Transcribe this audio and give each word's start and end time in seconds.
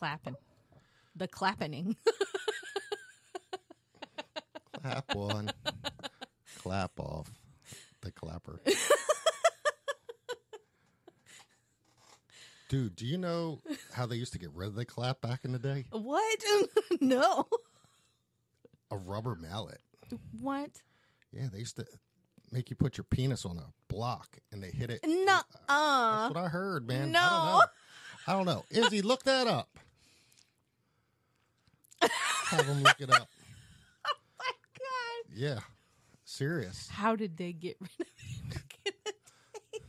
clapping. 0.00 0.34
The 1.14 1.28
clapping. 1.28 1.96
Clap 4.82 5.14
one, 5.14 5.52
clap 6.58 6.98
off. 6.98 7.30
The 8.00 8.10
clapper. 8.10 8.60
Dude, 12.70 12.96
do 12.96 13.04
you 13.04 13.18
know 13.18 13.60
how 13.92 14.06
they 14.06 14.16
used 14.16 14.32
to 14.32 14.38
get 14.38 14.48
rid 14.54 14.68
of 14.68 14.74
the 14.76 14.86
clap 14.86 15.20
back 15.20 15.40
in 15.44 15.52
the 15.52 15.58
day? 15.58 15.84
what? 15.90 16.42
no. 17.00 17.46
A 18.90 18.96
rubber 18.96 19.34
mallet. 19.34 19.82
What? 20.40 20.70
Yeah, 21.30 21.48
they 21.52 21.58
used 21.58 21.76
to 21.76 21.84
make 22.50 22.70
you 22.70 22.76
put 22.76 22.96
your 22.96 23.04
penis 23.04 23.44
on 23.44 23.58
a 23.58 23.66
block 23.92 24.38
and 24.50 24.62
they 24.62 24.70
hit 24.70 24.88
it. 24.88 25.00
No. 25.06 25.40
Uh. 25.68 26.22
That's 26.22 26.34
what 26.34 26.42
I 26.44 26.48
heard, 26.48 26.86
man. 26.88 27.12
No. 27.12 27.20
I 27.20 27.28
don't 27.28 27.44
know. 27.44 27.62
I 28.26 28.32
don't 28.32 28.46
know. 28.46 28.64
Izzy, 28.70 29.02
look 29.02 29.24
that 29.24 29.46
up. 29.46 29.68
Have 32.50 32.66
them 32.66 32.82
look 32.82 33.00
it 33.00 33.10
up. 33.12 33.28
Oh 34.06 34.16
my 34.38 34.52
God. 34.78 35.36
Yeah. 35.38 35.58
Serious. 36.24 36.88
How 36.88 37.14
did 37.16 37.36
they 37.36 37.52
get 37.52 37.76
rid 37.80 37.90
of 38.00 38.06
it? 38.06 38.54
back 38.54 38.78
in 38.86 38.92
the 39.04 39.12
day? 39.12 39.84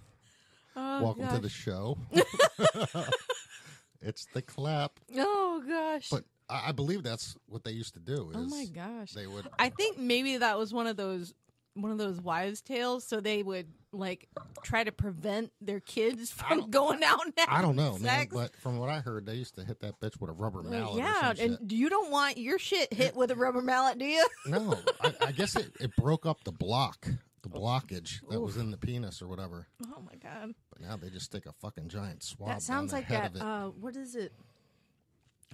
Oh, 0.75 1.03
Welcome 1.03 1.27
to 1.29 1.39
the 1.39 1.49
show. 1.49 1.97
it's 4.01 4.25
the 4.33 4.41
clap. 4.41 4.99
Oh 5.17 5.63
gosh. 5.67 6.09
But 6.09 6.25
I, 6.49 6.69
I 6.69 6.71
believe 6.73 7.03
that's 7.03 7.35
what 7.47 7.63
they 7.63 7.71
used 7.71 7.93
to 7.93 7.99
do. 7.99 8.31
Oh 8.33 8.39
is 8.39 8.53
oh 8.53 8.55
my 8.55 8.65
gosh. 8.65 9.11
They 9.11 9.27
would. 9.27 9.47
I 9.57 9.69
think 9.69 9.97
maybe 9.97 10.37
that 10.37 10.57
was 10.57 10.73
one 10.73 10.87
of 10.87 10.97
those 10.97 11.33
one 11.73 11.91
of 11.91 11.97
those 11.97 12.19
wives' 12.19 12.61
tales. 12.61 13.07
So 13.07 13.21
they 13.21 13.43
would 13.43 13.67
like 13.93 14.29
try 14.63 14.83
to 14.83 14.91
prevent 14.91 15.51
their 15.59 15.79
kids 15.81 16.31
from 16.31 16.69
going 16.69 17.03
out 17.03 17.25
and 17.25 17.33
I 17.47 17.61
don't 17.61 17.75
know, 17.75 17.91
man. 17.93 18.01
sex. 18.01 18.33
But 18.33 18.55
from 18.55 18.77
what 18.77 18.89
I 18.89 18.99
heard, 18.99 19.25
they 19.25 19.35
used 19.35 19.55
to 19.55 19.63
hit 19.65 19.81
that 19.81 19.99
bitch 19.99 20.19
with 20.21 20.29
a 20.29 20.33
rubber 20.33 20.63
mallet. 20.63 20.95
or 20.95 20.97
yeah, 20.99 21.33
some 21.33 21.45
and 21.59 21.71
you 21.71 21.89
don't 21.89 22.09
want 22.11 22.37
your 22.37 22.57
shit 22.59 22.93
hit 22.93 23.15
with 23.15 23.31
a 23.31 23.35
rubber 23.35 23.61
mallet, 23.61 23.97
do 23.97 24.05
you? 24.05 24.25
no, 24.45 24.79
I, 25.01 25.13
I 25.27 25.31
guess 25.31 25.55
it, 25.55 25.71
it 25.79 25.95
broke 25.97 26.25
up 26.25 26.43
the 26.45 26.51
block, 26.53 27.05
the 27.43 27.49
blockage 27.49 28.21
that 28.29 28.39
was 28.39 28.55
in 28.57 28.71
the 28.71 28.77
penis 28.77 29.21
or 29.21 29.27
whatever. 29.27 29.67
Oh 29.87 30.01
my 30.05 30.15
god, 30.15 30.53
But 30.71 30.81
now 30.81 30.95
they 30.95 31.09
just 31.09 31.25
stick 31.25 31.45
a 31.45 31.51
fucking 31.53 31.89
giant 31.89 32.23
swab. 32.23 32.49
that 32.49 32.61
sounds 32.61 32.91
down 32.91 32.99
like 33.01 33.07
head 33.07 33.33
that. 33.33 33.35
Of 33.35 33.35
it. 33.35 33.41
Uh, 33.41 33.67
what 33.79 33.95
is 33.97 34.15
it? 34.15 34.31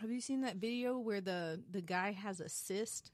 Have 0.02 0.12
you 0.12 0.22
seen 0.22 0.42
that 0.42 0.58
video 0.58 1.00
where 1.00 1.22
the 1.22 1.60
the 1.72 1.82
guy 1.82 2.12
has 2.12 2.40
a 2.40 2.50
cyst 2.50 3.12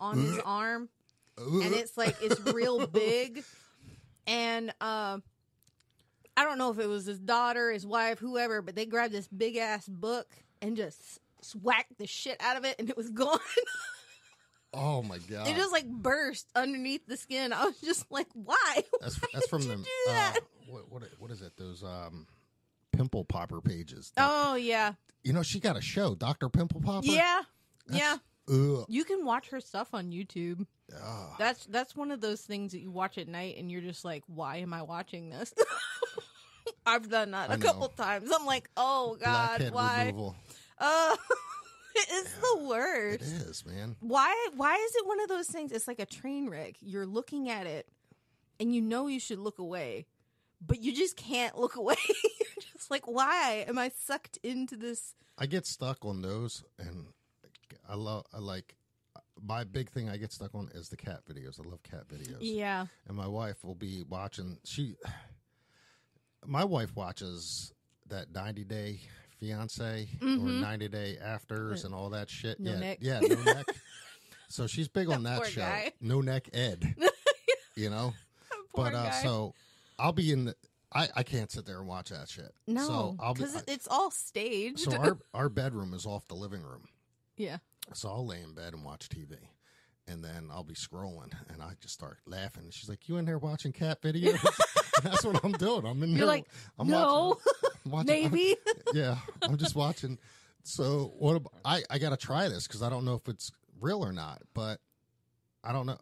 on 0.00 0.18
his 0.18 0.38
arm, 0.44 0.88
and 1.36 1.72
it's 1.74 1.96
like 1.96 2.16
it's 2.20 2.40
real 2.40 2.86
big, 2.88 3.44
and 4.28 4.70
uh, 4.80 5.18
I 6.36 6.44
don't 6.44 6.58
know 6.58 6.70
if 6.70 6.78
it 6.78 6.86
was 6.88 7.06
his 7.06 7.18
daughter, 7.18 7.72
his 7.72 7.84
wife, 7.86 8.18
whoever, 8.20 8.62
but 8.62 8.76
they 8.76 8.86
grabbed 8.86 9.12
this 9.12 9.26
big 9.26 9.56
ass 9.56 9.88
book 9.88 10.28
and 10.62 10.76
just 10.76 11.18
whacked 11.60 11.98
the 11.98 12.06
shit 12.06 12.36
out 12.40 12.56
of 12.56 12.64
it, 12.64 12.76
and 12.78 12.88
it 12.88 12.96
was 12.96 13.08
gone. 13.10 13.38
oh 14.74 15.02
my 15.02 15.18
god! 15.18 15.48
it 15.48 15.56
just 15.56 15.72
like 15.72 15.86
burst 15.88 16.46
underneath 16.54 17.06
the 17.06 17.16
skin. 17.16 17.52
I 17.52 17.64
was 17.64 17.80
just 17.80 18.06
like, 18.10 18.28
why? 18.34 18.82
That's 19.00 19.20
Why 19.20 19.28
that's 19.32 19.48
from 19.48 19.62
them. 19.66 19.82
do 19.82 19.90
that? 20.12 20.36
Uh, 20.36 20.40
what, 20.72 20.92
what 20.92 21.02
what 21.18 21.30
is 21.30 21.42
it? 21.42 21.52
Those 21.56 21.82
um, 21.82 22.26
pimple 22.92 23.24
popper 23.24 23.60
pages. 23.60 24.12
oh 24.16 24.54
yeah, 24.54 24.92
You 25.24 25.32
know, 25.32 25.42
she 25.42 25.60
got 25.60 25.76
a 25.76 25.80
show, 25.80 26.14
Doctor 26.14 26.48
Pimple 26.48 26.80
Popper. 26.82 27.06
yeah, 27.06 27.42
yeah. 27.90 28.16
Ugh. 28.50 28.84
You 28.88 29.04
can 29.04 29.24
watch 29.24 29.48
her 29.50 29.60
stuff 29.60 29.88
on 29.92 30.10
YouTube. 30.10 30.66
Ugh. 30.94 31.30
That's 31.38 31.66
that's 31.66 31.94
one 31.94 32.10
of 32.10 32.20
those 32.20 32.40
things 32.40 32.72
that 32.72 32.80
you 32.80 32.90
watch 32.90 33.18
at 33.18 33.28
night 33.28 33.56
and 33.58 33.70
you're 33.70 33.82
just 33.82 34.04
like, 34.04 34.24
why 34.26 34.56
am 34.56 34.72
I 34.72 34.82
watching 34.82 35.30
this? 35.30 35.52
I've 36.86 37.10
done 37.10 37.32
that 37.32 37.50
I 37.50 37.54
a 37.54 37.58
couple 37.58 37.88
times. 37.88 38.30
I'm 38.34 38.46
like, 38.46 38.70
oh 38.76 39.16
god, 39.20 39.58
Blackhead 39.58 39.72
why? 39.72 40.04
removal. 40.06 40.36
Uh, 40.80 41.16
it's 41.96 42.32
the 42.34 42.62
worst. 42.68 43.22
It 43.22 43.48
is, 43.48 43.66
man. 43.66 43.96
Why? 43.98 44.32
Why 44.54 44.76
is 44.76 44.94
it 44.94 45.06
one 45.08 45.20
of 45.20 45.28
those 45.28 45.48
things? 45.48 45.72
It's 45.72 45.88
like 45.88 45.98
a 45.98 46.06
train 46.06 46.48
wreck. 46.48 46.76
You're 46.80 47.04
looking 47.04 47.50
at 47.50 47.66
it, 47.66 47.88
and 48.60 48.72
you 48.72 48.80
know 48.80 49.08
you 49.08 49.18
should 49.18 49.40
look 49.40 49.58
away, 49.58 50.06
but 50.64 50.80
you 50.80 50.94
just 50.94 51.16
can't 51.16 51.58
look 51.58 51.74
away. 51.76 51.96
you're 52.08 52.62
just 52.72 52.92
like, 52.92 53.08
why 53.08 53.64
am 53.66 53.76
I 53.76 53.90
sucked 54.04 54.38
into 54.44 54.76
this? 54.76 55.16
I 55.36 55.46
get 55.46 55.66
stuck 55.66 56.04
on 56.04 56.22
those, 56.22 56.62
and 56.78 57.06
I 57.88 57.96
love. 57.96 58.24
I 58.32 58.38
like. 58.38 58.76
My 59.46 59.64
big 59.64 59.90
thing 59.90 60.08
I 60.08 60.16
get 60.16 60.32
stuck 60.32 60.54
on 60.54 60.68
is 60.74 60.88
the 60.88 60.96
cat 60.96 61.20
videos. 61.30 61.58
I 61.64 61.68
love 61.68 61.82
cat 61.82 62.08
videos. 62.08 62.38
Yeah. 62.40 62.86
and 63.06 63.16
my 63.16 63.26
wife 63.26 63.64
will 63.64 63.74
be 63.74 64.04
watching. 64.08 64.58
She, 64.64 64.94
my 66.46 66.64
wife 66.64 66.94
watches 66.96 67.72
that 68.08 68.32
ninety 68.34 68.64
day 68.64 69.00
fiance 69.38 70.08
or 70.22 70.26
ninety 70.26 70.88
day 70.88 71.18
afters 71.22 71.84
and 71.84 71.94
all 71.94 72.10
that 72.10 72.30
shit. 72.30 72.60
Mm-hmm. 72.62 72.64
No 72.64 72.72
yeah, 72.72 72.78
neck. 72.80 72.98
yeah, 73.00 73.20
no 73.20 73.42
neck. 73.52 73.66
So 74.50 74.66
she's 74.66 74.88
big 74.88 75.10
on 75.10 75.24
that 75.24 75.44
show. 75.46 75.60
guy. 75.60 75.92
No 76.00 76.22
neck 76.22 76.48
Ed. 76.54 76.94
you 77.76 77.90
know, 77.90 78.14
but 78.74 78.94
uh, 78.94 79.10
so 79.10 79.52
I'll 79.98 80.12
be 80.14 80.32
in 80.32 80.46
the. 80.46 80.54
I, 80.90 81.06
I 81.16 81.22
can't 81.22 81.50
sit 81.52 81.66
there 81.66 81.76
and 81.80 81.86
watch 81.86 82.08
that 82.08 82.30
shit. 82.30 82.50
No, 82.66 82.80
so 82.86 83.16
I'll 83.20 83.34
be. 83.34 83.40
because 83.42 83.56
I- 83.56 83.62
it's 83.70 83.86
all 83.86 84.10
staged. 84.10 84.78
so 84.90 84.96
our 84.96 85.18
our 85.34 85.48
bedroom 85.50 85.92
is 85.92 86.06
off 86.06 86.26
the 86.28 86.34
living 86.34 86.62
room. 86.62 86.84
yeah. 87.36 87.58
So 87.94 88.08
I'll 88.08 88.26
lay 88.26 88.40
in 88.42 88.54
bed 88.54 88.74
and 88.74 88.84
watch 88.84 89.08
TV. 89.08 89.36
And 90.06 90.24
then 90.24 90.48
I'll 90.50 90.64
be 90.64 90.74
scrolling 90.74 91.32
and 91.52 91.62
I 91.62 91.72
just 91.80 91.92
start 91.94 92.18
laughing. 92.26 92.64
And 92.64 92.72
she's 92.74 92.88
like, 92.88 93.08
You 93.08 93.16
in 93.18 93.24
there 93.26 93.38
watching 93.38 93.72
cat 93.72 94.00
videos? 94.02 94.38
That's 95.02 95.24
what 95.24 95.44
I'm 95.44 95.52
doing. 95.52 95.86
I'm 95.86 96.02
in 96.02 96.10
You're 96.10 96.18
there. 96.20 96.26
like, 96.26 96.46
I'm 96.78 96.88
no, 96.88 97.28
watching, 97.28 97.42
I'm 97.84 97.90
watching- 97.92 98.06
maybe. 98.06 98.56
yeah. 98.94 99.16
I'm 99.42 99.56
just 99.58 99.74
watching. 99.76 100.18
So 100.64 101.12
what 101.18 101.36
ab- 101.36 101.48
I, 101.64 101.82
I 101.90 101.98
got 101.98 102.10
to 102.10 102.16
try 102.16 102.48
this 102.48 102.66
because 102.66 102.82
I 102.82 102.88
don't 102.90 103.04
know 103.04 103.14
if 103.14 103.28
it's 103.28 103.52
real 103.80 104.04
or 104.04 104.12
not, 104.12 104.42
but 104.54 104.80
I 105.62 105.72
don't 105.72 105.86
know. 105.86 105.98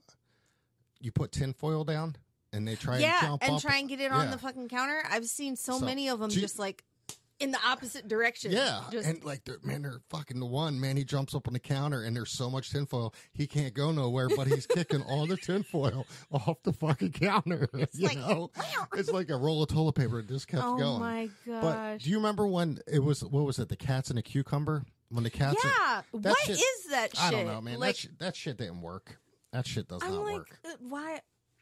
You 1.00 1.12
put 1.12 1.32
tinfoil 1.32 1.84
down 1.84 2.16
and 2.52 2.66
they 2.66 2.74
try 2.74 2.94
and 2.94 3.02
yeah, 3.02 3.36
and 3.42 3.56
up. 3.56 3.60
try 3.60 3.78
and 3.78 3.88
get 3.88 4.00
it 4.00 4.12
on 4.12 4.30
the 4.30 4.38
fucking 4.38 4.68
counter. 4.68 5.02
I've 5.10 5.26
seen 5.26 5.56
so, 5.56 5.78
So, 5.78 5.84
many 5.84 6.08
of 6.08 6.20
them 6.20 6.30
you- 6.30 6.40
just 6.40 6.58
like 6.58 6.84
in 7.38 7.50
the 7.50 7.58
opposite 7.66 8.08
direction. 8.08 8.52
Yeah, 8.52 8.80
just 8.90 9.08
and 9.08 9.22
like 9.24 9.44
they're, 9.44 9.58
man, 9.62 9.82
they're 9.82 10.00
fucking 10.10 10.38
the 10.40 10.46
one 10.46 10.80
man. 10.80 10.96
He 10.96 11.04
jumps 11.04 11.34
up 11.34 11.46
on 11.46 11.52
the 11.54 11.60
counter, 11.60 12.02
and 12.02 12.16
there's 12.16 12.30
so 12.30 12.50
much 12.50 12.70
tinfoil, 12.70 13.14
he 13.32 13.46
can't 13.46 13.74
go 13.74 13.90
nowhere. 13.92 14.28
But 14.34 14.46
he's 14.46 14.66
kicking 14.66 15.02
all 15.02 15.26
the 15.26 15.36
tinfoil 15.36 16.06
off 16.32 16.62
the 16.62 16.72
fucking 16.72 17.12
counter. 17.12 17.68
you 17.92 18.06
like, 18.08 18.16
know, 18.18 18.50
it's 18.94 19.10
like 19.10 19.30
a 19.30 19.36
roll 19.36 19.62
of 19.62 19.68
toilet 19.68 19.94
paper. 19.94 20.20
It 20.20 20.28
just 20.28 20.48
kept 20.48 20.62
going. 20.62 20.82
oh 20.82 20.98
going. 20.98 21.00
my 21.00 21.28
But 21.46 21.98
do 21.98 22.10
you 22.10 22.16
remember 22.16 22.46
when 22.46 22.78
it 22.86 23.00
was? 23.00 23.22
What 23.22 23.44
was 23.44 23.58
it? 23.58 23.68
The 23.68 23.76
cats 23.76 24.08
and 24.08 24.18
the 24.18 24.22
cucumber. 24.22 24.84
When 25.08 25.22
the 25.22 25.30
cats. 25.30 25.56
yeah, 25.64 26.02
that 26.14 26.30
what 26.30 26.48
is 26.48 26.58
shit- 26.58 26.90
that 26.90 27.16
shit? 27.16 27.22
I 27.22 27.30
don't 27.30 27.46
know, 27.46 27.60
man. 27.60 27.78
Like, 27.78 27.94
that 27.94 27.96
sh- 27.96 28.06
that 28.18 28.36
shit 28.36 28.56
didn't 28.56 28.80
work. 28.82 29.18
That 29.52 29.66
shit 29.66 29.86
does 29.88 30.02
I'm 30.02 30.10
not 30.10 30.24
like, 30.24 30.34
work. 30.34 30.58
uh, 30.64 30.70
why? 30.80 31.20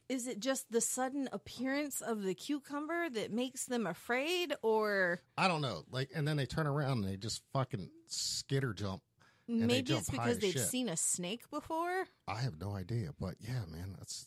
Is 0.09 0.27
it 0.27 0.39
just 0.41 0.71
the 0.71 0.81
sudden 0.83 1.29
appearance 1.33 2.01
of 2.03 2.23
the 2.23 2.35
cucumber 2.35 3.09
that 3.11 3.33
makes 3.33 3.65
them 3.65 3.87
afraid, 3.87 4.55
or 4.63 5.23
I 5.39 5.49
don't 5.49 5.63
know. 5.63 5.85
Like, 5.91 6.11
and 6.15 6.29
then 6.29 6.37
they 6.37 6.47
turn 6.47 6.67
around 6.67 7.05
and 7.05 7.09
they 7.09 7.17
just 7.17 7.43
fucking 7.53 7.89
skitter 8.07 8.75
jump. 8.75 9.03
maybe 9.49 9.83
jump 9.83 10.01
it's 10.01 10.11
because 10.11 10.39
they've 10.39 10.53
shit. 10.53 10.69
seen 10.69 10.89
a 10.91 10.97
snake 10.97 11.49
before? 11.51 12.07
I 12.29 12.41
have 12.43 12.61
no 12.61 12.75
idea, 12.77 13.11
but 13.19 13.37
yeah, 13.41 13.65
man, 13.71 13.95
that's 13.99 14.27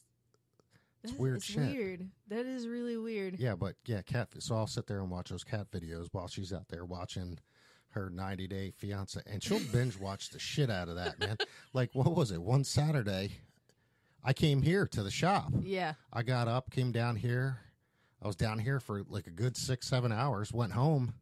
it's 1.03 1.13
That- 1.13 1.21
weird 1.21 1.37
it's 1.37 1.45
shit. 1.45 1.59
Weird. 1.75 2.09
That 2.29 2.45
is 2.47 2.67
really 2.67 2.97
weird. 2.97 3.39
Yeah, 3.39 3.53
but 3.55 3.75
yeah, 3.85 4.01
cat. 4.01 4.29
So 4.39 4.55
I'll 4.55 4.65
sit 4.67 4.87
there 4.87 4.99
and 5.01 5.11
watch 5.11 5.29
those 5.29 5.43
cat 5.43 5.67
videos 5.71 6.07
while 6.11 6.27
she's 6.27 6.51
out 6.51 6.67
there 6.69 6.85
watching 6.85 7.37
her 7.89 8.09
90 8.09 8.47
day 8.47 8.71
fiance, 8.75 9.21
and 9.27 9.41
she'll 9.43 9.61
binge 9.71 9.97
watch 9.99 10.31
the 10.31 10.39
shit 10.39 10.69
out 10.71 10.89
of 10.89 10.95
that, 10.95 11.19
man. 11.19 11.37
Like, 11.73 11.91
what 11.93 12.15
was 12.15 12.31
it? 12.31 12.41
One 12.41 12.63
Saturday, 12.63 13.37
I 14.27 14.33
came 14.33 14.61
here 14.61 14.85
to 14.87 15.03
the 15.03 15.09
shop. 15.09 15.53
Yeah. 15.61 15.93
I 16.11 16.21
got 16.21 16.49
up, 16.49 16.69
came 16.69 16.91
down 16.91 17.15
here. 17.15 17.59
I 18.21 18.27
was 18.27 18.35
down 18.35 18.59
here 18.59 18.81
for 18.81 19.03
like 19.07 19.25
a 19.27 19.31
good 19.31 19.55
six, 19.55 19.87
seven 19.87 20.11
hours. 20.11 20.51
Went 20.51 20.73
home. 20.73 21.13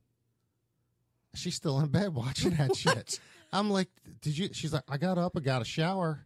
She's 1.36 1.54
still 1.54 1.80
in 1.82 1.88
bed 1.90 2.16
watching 2.16 2.52
that 2.56 2.76
shit. 2.76 3.20
I'm 3.54 3.70
like, 3.70 3.90
did 4.22 4.36
you? 4.36 4.50
She's 4.54 4.74
like, 4.74 4.84
I 4.90 4.98
got 4.98 5.20
up, 5.20 5.38
I 5.38 5.42
got 5.42 5.62
a 5.62 5.66
shower, 5.66 6.26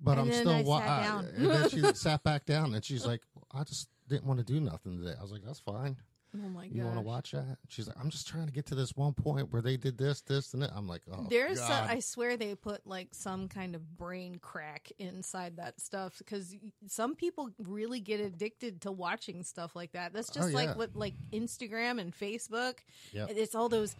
but 0.00 0.12
And 0.18 0.20
I'm 0.22 0.32
still. 0.32 0.50
I 0.50 0.62
wa- 0.62 0.78
sat 0.80 0.88
I- 0.88 1.02
down. 1.02 1.28
and 1.36 1.46
then 1.50 1.68
she 1.68 1.82
sat 1.94 2.22
back 2.22 2.46
down, 2.46 2.74
and 2.74 2.82
she's 2.82 3.04
like, 3.04 3.20
I 3.52 3.64
just 3.64 3.88
didn't 4.08 4.24
want 4.24 4.38
to 4.38 4.44
do 4.50 4.60
nothing 4.60 4.96
today. 4.98 5.14
I 5.18 5.22
was 5.22 5.30
like, 5.30 5.42
that's 5.44 5.60
fine. 5.60 5.96
Oh 6.36 6.48
my 6.48 6.66
god. 6.66 6.74
You 6.74 6.82
want 6.84 6.96
to 6.96 7.00
watch 7.02 7.30
that? 7.30 7.58
She's 7.68 7.86
like, 7.86 7.96
I'm 8.00 8.10
just 8.10 8.26
trying 8.26 8.46
to 8.46 8.52
get 8.52 8.66
to 8.66 8.74
this 8.74 8.96
one 8.96 9.12
point 9.12 9.52
where 9.52 9.62
they 9.62 9.76
did 9.76 9.96
this, 9.96 10.20
this, 10.22 10.52
and 10.52 10.62
that. 10.62 10.72
I'm 10.74 10.88
like, 10.88 11.02
oh, 11.12 11.26
There's, 11.30 11.60
God. 11.60 11.88
I 11.88 12.00
swear, 12.00 12.36
they 12.36 12.54
put 12.56 12.84
like 12.86 13.08
some 13.12 13.46
kind 13.48 13.74
of 13.76 13.96
brain 13.96 14.38
crack 14.40 14.90
inside 14.98 15.58
that 15.58 15.80
stuff 15.80 16.18
because 16.18 16.56
some 16.88 17.14
people 17.14 17.50
really 17.58 18.00
get 18.00 18.18
addicted 18.20 18.80
to 18.80 18.90
watching 18.90 19.44
stuff 19.44 19.76
like 19.76 19.92
that. 19.92 20.12
That's 20.12 20.30
oh, 20.30 20.34
just 20.34 20.48
Oh, 20.50 20.52
like 20.52 20.70
yeah. 20.70 20.74
what 20.74 20.96
like 20.96 21.14
Instagram 21.32 22.00
and 22.00 22.12
Facebook. 22.12 22.78
Yep. 23.12 23.30
It's 23.36 23.54
all 23.54 23.68
those 23.68 23.94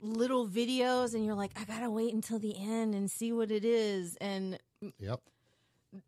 little 0.00 0.48
videos, 0.48 1.14
and 1.14 1.24
you're 1.24 1.34
like, 1.34 1.52
I 1.60 1.64
gotta 1.64 1.90
wait 1.90 2.14
until 2.14 2.38
the 2.38 2.54
end 2.58 2.94
and 2.94 3.10
see 3.10 3.32
what 3.32 3.50
it 3.50 3.64
is. 3.64 4.16
And 4.22 4.58
Yep. 4.98 5.20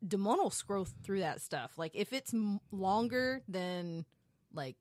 Damon 0.07 0.39
will 0.39 0.51
scroll 0.51 0.87
through 1.05 1.21
that 1.21 1.41
stuff. 1.43 1.77
Like 1.77 1.93
if 1.95 2.13
it's 2.13 2.33
m- 2.35 2.61
longer 2.73 3.43
than 3.47 4.05
like 4.53 4.77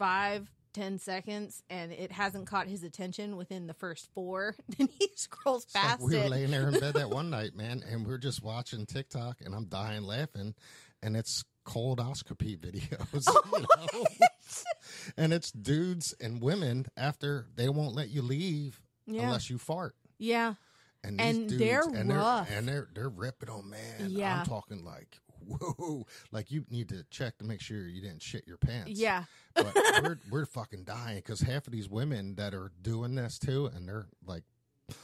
five 0.00 0.50
10 0.72 0.98
seconds 0.98 1.62
and 1.68 1.92
it 1.92 2.10
hasn't 2.12 2.46
caught 2.46 2.66
his 2.68 2.82
attention 2.84 3.36
within 3.36 3.66
the 3.66 3.74
first 3.74 4.08
four, 4.14 4.54
then 4.78 4.88
he 4.98 5.08
scrolls 5.14 5.66
So 5.68 5.78
past 5.78 6.00
we 6.00 6.16
were 6.16 6.24
it. 6.24 6.30
laying 6.30 6.50
there 6.50 6.68
in 6.68 6.78
bed 6.80 6.94
that 6.94 7.10
one 7.10 7.28
night, 7.38 7.54
man, 7.54 7.82
and 7.90 8.06
we 8.06 8.12
are 8.14 8.18
just 8.18 8.42
watching 8.42 8.86
TikTok, 8.86 9.38
and 9.44 9.54
I'm 9.54 9.66
dying 9.66 10.02
laughing, 10.04 10.54
and 11.02 11.16
it's 11.16 11.44
colonoscopy 11.66 12.58
videos, 12.66 13.24
Oh 13.28 13.42
you 13.52 13.60
know? 13.92 14.04
and 15.16 15.32
it's 15.32 15.50
dudes 15.50 16.14
and 16.20 16.40
women 16.42 16.86
after 16.96 17.46
they 17.56 17.68
won't 17.68 17.94
let 17.94 18.08
you 18.10 18.22
leave 18.22 18.80
Yeah. 19.06 19.24
unless 19.24 19.50
you 19.50 19.58
fart. 19.58 19.94
Yeah. 20.18 20.54
And, 21.02 21.20
And 21.20 21.48
dudes, 21.48 21.58
they're 21.58 21.82
and 21.82 22.10
rough. 22.14 22.48
they're 22.48 22.58
and 22.58 22.68
they're 22.68 22.88
they're 22.94 23.08
ripping 23.08 23.48
on 23.48 23.70
man. 23.70 24.08
Yeah. 24.10 24.40
I'm 24.40 24.46
talking 24.46 24.84
like 24.84 25.18
whoa, 25.46 26.06
like 26.32 26.50
you 26.50 26.64
need 26.70 26.88
to 26.90 27.04
check 27.10 27.38
to 27.38 27.44
make 27.44 27.60
sure 27.60 27.86
you 27.88 28.00
didn't 28.00 28.22
shit 28.22 28.46
your 28.46 28.56
pants. 28.56 28.90
Yeah. 28.92 29.24
but 29.54 29.74
we're 30.02 30.18
we're 30.30 30.46
fucking 30.46 30.84
dying 30.84 31.16
because 31.16 31.40
half 31.40 31.66
of 31.66 31.72
these 31.72 31.88
women 31.88 32.34
that 32.36 32.54
are 32.54 32.70
doing 32.82 33.14
this 33.14 33.38
too, 33.38 33.66
and 33.74 33.88
they're 33.88 34.06
like, 34.26 34.42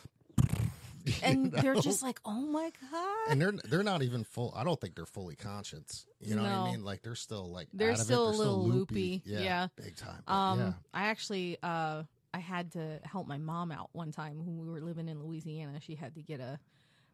And 1.23 1.53
they're 1.53 1.77
just 1.77 2.03
like, 2.03 2.19
oh 2.25 2.33
my 2.41 2.73
God. 2.91 3.31
and 3.31 3.41
they're 3.41 3.53
they're 3.65 3.85
not 3.85 4.03
even 4.03 4.25
full. 4.25 4.53
I 4.57 4.65
don't 4.65 4.81
think 4.81 4.97
they're 4.97 5.07
fully 5.07 5.37
conscious. 5.37 6.05
You 6.21 6.35
know 6.35 6.43
what 6.43 6.51
I 6.51 6.71
mean? 6.73 6.85
Like 6.85 7.03
they're 7.03 7.15
still 7.15 7.49
like 7.49 7.69
They're 7.73 7.91
out 7.91 7.95
of 7.95 8.01
it. 8.01 8.05
still 8.05 8.29
a 8.29 8.31
They're 8.33 8.39
little 8.39 8.65
loopy. 8.67 8.95
loopy. 8.95 9.23
Yeah, 9.25 9.39
Yeah. 9.41 9.67
big 9.77 9.97
time. 9.97 10.23
But 10.27 10.33
Um, 10.33 10.59
yeah. 10.59 10.73
I 10.93 11.03
actually, 11.05 11.59
uh, 11.63 12.03
I 12.35 12.39
had 12.39 12.73
to 12.73 12.99
help 13.05 13.29
my 13.29 13.39
mom 13.39 13.71
out 13.71 13.91
one 13.93 14.11
time 14.11 14.45
when 14.45 14.59
we 14.59 14.69
were 14.69 14.81
living 14.81 15.09
in 15.09 15.23
Louisiana. 15.23 15.79
She 15.81 15.95
had 15.95 16.17
to 16.17 16.23
get 16.23 16.41
a, 16.41 16.59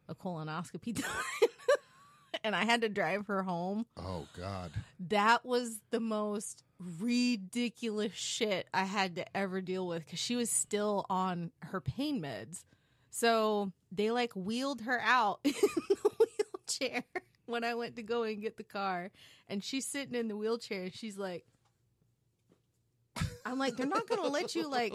a 0.08 0.14
colonoscopy 0.14 0.94
done. 1.02 1.50
and 2.44 2.55
I 2.55 2.64
had 2.64 2.82
to 2.82 2.88
drive 2.88 3.26
her 3.26 3.43
home. 3.43 3.87
Oh 3.96 4.26
God. 4.37 4.73
That 5.08 5.44
was 5.44 5.81
the 5.90 6.00
most 6.00 6.64
ridiculous 6.79 8.12
shit 8.14 8.67
I 8.75 8.84
had 8.84 9.17
to 9.17 9.37
ever 9.37 9.61
deal 9.61 9.87
with 9.87 10.05
because 10.05 10.19
she 10.19 10.37
was 10.37 10.50
still 10.50 11.06
on 11.08 11.50
her 11.61 11.81
pain 11.81 12.20
meds. 12.20 12.64
So 13.11 13.73
they 13.90 14.11
like 14.11 14.32
wheeled 14.34 14.82
her 14.82 15.00
out 15.00 15.40
in 15.44 15.52
the 15.52 16.11
wheelchair 16.19 17.05
when 17.46 17.64
I 17.64 17.75
went 17.75 17.96
to 17.96 18.02
go 18.02 18.23
and 18.23 18.40
get 18.40 18.56
the 18.56 18.64
car. 18.64 19.11
And 19.49 19.62
she's 19.62 19.87
sitting 19.87 20.14
in 20.14 20.28
the 20.28 20.37
wheelchair 20.37 20.85
and 20.85 20.94
she's 20.94 21.19
like, 21.19 21.44
I'm 23.44 23.58
like, 23.58 23.76
they're 23.76 23.87
not 23.87 24.08
going 24.08 24.23
to 24.23 24.28
let 24.28 24.55
you 24.55 24.69
like 24.70 24.94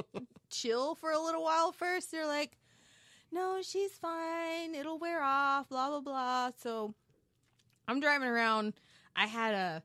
chill 0.49 0.95
for 0.95 1.11
a 1.11 1.19
little 1.19 1.43
while 1.43 1.71
first. 1.71 2.11
They're 2.11 2.25
like, 2.25 2.57
no, 3.31 3.61
she's 3.61 3.91
fine. 3.91 4.73
It'll 4.73 4.97
wear 4.97 5.21
off, 5.21 5.69
blah, 5.69 5.89
blah, 5.89 5.99
blah. 5.99 6.51
So 6.57 6.95
I'm 7.87 7.99
driving 7.99 8.27
around. 8.27 8.73
I 9.15 9.25
had 9.27 9.53
a 9.53 9.83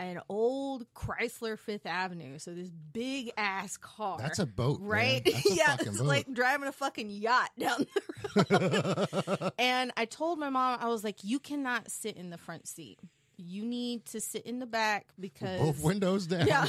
an 0.00 0.20
old 0.28 0.86
Chrysler 0.94 1.56
Fifth 1.56 1.86
Avenue, 1.86 2.38
so 2.40 2.52
this 2.52 2.68
big 2.68 3.30
ass 3.36 3.76
car. 3.76 4.18
That's 4.18 4.40
a 4.40 4.46
boat, 4.46 4.78
right? 4.82 5.22
Yeah, 5.44 5.76
it's 5.78 5.98
boat. 5.98 6.06
like 6.06 6.32
driving 6.34 6.66
a 6.68 6.72
fucking 6.72 7.10
yacht 7.10 7.50
down 7.58 7.86
the 8.34 9.08
road. 9.40 9.52
and 9.58 9.92
I 9.96 10.04
told 10.06 10.38
my 10.40 10.50
mom, 10.50 10.78
I 10.80 10.88
was 10.88 11.04
like, 11.04 11.22
"You 11.22 11.38
cannot 11.38 11.90
sit 11.90 12.16
in 12.16 12.30
the 12.30 12.38
front 12.38 12.66
seat. 12.66 12.98
You 13.36 13.64
need 13.64 14.04
to 14.06 14.20
sit 14.20 14.46
in 14.46 14.58
the 14.58 14.66
back 14.66 15.06
because 15.18 15.60
Both 15.60 15.80
windows 15.82 16.26
down. 16.26 16.46
yeah, 16.46 16.66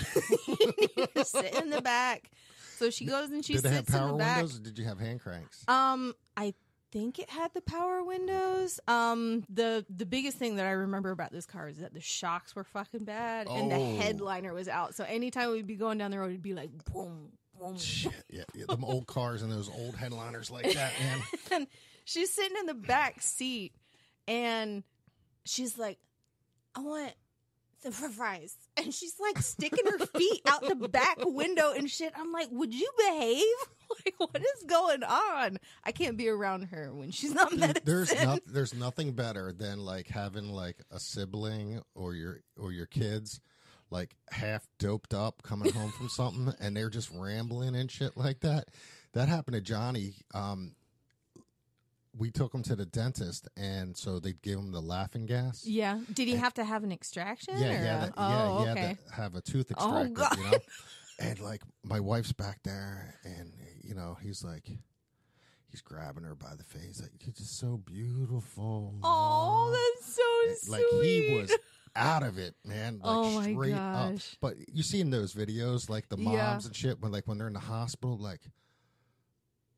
you 0.47 0.73
need 0.79 1.09
to 1.15 1.25
sit 1.25 1.55
in 1.55 1.69
the 1.71 1.81
back." 1.81 2.29
So 2.77 2.89
she 2.89 3.05
goes 3.05 3.31
and 3.31 3.43
she 3.43 3.53
did 3.53 3.65
it 3.65 3.71
have 3.71 3.85
sits 3.85 3.95
in 3.95 4.07
the 4.07 4.13
back. 4.15 4.37
windows 4.37 4.57
or 4.59 4.61
did 4.61 4.77
you 4.77 4.85
have 4.85 4.99
hand 4.99 5.19
cranks? 5.21 5.63
Um, 5.67 6.13
I 6.37 6.53
think 6.95 7.19
it 7.19 7.29
had 7.29 7.53
the 7.53 7.59
power 7.61 8.01
windows. 8.05 8.79
Um, 8.87 9.43
the 9.49 9.85
the 9.89 10.05
biggest 10.05 10.37
thing 10.37 10.55
that 10.55 10.65
I 10.65 10.71
remember 10.71 11.11
about 11.11 11.33
this 11.33 11.45
car 11.45 11.67
is 11.67 11.79
that 11.79 11.93
the 11.93 11.99
shocks 11.99 12.55
were 12.55 12.63
fucking 12.63 13.03
bad 13.03 13.47
and 13.47 13.69
the 13.69 13.75
Oh. 13.75 13.95
headliner 13.97 14.53
was 14.53 14.69
out. 14.69 14.95
So 14.95 15.03
anytime 15.03 15.51
we'd 15.51 15.67
be 15.67 15.75
going 15.75 15.97
down 15.97 16.11
the 16.11 16.19
road, 16.19 16.29
it'd 16.29 16.41
be 16.41 16.53
like 16.53 16.69
boom, 16.93 17.33
boom. 17.59 17.77
Shit, 17.77 18.13
yeah, 18.29 18.43
yeah, 18.53 18.63
them 18.69 18.85
old 18.85 19.07
cars 19.15 19.41
and 19.41 19.51
those 19.51 19.69
old 19.69 19.97
headliners 19.97 20.49
like 20.49 20.71
that, 20.73 20.93
man. 21.01 21.21
and 21.51 21.67
she's 22.05 22.31
sitting 22.33 22.55
in 22.61 22.65
the 22.65 22.73
back 22.73 23.21
seat, 23.21 23.73
and 24.25 24.83
she's 25.43 25.77
like, 25.77 25.97
"I 26.75 26.79
want." 26.79 27.13
some 27.83 27.91
fries 28.13 28.55
and 28.77 28.93
she's 28.93 29.15
like 29.19 29.39
sticking 29.39 29.85
her 29.85 30.05
feet 30.05 30.41
out 30.47 30.67
the 30.67 30.75
back 30.75 31.17
window 31.19 31.71
and 31.71 31.89
shit. 31.89 32.13
I'm 32.15 32.31
like, 32.31 32.49
would 32.51 32.73
you 32.73 32.89
behave? 32.97 33.43
Like, 34.03 34.15
what 34.17 34.37
is 34.41 34.63
going 34.65 35.03
on? 35.03 35.57
I 35.83 35.91
can't 35.91 36.17
be 36.17 36.27
around 36.27 36.63
her 36.63 36.91
when 36.91 37.11
she's 37.11 37.35
not 37.35 37.55
medicine. 37.55 37.83
there's 37.85 38.13
no, 38.23 38.39
there's 38.47 38.73
nothing 38.73 39.11
better 39.13 39.53
than 39.53 39.77
like 39.79 40.07
having 40.07 40.49
like 40.49 40.77
a 40.89 40.99
sibling 40.99 41.81
or 41.93 42.15
your 42.15 42.41
or 42.57 42.71
your 42.71 42.87
kids 42.87 43.39
like 43.91 44.15
half 44.31 44.67
doped 44.79 45.13
up 45.13 45.43
coming 45.43 45.71
home 45.71 45.91
from 45.91 46.09
something 46.09 46.51
and 46.59 46.75
they're 46.75 46.89
just 46.89 47.11
rambling 47.13 47.75
and 47.75 47.91
shit 47.91 48.17
like 48.17 48.39
that. 48.39 48.69
That 49.13 49.29
happened 49.29 49.53
to 49.55 49.61
Johnny. 49.61 50.15
Um, 50.33 50.73
we 52.17 52.31
took 52.31 52.53
him 52.53 52.63
to 52.63 52.75
the 52.75 52.85
dentist, 52.85 53.47
and 53.57 53.95
so 53.97 54.19
they 54.19 54.33
gave 54.33 54.57
him 54.57 54.71
the 54.71 54.81
laughing 54.81 55.25
gas. 55.25 55.65
Yeah. 55.65 55.99
Did 56.13 56.27
he 56.27 56.35
have 56.35 56.53
to 56.55 56.63
have 56.63 56.83
an 56.83 56.91
extraction? 56.91 57.55
Yeah, 57.57 57.67
or 57.67 57.71
yeah, 57.71 57.99
that, 57.99 58.13
oh, 58.17 58.29
yeah, 58.29 58.63
he 58.65 58.69
okay. 58.71 58.81
had 58.87 58.97
to 59.07 59.13
have 59.13 59.35
a 59.35 59.41
tooth 59.41 59.71
extracted. 59.71 60.17
Oh, 60.17 60.23
extracted, 60.23 60.37
God. 60.43 60.45
you 60.45 60.51
know. 60.51 60.57
And 61.17 61.39
like 61.39 61.61
my 61.83 61.99
wife's 61.99 62.33
back 62.33 62.59
there, 62.63 63.15
and 63.23 63.53
you 63.83 63.95
know 63.95 64.17
he's 64.21 64.43
like, 64.43 64.69
he's 65.69 65.81
grabbing 65.81 66.23
her 66.25 66.35
by 66.35 66.55
the 66.57 66.63
face, 66.65 67.01
like 67.01 67.11
you're 67.25 67.33
just 67.33 67.57
so 67.57 67.77
beautiful. 67.77 68.95
Oh, 69.03 69.71
that's 69.71 70.13
so 70.15 70.21
And, 70.49 70.57
sweet. 70.57 70.71
like 70.71 71.03
he 71.05 71.37
was 71.39 71.57
out 71.95 72.23
of 72.23 72.37
it, 72.37 72.55
man. 72.65 72.99
Oh 73.03 73.21
like 73.21 73.31
Oh, 73.31 73.39
my 73.39 73.51
straight 73.53 73.73
up. 73.73 74.11
gosh. 74.11 74.37
But 74.41 74.55
you 74.73 74.83
see 74.83 74.99
in 74.99 75.09
those 75.09 75.33
videos, 75.33 75.89
like 75.89 76.09
the 76.09 76.17
Yeah. 76.17 76.31
moms 76.51 76.65
and 76.65 76.75
shit, 76.75 76.99
when 77.01 77.11
like 77.13 77.27
when 77.27 77.37
they're 77.37 77.47
in 77.47 77.53
the 77.53 77.59
hospital, 77.59 78.17
like, 78.17 78.41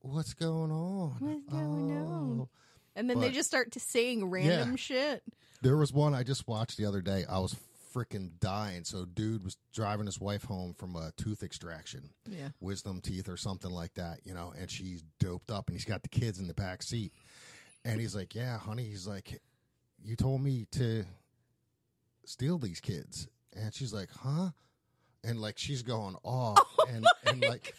what's 0.08 0.34
going 0.34 0.72
on? 0.72 1.16
What's 1.20 1.44
going 1.52 1.92
on? 1.98 2.40
Oh. 2.42 2.50
And 2.96 3.10
then 3.10 3.20
they 3.20 3.30
just 3.32 3.48
start 3.48 3.72
to 3.74 3.80
saying 3.80 4.26
random 4.30 4.72
Yeah. 4.72 4.76
shit. 4.76 5.24
There 5.62 5.78
was 5.78 5.94
one 5.94 6.14
I 6.16 6.24
just 6.24 6.48
watched 6.48 6.78
the 6.78 6.86
other 6.86 7.02
day. 7.02 7.26
I 7.30 7.40
was 7.40 7.56
freaking 7.94 8.32
dying. 8.40 8.84
So, 8.84 9.06
dude 9.06 9.44
was 9.44 9.58
driving 9.74 10.06
his 10.06 10.20
wife 10.20 10.44
home 10.44 10.74
from 10.74 10.96
a 10.96 11.12
tooth 11.18 11.44
extraction, 11.44 12.10
Yeah. 12.28 12.50
wisdom 12.60 13.02
teeth 13.02 13.28
or 13.30 13.38
something 13.38 13.72
like 13.72 13.94
that, 13.96 14.20
you 14.24 14.34
know, 14.34 14.54
and 14.58 14.70
she's 14.70 15.04
doped 15.20 15.52
up 15.52 15.68
and 15.68 15.76
he's 15.76 15.86
got 15.86 16.04
the 16.04 16.10
kids 16.10 16.40
in 16.40 16.48
the 16.48 16.54
back 16.54 16.82
seat. 16.84 17.12
And 17.86 18.00
he's 18.00 18.16
like, 18.16 18.34
Yeah, 18.36 18.58
honey. 18.58 18.84
He's 18.86 19.08
like, 19.08 19.42
You 20.04 20.16
told 20.16 20.42
me 20.42 20.66
to 20.72 21.06
steal 22.26 22.58
these 22.58 22.80
kids. 22.80 23.28
And 23.56 23.74
she's 23.74 23.94
like, 23.94 24.10
Huh? 24.12 24.50
And 25.24 25.40
like, 25.42 25.58
she's 25.58 25.82
going 25.84 26.16
off. 26.24 26.60
Oh 26.80 26.86
and, 26.90 27.06
and 27.26 27.42
like, 27.42 27.74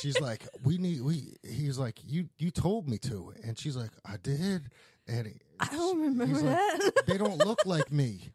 she's 0.00 0.20
like, 0.20 0.46
We 0.64 0.78
need, 0.78 1.00
we, 1.02 1.34
he's 1.42 1.78
like, 1.78 1.98
You, 2.06 2.28
you 2.38 2.50
told 2.50 2.88
me 2.88 2.98
to. 2.98 3.32
And 3.44 3.58
she's 3.58 3.76
like, 3.76 3.90
I 4.04 4.16
did. 4.22 4.70
And 5.08 5.26
he- 5.26 5.40
I 5.60 5.66
don't 5.68 6.00
remember 6.00 6.26
he's 6.26 6.42
like, 6.42 6.56
that. 6.56 7.06
they 7.06 7.16
don't 7.18 7.38
look 7.38 7.64
like 7.64 7.90
me. 7.92 8.32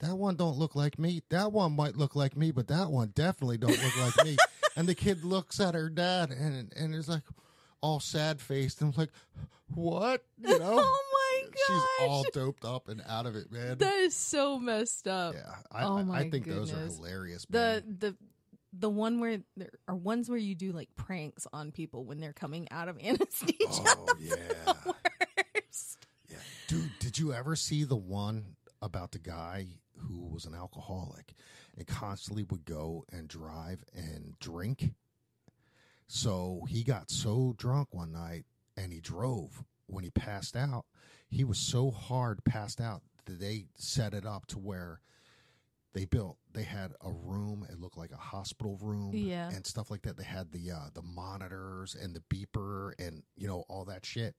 That 0.00 0.14
one 0.16 0.36
don't 0.36 0.56
look 0.58 0.74
like 0.74 0.98
me. 0.98 1.22
That 1.30 1.52
one 1.52 1.76
might 1.76 1.96
look 1.96 2.16
like 2.16 2.36
me, 2.36 2.50
but 2.50 2.68
that 2.68 2.90
one 2.90 3.12
definitely 3.14 3.58
don't 3.58 3.70
look 3.82 3.96
like 4.16 4.26
me. 4.26 4.36
And 4.76 4.88
the 4.88 4.94
kid 4.94 5.22
looks 5.24 5.60
at 5.60 5.74
her 5.74 5.88
dad 5.90 6.30
and 6.30 6.72
and 6.74 6.94
is 6.94 7.08
like 7.08 7.22
all 7.82 8.00
sad 8.00 8.40
faced 8.40 8.80
and 8.80 8.96
like, 8.96 9.10
what? 9.74 10.24
You 10.40 10.58
know? 10.60 10.76
oh 10.80 11.02
my 11.12 11.48
gosh. 11.50 11.58
She's 12.00 12.08
all 12.08 12.24
doped 12.32 12.64
up 12.64 12.88
and 12.88 13.02
out 13.08 13.26
of 13.26 13.36
it, 13.36 13.52
man. 13.52 13.78
that 13.78 13.94
is 13.94 14.16
so 14.16 14.58
messed 14.58 15.06
up. 15.06 15.34
yeah, 15.34 15.54
I, 15.70 15.84
Oh 15.84 15.98
I, 15.98 16.02
my 16.04 16.18
I 16.20 16.30
think 16.30 16.46
those 16.46 16.72
are 16.72 16.78
hilarious. 16.86 17.48
Man. 17.50 17.82
the 18.00 18.08
the 18.08 18.16
one 18.90 19.20
where 19.20 19.38
there 19.56 19.70
are 19.86 19.94
ones 19.94 20.28
where 20.28 20.38
you 20.38 20.54
do 20.54 20.72
like 20.72 20.88
pranks 20.96 21.46
on 21.52 21.72
people 21.72 22.04
when 22.04 22.20
they're 22.20 22.32
coming 22.32 22.68
out 22.70 22.88
of 22.88 22.98
anesthesia. 23.02 23.56
Oh 23.86 24.14
yeah, 24.20 24.72
Worst. 24.86 26.06
yeah, 26.28 26.36
dude. 26.68 26.90
Did 26.98 27.18
you 27.18 27.32
ever 27.32 27.54
see 27.56 27.84
the 27.84 27.96
one 27.96 28.56
about 28.80 29.12
the 29.12 29.18
guy 29.18 29.66
who 29.98 30.24
was 30.26 30.44
an 30.44 30.54
alcoholic 30.54 31.34
and 31.76 31.86
constantly 31.86 32.42
would 32.44 32.64
go 32.64 33.04
and 33.12 33.28
drive 33.28 33.84
and 33.94 34.38
drink? 34.40 34.92
So 36.08 36.64
he 36.68 36.82
got 36.82 37.10
so 37.10 37.54
drunk 37.56 37.88
one 37.92 38.12
night 38.12 38.44
and 38.76 38.92
he 38.92 39.00
drove. 39.00 39.64
When 39.86 40.04
he 40.04 40.10
passed 40.10 40.56
out, 40.56 40.86
he 41.28 41.44
was 41.44 41.58
so 41.58 41.90
hard 41.90 42.44
passed 42.44 42.80
out 42.80 43.02
that 43.26 43.40
they 43.40 43.66
set 43.76 44.14
it 44.14 44.24
up 44.26 44.46
to 44.46 44.58
where 44.58 45.00
they 45.94 46.04
built 46.04 46.36
they 46.52 46.62
had 46.62 46.92
a 47.02 47.10
room 47.10 47.66
it 47.70 47.78
looked 47.78 47.98
like 47.98 48.12
a 48.12 48.16
hospital 48.16 48.78
room 48.80 49.10
Yeah. 49.14 49.50
and 49.50 49.66
stuff 49.66 49.90
like 49.90 50.02
that 50.02 50.16
they 50.16 50.24
had 50.24 50.50
the 50.52 50.70
uh 50.70 50.88
the 50.94 51.02
monitors 51.02 51.94
and 52.00 52.14
the 52.14 52.22
beeper 52.34 52.92
and 52.98 53.22
you 53.36 53.46
know 53.46 53.64
all 53.68 53.84
that 53.86 54.04
shit 54.06 54.36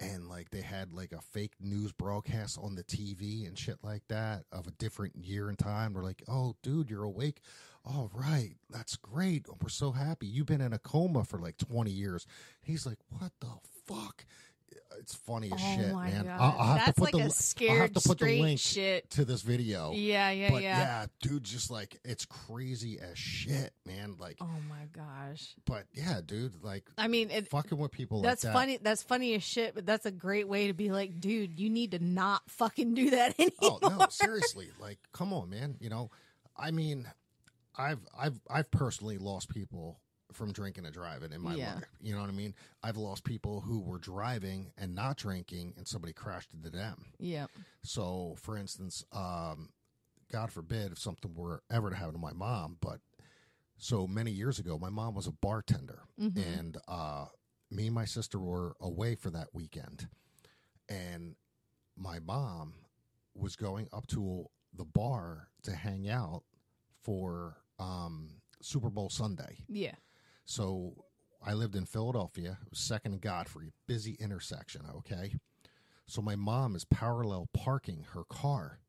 and 0.00 0.28
like 0.28 0.50
they 0.50 0.60
had 0.60 0.92
like 0.92 1.12
a 1.12 1.20
fake 1.20 1.54
news 1.60 1.92
broadcast 1.92 2.58
on 2.60 2.74
the 2.74 2.82
TV 2.82 3.46
and 3.46 3.56
shit 3.56 3.76
like 3.84 4.02
that 4.08 4.42
of 4.50 4.66
a 4.66 4.72
different 4.72 5.14
year 5.14 5.48
and 5.48 5.56
time. 5.56 5.92
We're 5.94 6.02
like, 6.02 6.24
oh, 6.26 6.56
dude, 6.64 6.90
you're 6.90 7.04
awake. 7.04 7.38
All 7.84 8.10
right, 8.12 8.56
that's 8.68 8.96
great. 8.96 9.46
We're 9.62 9.68
so 9.68 9.92
happy. 9.92 10.26
You've 10.26 10.46
been 10.46 10.60
in 10.60 10.72
a 10.72 10.80
coma 10.80 11.22
for 11.24 11.38
like 11.38 11.58
20 11.58 11.92
years. 11.92 12.26
He's 12.60 12.84
like, 12.86 12.98
what 13.08 13.30
the 13.40 13.52
fuck? 13.86 14.24
It's 15.00 15.14
funny 15.14 15.48
as 15.52 15.60
Oh 15.62 15.76
shit, 15.76 15.94
man. 15.94 16.24
god, 16.24 16.40
I'll, 16.40 16.56
I'll 16.58 16.66
have 16.76 16.86
that's 16.86 16.88
to 16.88 16.92
put 16.94 17.04
like 17.04 17.12
the 17.14 17.18
a 17.20 17.24
I'll 17.24 17.30
scared 17.30 17.80
have 17.80 17.92
to 17.94 18.08
put 18.08 18.18
the 18.18 18.40
link 18.40 18.60
shit. 18.60 19.10
to 19.10 19.24
this 19.24 19.42
video. 19.42 19.92
Yeah, 19.92 20.30
yeah, 20.30 20.50
but 20.50 20.62
yeah. 20.62 20.78
yeah, 20.78 21.06
dude, 21.22 21.44
just 21.44 21.70
like 21.70 21.98
it's 22.04 22.24
crazy 22.26 22.98
as 23.00 23.18
shit, 23.18 23.72
man. 23.86 24.16
Like, 24.18 24.36
Oh 24.40 24.48
my 24.68 24.86
gosh. 24.92 25.54
but 25.66 25.84
yeah, 25.92 26.20
dude, 26.24 26.62
like 26.62 26.84
I 26.96 27.08
mean, 27.08 27.30
it, 27.30 27.48
fucking 27.48 27.76
with 27.78 27.90
people 27.92 28.22
that's 28.22 28.44
like 28.44 28.52
that. 28.52 28.58
funny. 28.58 28.78
That's 28.82 29.02
funny 29.02 29.34
as 29.34 29.42
shit. 29.42 29.74
But 29.74 29.86
that's 29.86 30.06
a 30.06 30.10
great 30.12 30.48
way 30.48 30.68
to 30.68 30.72
be 30.74 30.90
like, 30.90 31.20
dude, 31.20 31.58
you 31.58 31.68
need 31.70 31.90
to 31.92 31.98
not 32.04 32.42
fucking 32.48 32.94
do 32.94 33.10
that 33.10 33.34
anymore. 33.38 33.50
Oh 33.82 33.96
no, 33.98 34.06
seriously, 34.10 34.68
like, 34.80 34.98
come 35.12 35.32
on, 35.32 35.50
man. 35.50 35.76
You 35.80 35.88
know, 35.90 36.10
I 36.56 36.70
mean, 36.70 37.06
I've 37.76 38.00
I've 38.18 38.40
I've 38.48 38.70
personally 38.70 39.18
lost 39.18 39.48
people 39.48 39.98
from 40.34 40.52
drinking 40.52 40.84
and 40.84 40.94
driving 40.94 41.32
in 41.32 41.40
my 41.40 41.54
Yeah. 41.54 41.74
life. 41.76 41.84
You 42.00 42.14
know 42.14 42.20
what 42.20 42.28
I 42.30 42.32
mean? 42.32 42.54
I've 42.82 42.96
lost 42.96 43.24
people 43.24 43.60
who 43.60 43.80
were 43.80 43.98
driving 43.98 44.72
and 44.76 44.94
not 44.94 45.16
drinking, 45.16 45.74
and 45.76 45.86
somebody 45.86 46.12
crashed 46.12 46.52
into 46.52 46.70
them. 46.70 47.12
Yeah. 47.18 47.46
So, 47.82 48.34
for 48.38 48.56
instance, 48.56 49.04
um, 49.12 49.70
God 50.30 50.50
forbid 50.52 50.92
if 50.92 50.98
something 50.98 51.34
were 51.34 51.62
ever 51.70 51.90
to 51.90 51.96
happen 51.96 52.14
to 52.14 52.18
my 52.18 52.32
mom, 52.32 52.78
but 52.80 53.00
so 53.76 54.06
many 54.06 54.30
years 54.30 54.58
ago, 54.58 54.78
my 54.78 54.88
mom 54.90 55.14
was 55.14 55.26
a 55.26 55.32
bartender, 55.32 56.02
Mhm. 56.18 56.36
and 56.36 56.78
uh, 56.88 57.26
me 57.70 57.86
and 57.86 57.94
my 57.94 58.04
sister 58.04 58.38
were 58.38 58.76
away 58.80 59.14
for 59.14 59.30
that 59.30 59.52
weekend, 59.54 60.08
and 60.88 61.36
my 61.96 62.18
mom 62.18 62.74
was 63.34 63.56
going 63.56 63.88
up 63.92 64.06
to 64.08 64.48
the 64.72 64.84
bar 64.84 65.48
to 65.62 65.72
hang 65.74 66.08
out 66.08 66.44
for 67.02 67.56
um, 67.78 68.40
Super 68.62 68.88
Bowl 68.90 69.10
Sunday. 69.10 69.58
Yeah. 69.68 69.96
So 70.44 71.04
I 71.44 71.54
lived 71.54 71.76
in 71.76 71.84
Philadelphia, 71.86 72.58
it 72.62 72.70
was 72.70 72.78
second 72.78 73.12
and 73.12 73.20
Godfrey, 73.20 73.72
busy 73.86 74.16
intersection, 74.20 74.82
okay? 74.96 75.34
So 76.06 76.20
my 76.22 76.36
mom 76.36 76.74
is 76.76 76.84
parallel 76.84 77.48
parking 77.52 78.04
her 78.12 78.24
car, 78.24 78.80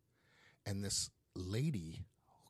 and 0.66 0.84
this 0.84 1.10
lady 1.36 2.06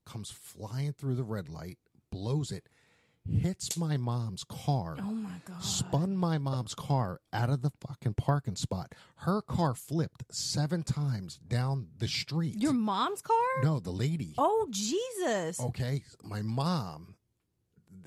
comes 0.05 0.31
flying 0.31 0.93
through 0.93 1.15
the 1.15 1.23
red 1.23 1.49
light, 1.49 1.77
blows 2.11 2.51
it, 2.51 2.67
hits 3.27 3.75
my 3.77 3.97
mom's 3.97 4.43
car, 4.43 4.97
Oh 4.99 5.03
my 5.03 5.41
god. 5.45 5.63
spun 5.63 6.15
my 6.15 6.37
mom's 6.37 6.75
car 6.75 7.19
out 7.33 7.49
of 7.49 7.61
the 7.63 7.71
fucking 7.87 8.13
parking 8.15 8.55
spot. 8.55 8.93
Her 9.17 9.41
car 9.41 9.73
flipped 9.73 10.23
seven 10.31 10.83
times 10.83 11.39
down 11.47 11.87
the 11.97 12.07
street. 12.07 12.55
Your 12.61 12.73
mom's 12.73 13.21
car? 13.23 13.35
no, 13.63 13.79
the 13.79 13.91
lady. 13.91 14.35
Oh 14.37 14.67
Jesus. 14.69 15.59
Okay, 15.59 16.03
my 16.23 16.43
mom, 16.43 17.15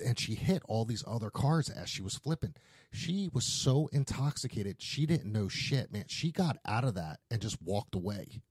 and 0.01 0.19
she 0.19 0.35
hit 0.35 0.61
all 0.67 0.85
these 0.85 1.03
other 1.07 1.29
cars 1.29 1.69
as 1.69 1.89
she 1.89 2.01
was 2.01 2.15
flipping. 2.15 2.53
She 2.91 3.29
was 3.31 3.45
so 3.45 3.87
intoxicated, 3.91 4.81
she 4.81 5.05
didn't 5.05 5.31
know 5.31 5.47
shit, 5.47 5.91
man. 5.91 6.05
She 6.07 6.31
got 6.31 6.57
out 6.65 6.83
of 6.83 6.95
that 6.95 7.19
and 7.29 7.41
just 7.41 7.61
walked 7.61 7.95
away. 7.95 8.41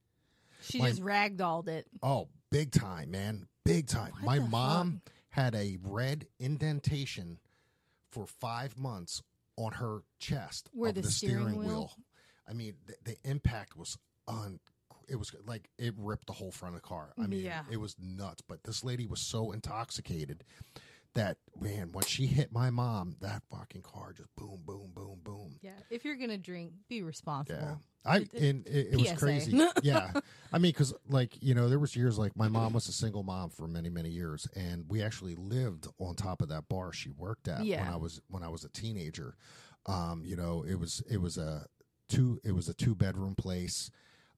she 0.61 0.79
my- 0.79 0.89
just 0.91 1.03
ragdolled 1.03 1.69
it. 1.69 1.87
Oh, 2.03 2.29
big 2.51 2.71
time, 2.73 3.11
man, 3.11 3.47
big 3.65 3.87
time. 3.87 4.13
What 4.21 4.25
my 4.25 4.39
mom 4.39 5.03
had 5.31 5.55
a 5.55 5.79
red 5.83 6.27
indentation 6.39 7.39
for 8.11 8.27
five 8.27 8.77
months 8.79 9.23
on 9.57 9.73
her 9.73 10.03
chest 10.19 10.69
Where 10.73 10.91
of 10.91 10.95
the 10.97 11.01
the, 11.03 11.11
steering 11.11 11.39
steering, 11.49 11.59
wheel- 11.59 11.67
wheel. 11.69 11.93
I 12.49 12.53
mean, 12.55 12.75
the, 12.87 12.95
the 13.05 13.17
impact 13.29 13.77
was 13.77 13.99
on. 14.27 14.61
It 15.09 15.17
was 15.19 15.35
like 15.47 15.69
it 15.79 15.95
ripped 15.97 16.27
the 16.27 16.33
whole 16.35 16.51
front 16.51 16.75
of 16.75 16.83
the 16.83 16.87
car. 16.87 17.13
I 17.19 17.27
mean, 17.27 17.41
Yeah. 17.45 17.63
it 17.71 17.79
was 17.79 17.97
nuts. 17.99 18.43
But 18.47 18.63
this 18.65 18.85
lady 18.85 19.07
was 19.07 19.21
so 19.21 19.53
intoxicated 19.53 20.45
that 21.19 21.37
man, 21.61 21.91
when 21.93 22.05
she 22.05 22.27
hit 22.27 22.53
my 22.53 22.71
mom, 22.71 23.17
that 23.21 23.43
fucking 23.51 23.83
car 23.83 24.13
just 24.17 24.35
boom, 24.37 24.61
boom, 24.65 24.93
boom, 24.95 25.19
boom. 25.25 25.57
Yeah. 25.61 25.73
If 25.91 26.05
you're 26.05 26.17
gonna 26.17 26.39
drink, 26.39 26.73
be 26.89 27.03
responsible. 27.03 27.61
Yeah. 27.61 27.75
I 28.05 28.17
and 28.41 28.67
it, 28.67 28.89
it 28.93 28.97
was 28.97 29.13
crazy. 29.13 29.61
yeah, 29.83 30.13
I 30.53 30.59
mean, 30.59 30.71
because 30.71 30.95
like 31.09 31.37
you 31.43 31.55
know, 31.55 31.69
there 31.69 31.81
was 31.81 31.95
years 31.97 32.19
like 32.19 32.37
my 32.37 32.49
mom 32.49 32.73
was 32.73 32.89
a 32.89 32.93
single 32.93 33.23
mom 33.23 33.51
for 33.51 33.67
many 33.67 33.91
many 33.91 34.09
years, 34.09 34.49
and 34.55 34.85
we 34.89 35.03
actually 35.03 35.35
lived 35.35 35.89
on 35.99 36.15
top 36.15 36.41
of 36.41 36.49
that 36.49 36.69
bar 36.69 36.93
she 36.93 37.11
worked 37.11 37.49
at 37.49 37.61
when 37.61 37.81
I 37.81 37.97
was 37.97 38.21
when 38.29 38.43
I 38.43 38.49
was 38.49 38.65
a 38.65 38.69
teenager. 38.71 39.35
Um, 39.87 40.23
you 40.25 40.37
know, 40.37 40.65
it 40.67 40.79
was 40.79 41.03
it 41.11 41.21
was 41.21 41.37
a 41.37 41.67
two 42.09 42.41
it 42.45 42.53
was 42.53 42.69
a 42.69 42.75
two 42.75 42.95
bedroom 42.95 43.35
place. 43.35 43.91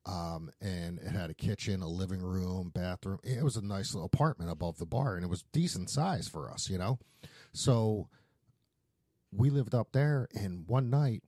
Um, 0.06 0.50
and 0.60 0.98
it 0.98 1.12
had 1.12 1.30
a 1.30 1.34
kitchen, 1.34 1.82
a 1.82 1.88
living 1.88 2.22
room, 2.22 2.70
bathroom. 2.74 3.18
It 3.22 3.44
was 3.44 3.56
a 3.56 3.64
nice 3.64 3.94
little 3.94 4.06
apartment 4.06 4.50
above 4.50 4.78
the 4.78 4.86
bar, 4.86 5.14
and 5.14 5.24
it 5.24 5.28
was 5.28 5.44
decent 5.52 5.90
size 5.90 6.26
for 6.26 6.50
us, 6.50 6.70
you 6.70 6.78
know. 6.78 6.98
So 7.52 8.08
we 9.32 9.50
lived 9.50 9.74
up 9.74 9.92
there, 9.92 10.28
and 10.34 10.66
one 10.66 10.90
night 10.90 11.22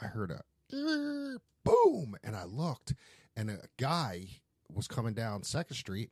I 0.00 0.06
heard 0.06 0.32
a 0.32 0.42
boom, 1.64 2.16
and 2.24 2.36
I 2.36 2.44
looked, 2.44 2.94
and 3.36 3.50
a 3.50 3.58
guy 3.78 4.40
was 4.68 4.88
coming 4.88 5.14
down 5.14 5.44
Second 5.44 5.76
Street, 5.76 6.10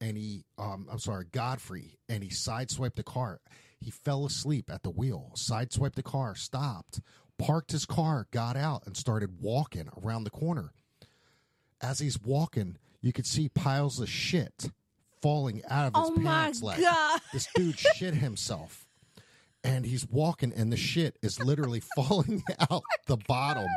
and 0.00 0.16
he, 0.16 0.44
um, 0.58 0.86
I'm 0.90 0.98
sorry, 0.98 1.24
Godfrey, 1.30 1.98
and 2.08 2.22
he 2.22 2.30
sideswiped 2.30 2.96
the 2.96 3.02
car. 3.02 3.40
He 3.80 3.90
fell 3.90 4.24
asleep 4.24 4.70
at 4.70 4.82
the 4.82 4.90
wheel, 4.90 5.32
sideswiped 5.36 5.94
the 5.94 6.02
car, 6.02 6.34
stopped, 6.34 7.00
parked 7.38 7.72
his 7.72 7.84
car, 7.86 8.26
got 8.30 8.56
out, 8.56 8.84
and 8.86 8.96
started 8.96 9.40
walking 9.40 9.88
around 10.02 10.24
the 10.24 10.30
corner. 10.30 10.72
As 11.80 11.98
he's 11.98 12.20
walking, 12.20 12.76
you 13.02 13.12
could 13.12 13.26
see 13.26 13.48
piles 13.48 14.00
of 14.00 14.08
shit 14.08 14.70
falling 15.20 15.62
out 15.68 15.88
of 15.94 16.00
his 16.00 16.10
Oh 16.18 16.20
my 16.20 16.30
pants 16.44 16.62
leg. 16.62 16.80
god. 16.80 17.20
This 17.32 17.48
dude 17.54 17.78
shit 17.78 18.14
himself. 18.14 18.86
And 19.64 19.84
he's 19.84 20.06
walking, 20.08 20.52
and 20.54 20.72
the 20.72 20.76
shit 20.76 21.18
is 21.22 21.40
literally 21.42 21.80
falling 21.96 22.42
out 22.60 22.68
oh 22.70 22.82
the 23.06 23.16
bottom 23.28 23.68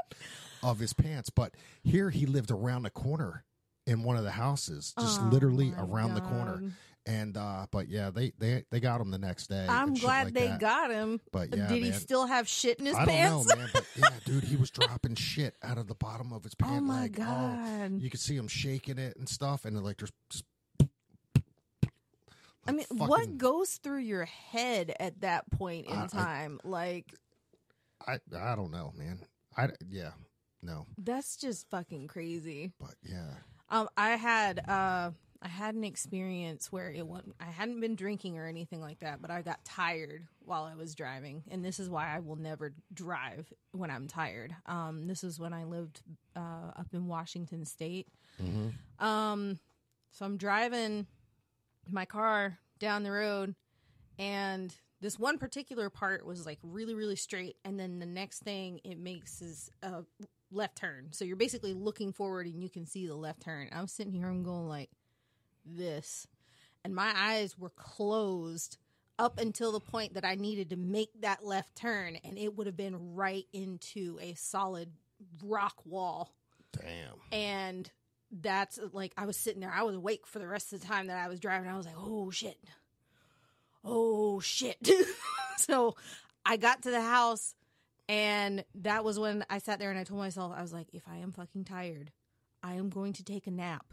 of 0.64 0.80
his 0.80 0.94
pants. 0.94 1.30
But 1.30 1.54
here 1.84 2.10
he 2.12 2.26
lived 2.26 2.52
around 2.52 2.84
the 2.84 2.90
corner 2.92 3.44
in 3.88 4.04
one 4.04 4.16
of 4.18 4.24
the 4.24 4.32
houses, 4.32 4.94
just 5.00 5.20
Oh 5.22 5.26
literally 5.32 5.74
around 5.78 6.14
the 6.14 6.22
corner. 6.22 6.62
And 7.06 7.38
uh, 7.38 7.66
but 7.72 7.88
yeah, 7.88 8.12
they 8.12 8.34
they 8.38 8.66
they 8.70 8.80
got 8.80 9.02
him 9.02 9.10
the 9.10 9.18
next 9.18 9.48
day. 9.48 9.66
I'm 9.68 9.94
glad 9.96 10.26
like 10.28 10.34
they 10.36 10.48
that. 10.48 10.60
got 10.60 10.92
him. 10.92 11.20
But 11.32 11.56
yeah, 11.56 11.68
Did 11.68 11.84
he 11.84 11.92
still 11.94 12.28
have 12.28 12.48
shit 12.48 12.80
in 12.80 12.86
his 12.86 12.96
I 12.96 13.06
don't 13.06 13.08
pants? 13.16 13.48
know, 13.48 13.56
man. 13.56 13.70
But 13.74 13.86
yeah, 13.96 14.10
dude, 14.26 14.44
he 14.44 14.56
was 14.58 14.70
dropping 14.70 15.16
shit 15.16 15.56
out 15.64 15.78
of 15.80 15.88
the 15.88 15.96
bottom 15.96 16.32
of 16.32 16.44
his 16.44 16.54
pant 16.56 16.74
oh 16.78 16.82
my 16.82 17.02
leg. 17.04 17.16
god. 17.16 18.00
you 18.02 18.10
could 18.12 18.20
see 18.20 18.36
him 18.36 18.48
shaking 18.48 19.00
it 19.00 19.16
and 19.18 19.28
stuff, 19.28 19.66
and 19.66 19.82
like 19.84 19.98
there's. 19.98 20.12
Just, 20.30 20.44
I 22.68 22.72
mean, 22.72 22.86
like 22.92 23.10
what 23.10 23.38
goes 23.38 23.76
through 23.78 24.00
your 24.02 24.26
head 24.26 24.94
at 25.00 25.22
that 25.22 25.50
point 25.52 25.88
in 25.88 25.96
I- 25.96 26.04
I- 26.04 26.08
time? 26.08 26.60
like, 26.64 27.14
I 28.08 28.20
I 28.38 28.56
don't 28.56 28.72
know, 28.72 28.94
man. 28.96 29.20
I 29.58 29.70
yeah, 29.90 30.12
no, 30.62 30.86
that's 30.98 31.38
just 31.38 31.68
fucking 31.70 32.08
crazy. 32.08 32.72
but 32.80 32.94
yeah. 33.02 33.32
Um, 33.72 33.88
I 33.98 34.12
had 34.12 34.60
uh, 34.68 35.12
I 35.42 35.48
had 35.48 35.74
an 35.74 35.86
experience 35.86 36.70
where 36.72 36.92
it 36.92 37.08
wasn't. 37.08 37.36
I 37.40 37.46
hadn't 37.46 37.80
been 37.80 37.96
drinking 37.96 38.38
or 38.38 38.46
anything 38.46 38.82
like 38.82 39.00
that, 39.00 39.22
but 39.22 39.32
I 39.32 39.42
got 39.42 39.64
tired 39.64 40.28
while 40.44 40.66
I 40.66 40.76
was 40.76 40.96
driving, 40.96 41.44
and 41.50 41.64
this 41.64 41.80
is 41.80 41.90
why 41.90 42.14
I 42.14 42.20
will 42.20 42.36
never 42.36 42.74
drive 42.94 43.52
when 43.72 43.90
I'm 43.90 44.08
tired. 44.08 44.54
Um, 44.66 45.08
this 45.08 45.24
is 45.24 45.40
when 45.40 45.54
I 45.54 45.64
lived 45.64 46.02
uh, 46.36 46.72
up 46.76 46.88
in 46.94 47.08
Washington 47.08 47.64
State. 47.64 48.08
Mm-hmm. 48.42 49.06
Um, 49.06 49.60
so 50.12 50.26
I'm 50.26 50.36
driving 50.36 51.08
my 51.90 52.04
car 52.04 52.60
down 52.78 53.04
the 53.04 53.12
road, 53.12 53.56
and 54.18 54.76
this 55.00 55.18
one 55.18 55.38
particular 55.38 55.90
part 55.90 56.26
was 56.26 56.46
like 56.46 56.60
really, 56.64 56.96
really 56.96 57.16
straight, 57.16 57.56
and 57.64 57.80
then 57.80 58.00
the 58.00 58.06
next 58.06 58.40
thing 58.40 58.82
it 58.84 58.98
makes 58.98 59.42
is 59.42 59.72
a 59.84 60.04
left 60.52 60.76
turn. 60.76 61.08
So 61.12 61.24
you're 61.24 61.38
basically 61.38 61.74
looking 61.74 62.12
forward, 62.12 62.46
and 62.46 62.62
you 62.62 62.70
can 62.70 62.86
see 62.86 63.08
the 63.08 63.16
left 63.16 63.42
turn. 63.42 63.70
I'm 63.72 63.88
sitting 63.88 64.12
here, 64.12 64.28
I'm 64.28 64.44
going 64.44 64.68
like 64.68 64.90
this, 65.66 66.28
and 66.84 66.96
my 66.96 67.14
eyes 67.16 67.58
were 67.58 67.72
closed 67.72 68.78
up 69.18 69.40
until 69.40 69.72
the 69.72 69.80
point 69.80 70.14
that 70.14 70.24
I 70.24 70.36
needed 70.36 70.70
to 70.70 70.78
make 70.78 71.10
that 71.22 71.46
left 71.46 71.76
turn, 71.76 72.18
and 72.24 72.38
it 72.38 72.56
would 72.58 72.68
have 72.68 72.78
been 72.78 73.16
right 73.16 73.46
into 73.52 74.18
a 74.22 74.34
solid 74.36 74.90
rock 75.44 75.76
wall 75.86 76.34
Damn. 76.72 77.16
and 77.32 77.92
that's 78.32 78.80
like 78.94 79.12
I 79.18 79.26
was 79.26 79.36
sitting 79.38 79.60
there. 79.60 79.74
I 79.74 79.84
was 79.84 79.96
awake 79.96 80.26
for 80.28 80.40
the 80.40 80.48
rest 80.48 80.72
of 80.72 80.82
the 80.82 80.88
time 80.88 81.08
that 81.08 81.18
I 81.18 81.28
was 81.28 81.40
driving. 81.40 81.70
I 81.70 81.76
was 81.76 81.86
like, 81.86 81.96
"Oh 81.98 82.30
shit, 82.30 82.58
oh 83.84 84.40
shit." 84.40 84.90
so 85.58 85.96
I 86.46 86.58
got 86.58 86.84
to 86.84 86.92
the 86.92 87.02
house, 87.02 87.56
and 88.08 88.64
that 88.76 89.04
was 89.04 89.20
when 89.20 89.44
I 89.50 89.58
sat 89.58 89.80
there 89.80 89.90
and 89.90 90.00
I 90.00 90.04
told 90.04 90.20
myself, 90.20 90.54
I 90.56 90.62
was 90.62 90.74
like, 90.74 90.88
"If 90.94 91.04
I 91.08 91.18
am 91.18 91.32
fucking 91.32 91.66
tired, 91.66 92.12
I 92.62 92.76
am 92.76 92.90
going 92.90 93.14
to 93.14 93.24
take 93.24 93.48
a 93.48 93.52
nap 93.52 93.86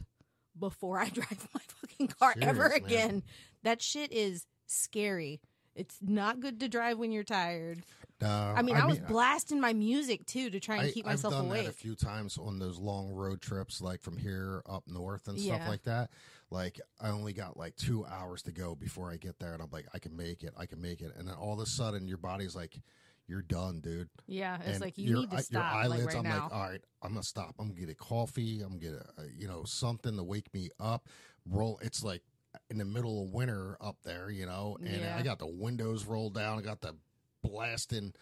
before 0.59 0.99
I 0.99 1.09
drive 1.11 1.49
my 1.55 1.61
fucking 1.81 2.09
car 2.09 2.35
ever 2.41 2.69
man. 2.71 2.77
again." 2.77 3.23
That 3.63 3.83
shit 3.83 4.13
is 4.13 4.47
scary. 4.67 5.41
It's 5.75 5.99
not 6.01 6.41
good 6.41 6.61
to 6.61 6.69
drive 6.69 6.99
when 6.99 7.13
you're 7.13 7.25
tired. 7.25 7.83
No, 8.23 8.29
I 8.29 8.63
mean, 8.63 8.77
I, 8.77 8.87
was 8.87 8.99
blasting 8.99 9.61
my 9.61 9.75
music 9.75 10.25
too 10.25 10.49
to 10.49 10.59
try 10.59 10.77
and 10.79 10.87
I- 10.87 10.91
keep 10.91 11.05
myself 11.05 11.35
I've 11.35 11.41
done 11.41 11.49
awake. 11.51 11.65
that 11.65 11.71
a 11.71 11.75
few 11.75 11.95
times 11.95 12.39
on 12.39 12.59
those 12.59 12.79
long 12.79 13.11
road 13.11 13.43
trips, 13.43 13.83
like 13.83 14.01
from 14.01 14.17
here 14.17 14.63
up 14.67 14.85
north 14.87 15.29
and 15.29 15.39
stuff 15.39 15.61
Yeah. 15.61 15.69
like 15.69 15.83
that. 15.83 16.09
Like 16.51 16.81
I 16.99 17.11
only 17.11 17.35
got 17.35 17.59
like 17.59 17.77
two 17.77 18.07
hours 18.07 18.41
to 18.45 18.53
go 18.53 18.75
before 18.75 19.11
I 19.11 19.17
get 19.19 19.39
there, 19.39 19.53
and 19.53 19.63
I'm 19.63 19.69
like, 19.71 19.87
I 19.93 19.99
can 19.99 20.17
make 20.17 20.45
it, 20.45 20.55
I 20.57 20.65
can 20.65 20.81
make 20.81 21.03
it, 21.03 21.13
and 21.15 21.29
then 21.29 21.35
all 21.35 21.53
of 21.53 21.61
a 21.61 21.67
sudden 21.67 22.09
your 22.09 22.17
body's 22.19 22.57
like, 22.57 22.81
you're 23.29 23.43
done, 23.43 23.81
dude. 23.81 24.09
Yeah, 24.27 24.57
it's 24.59 24.67
And 24.75 24.81
like 24.81 24.99
you 24.99 25.09
your 25.11 25.19
need 25.21 25.31
to 25.31 25.43
stop 25.43 25.53
Your 25.73 25.83
eyelids, 25.83 26.05
like 26.05 26.15
right 26.15 26.17
I'm 26.19 26.23
now. 26.31 26.43
like, 26.45 26.53
all 26.53 26.61
right, 26.71 26.81
I'm 27.03 27.11
gonna 27.11 27.23
stop. 27.23 27.55
I'm 27.59 27.69
gonna 27.69 27.81
get 27.81 27.89
a 27.91 27.95
coffee. 27.95 28.61
I'm 28.63 28.79
gonna 28.79 28.81
get 28.81 28.93
a, 28.93 29.23
you 29.37 29.49
know 29.49 29.65
something 29.65 30.17
to 30.17 30.23
wake 30.25 30.53
me 30.55 30.71
up. 30.81 31.09
Roll. 31.49 31.79
It's 31.83 32.03
like 32.05 32.23
in 32.71 32.79
the 32.79 32.85
middle 32.85 33.23
of 33.25 33.31
winter 33.33 33.77
up 33.81 33.97
there, 34.05 34.31
you 34.31 34.47
know, 34.47 34.77
and 34.81 34.89
Yeah. 35.03 35.17
I 35.19 35.23
got 35.23 35.39
the 35.39 35.47
windows 35.47 36.05
rolled 36.07 36.35
down. 36.35 36.59
I 36.59 36.63
got 36.63 36.81
the 36.81 36.95
blasting 37.43 38.15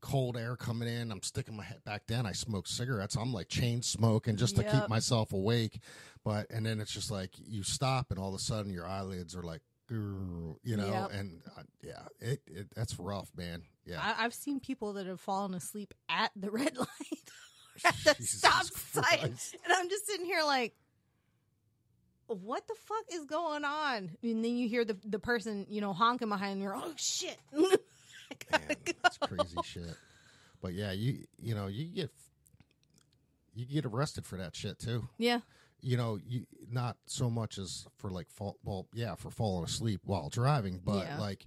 cold 0.00 0.36
air 0.36 0.56
coming 0.56 0.88
in. 0.88 1.12
I'm 1.12 1.22
sticking 1.22 1.56
my 1.56 1.64
head 1.64 1.84
back 1.84 2.06
down. 2.06 2.24
I 2.26 2.32
smoke 2.32 2.66
cigarettes. 2.66 3.16
I'm 3.16 3.32
like 3.32 3.48
chain 3.48 3.82
smoking 3.82 4.36
just 4.36 4.56
to 4.56 4.64
keep 4.64 4.88
myself 4.88 5.32
awake. 5.32 5.78
But 6.24 6.50
and 6.50 6.64
then 6.66 6.80
it's 6.80 6.92
just 6.92 7.10
like 7.10 7.30
you 7.38 7.62
stop, 7.62 8.10
and 8.10 8.18
all 8.18 8.28
of 8.30 8.34
a 8.34 8.38
sudden 8.38 8.72
your 8.72 8.86
eyelids 8.86 9.34
are 9.36 9.42
like. 9.42 9.60
You 9.90 10.56
know, 10.76 10.86
Yep. 10.86 11.10
and 11.12 11.40
uh, 11.58 11.62
yeah, 11.82 12.02
it, 12.20 12.40
it 12.46 12.66
that's 12.76 12.98
rough, 12.98 13.30
man. 13.36 13.62
Yeah, 13.84 14.00
I, 14.00 14.24
I've 14.24 14.34
seen 14.34 14.60
people 14.60 14.92
that 14.94 15.06
have 15.06 15.20
fallen 15.20 15.52
asleep 15.54 15.92
at 16.08 16.30
the 16.36 16.50
red 16.50 16.76
light, 16.78 16.88
at 17.84 17.94
the 18.04 18.14
Jesus 18.14 18.38
stop 18.38 18.64
sign, 18.94 19.18
and 19.64 19.72
I'm 19.74 19.88
just 19.88 20.06
sitting 20.06 20.26
here 20.26 20.42
like, 20.44 20.74
what 22.28 22.68
the 22.68 22.74
fuck 22.86 23.04
is 23.12 23.24
going 23.24 23.64
on? 23.64 24.10
And 24.22 24.44
then 24.44 24.56
you 24.56 24.68
hear 24.68 24.84
the 24.84 24.96
the 25.04 25.18
person, 25.18 25.66
you 25.68 25.80
know, 25.80 25.92
honking 25.92 26.28
behind 26.28 26.62
you. 26.62 26.70
Oh 26.72 26.92
shit! 26.96 27.36
Man, 27.52 27.70
go. 28.50 28.92
that's 29.02 29.18
crazy 29.18 29.56
shit. 29.64 29.96
But 30.62 30.74
yeah, 30.74 30.92
you 30.92 31.24
you 31.38 31.54
know 31.56 31.66
you 31.66 31.86
get 31.86 32.10
you 33.54 33.66
get 33.66 33.84
arrested 33.84 34.24
for 34.24 34.36
that 34.36 34.54
shit 34.54 34.78
too. 34.78 35.08
Yeah, 35.18 35.40
You 35.82 35.96
know, 35.96 36.18
you 36.26 36.46
not 36.70 36.96
so 37.06 37.30
much 37.30 37.58
as 37.58 37.86
for 37.96 38.10
like 38.10 38.30
fall. 38.30 38.56
Well, 38.64 38.86
yeah, 38.94 39.14
for 39.14 39.30
falling 39.30 39.64
asleep 39.64 40.00
while 40.04 40.28
driving, 40.28 40.80
but 40.84 41.06
Yeah. 41.06 41.18
like 41.20 41.46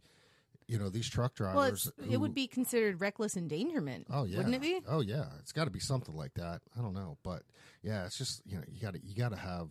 you 0.68 0.80
know 0.80 0.90
these 0.90 1.10
truck 1.10 1.36
drivers. 1.36 1.56
well, 1.56 1.68
it's, 1.68 1.92
it 2.14 2.18
would 2.18 2.34
be 2.34 2.48
considered 2.48 3.02
reckless 3.02 3.36
endangerment. 3.38 4.08
Oh 4.10 4.24
yeah, 4.24 4.38
wouldn't 4.38 4.56
it 4.56 4.62
be? 4.62 4.80
Oh 4.88 5.02
yeah, 5.02 5.26
it's 5.40 5.52
got 5.52 5.66
to 5.66 5.72
be 5.72 5.80
something 5.80 6.16
like 6.16 6.34
that. 6.36 6.62
I 6.78 6.82
don't 6.82 6.94
know, 6.94 7.18
but 7.24 7.44
yeah, 7.82 8.06
it's 8.06 8.18
just 8.18 8.42
you 8.46 8.58
know 8.58 8.64
you 8.68 8.82
got 8.82 8.94
to 8.94 9.06
you 9.06 9.14
got 9.16 9.30
to 9.34 9.38
have 9.38 9.70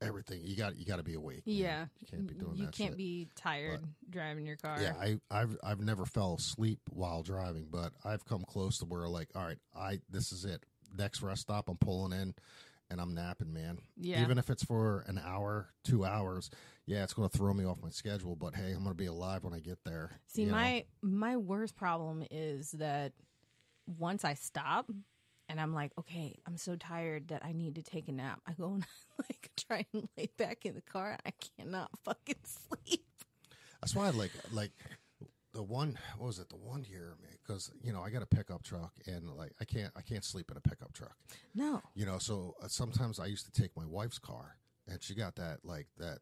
everything. 0.00 0.40
You 0.44 0.56
got 0.56 0.76
you 0.78 0.84
got 0.86 0.96
to 0.96 1.02
be 1.02 1.14
awake. 1.14 1.42
Yeah, 1.44 1.86
you 1.98 2.06
can't 2.06 2.26
be 2.26 2.34
doing 2.34 2.56
You 2.56 2.66
that. 2.66 2.78
You 2.78 2.84
can't 2.84 2.90
shit. 2.92 2.96
be 2.98 3.28
tired 3.34 3.80
driving 4.08 4.46
your 4.46 4.56
car. 4.56 4.78
Yeah, 4.80 4.94
I, 5.00 5.18
I've 5.30 5.56
I've 5.62 5.80
never 5.80 6.04
fell 6.06 6.34
asleep 6.38 6.78
while 6.90 7.22
driving, 7.22 7.66
but 7.70 7.92
I've 8.04 8.24
come 8.24 8.44
close 8.44 8.78
to 8.78 8.84
where 8.84 9.08
like, 9.08 9.28
all 9.34 9.44
right, 9.44 9.58
I 9.76 10.00
this 10.10 10.32
is 10.32 10.44
it. 10.44 10.64
Next 10.96 11.20
rest 11.22 11.42
stop, 11.42 11.68
I'm 11.68 11.76
pulling 11.76 12.18
in, 12.18 12.34
and 12.90 13.00
I'm 13.00 13.14
napping, 13.14 13.52
man. 13.52 13.78
Yeah. 13.96 14.22
Even 14.22 14.38
if 14.38 14.50
it's 14.50 14.64
for 14.64 15.04
an 15.06 15.20
hour, 15.24 15.68
two 15.84 16.04
hours, 16.04 16.50
yeah, 16.86 17.04
it's 17.04 17.12
going 17.12 17.28
to 17.28 17.36
throw 17.36 17.52
me 17.52 17.64
off 17.64 17.78
my 17.82 17.90
schedule. 17.90 18.34
But 18.34 18.54
hey, 18.54 18.72
I'm 18.72 18.82
going 18.82 18.88
to 18.88 18.94
be 18.94 19.06
alive 19.06 19.44
when 19.44 19.52
I 19.52 19.60
get 19.60 19.78
there. 19.84 20.12
See, 20.26 20.42
you 20.42 20.48
know? 20.48 20.54
my 20.54 20.84
my 21.02 21.36
worst 21.36 21.76
problem 21.76 22.24
is 22.30 22.72
that 22.72 23.12
once 23.86 24.24
I 24.24 24.34
stop 24.34 24.90
and 25.48 25.60
I'm 25.60 25.74
like, 25.74 25.92
okay, 25.98 26.36
I'm 26.46 26.56
so 26.56 26.76
tired 26.76 27.28
that 27.28 27.44
I 27.44 27.52
need 27.52 27.76
to 27.76 27.82
take 27.82 28.08
a 28.08 28.12
nap. 28.12 28.40
I 28.46 28.52
go 28.52 28.66
and 28.74 28.84
I 28.84 29.22
like 29.28 29.50
try 29.56 29.86
and 29.92 30.08
lay 30.16 30.28
back 30.36 30.64
in 30.64 30.74
the 30.74 30.82
car. 30.82 31.18
I 31.24 31.32
cannot 31.56 31.90
fucking 32.04 32.36
sleep. 32.44 33.04
That's 33.80 33.94
why 33.94 34.08
I 34.08 34.10
like 34.10 34.32
like 34.52 34.72
the 35.58 35.62
one. 35.64 35.98
What 36.18 36.28
was 36.28 36.38
it? 36.38 36.48
The 36.50 36.56
one 36.56 36.84
year, 36.88 37.16
because 37.44 37.72
you 37.82 37.92
know 37.92 38.00
I 38.00 38.10
got 38.10 38.22
a 38.22 38.26
pickup 38.26 38.62
truck, 38.62 38.92
and 39.06 39.28
like 39.36 39.50
I 39.60 39.64
can't 39.64 39.92
I 39.96 40.02
can't 40.02 40.24
sleep 40.24 40.52
in 40.52 40.56
a 40.56 40.60
pickup 40.60 40.92
truck. 40.92 41.16
No. 41.52 41.82
You 41.96 42.06
know, 42.06 42.18
so 42.18 42.54
uh, 42.62 42.68
sometimes 42.68 43.18
I 43.18 43.26
used 43.26 43.52
to 43.52 43.60
take 43.60 43.76
my 43.76 43.84
wife's 43.84 44.20
car, 44.20 44.56
and 44.86 45.02
she 45.02 45.16
got 45.16 45.34
that 45.34 45.64
like 45.64 45.88
that, 45.98 46.18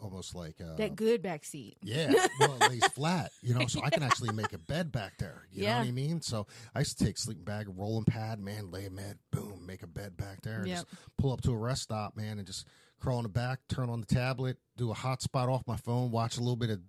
almost 0.00 0.36
like 0.36 0.60
uh, 0.60 0.76
That 0.76 0.94
good 0.94 1.22
back 1.22 1.44
seat. 1.44 1.76
yeah, 1.82 2.14
well, 2.38 2.54
it 2.54 2.62
lays 2.62 2.86
flat, 2.86 3.32
you 3.42 3.52
know, 3.52 3.66
so 3.66 3.80
I 3.82 3.90
can 3.90 4.04
actually 4.04 4.30
make 4.30 4.52
a 4.52 4.58
bed 4.58 4.92
back 4.92 5.18
there. 5.18 5.48
You 5.50 5.62
know 5.62 5.70
Yeah. 5.70 5.78
what 5.78 5.86
I 5.88 5.90
mean? 5.90 6.20
So 6.20 6.46
I 6.72 6.78
used 6.78 6.98
to 6.98 7.04
take 7.04 7.18
sleeping 7.18 7.42
bag, 7.42 7.66
rolling 7.68 8.04
pad, 8.04 8.38
man, 8.38 8.70
lay 8.70 8.86
a 8.86 8.90
bed, 8.90 9.18
boom, 9.32 9.66
make 9.66 9.82
a 9.82 9.88
bed 9.88 10.16
back 10.16 10.42
there, 10.42 10.58
and 10.60 10.68
Yep. 10.68 10.76
just 10.78 10.86
pull 11.18 11.32
up 11.32 11.40
to 11.42 11.50
a 11.50 11.56
rest 11.56 11.82
stop, 11.82 12.16
man, 12.16 12.38
and 12.38 12.46
just 12.46 12.64
crawl 13.00 13.18
in 13.18 13.24
the 13.24 13.28
back, 13.28 13.58
turn 13.68 13.90
on 13.90 13.98
the 14.00 14.06
tablet, 14.06 14.58
do 14.76 14.92
a 14.92 14.94
hotspot 14.94 15.48
off 15.48 15.66
my 15.66 15.76
phone, 15.76 16.12
watch 16.12 16.36
a 16.36 16.40
little 16.40 16.54
bit 16.56 16.70
of 16.70 16.80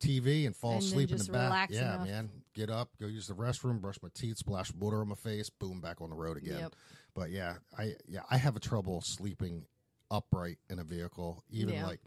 TV, 0.00 0.46
and 0.46 0.54
fall 0.54 0.72
And 0.74 0.82
asleep 0.82 1.10
in 1.10 1.18
the 1.18 1.32
back. 1.32 1.70
Yeah, 1.70 1.94
enough. 1.94 2.06
man, 2.06 2.30
get 2.54 2.70
up, 2.70 2.90
go 3.00 3.06
use 3.06 3.26
the 3.26 3.34
restroom, 3.34 3.80
brush 3.80 3.96
my 4.02 4.08
teeth, 4.14 4.38
splash 4.38 4.72
water 4.74 5.00
on 5.00 5.08
my 5.08 5.14
face, 5.14 5.48
boom, 5.50 5.80
back 5.80 6.00
on 6.00 6.10
the 6.10 6.16
road 6.16 6.36
again. 6.36 6.58
Yep. 6.60 6.76
But 7.14 7.30
yeah, 7.30 7.54
I 7.78 7.94
yeah 8.08 8.20
I 8.30 8.36
have 8.36 8.56
a 8.56 8.60
trouble 8.60 9.00
sleeping 9.02 9.64
upright 10.10 10.58
in 10.68 10.78
a 10.78 10.84
vehicle, 10.84 11.42
even 11.50 11.74
Yeah. 11.74 11.86
like 11.86 12.00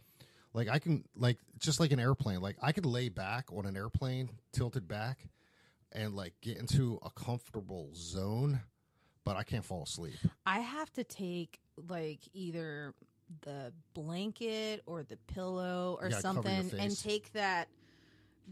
like 0.53 0.67
I 0.69 0.79
can 0.79 1.03
like 1.15 1.37
just 1.59 1.79
like 1.79 1.91
an 1.91 1.99
airplane. 1.99 2.41
Like 2.41 2.57
I 2.61 2.71
could 2.71 2.85
lay 2.85 3.09
back 3.09 3.45
on 3.51 3.65
an 3.65 3.75
airplane, 3.75 4.29
tilted 4.53 4.87
back, 4.87 5.27
and 5.91 6.15
like 6.15 6.33
get 6.41 6.57
into 6.57 6.99
a 7.03 7.09
comfortable 7.09 7.89
zone, 7.95 8.61
but 9.25 9.35
I 9.35 9.43
can't 9.43 9.65
fall 9.65 9.83
asleep. 9.83 10.15
I 10.45 10.59
have 10.59 10.91
to 10.93 11.03
take 11.03 11.59
like 11.87 12.19
either 12.33 12.93
the 13.41 13.71
blanket 13.93 14.81
or 14.87 15.03
the 15.03 15.17
pillow 15.17 15.97
or 16.01 16.05
You 16.07 16.11
gotta 16.11 16.23
cover 16.23 16.49
your 16.49 16.61
something 16.61 16.79
and 16.79 16.99
take 16.99 17.31
that 17.33 17.67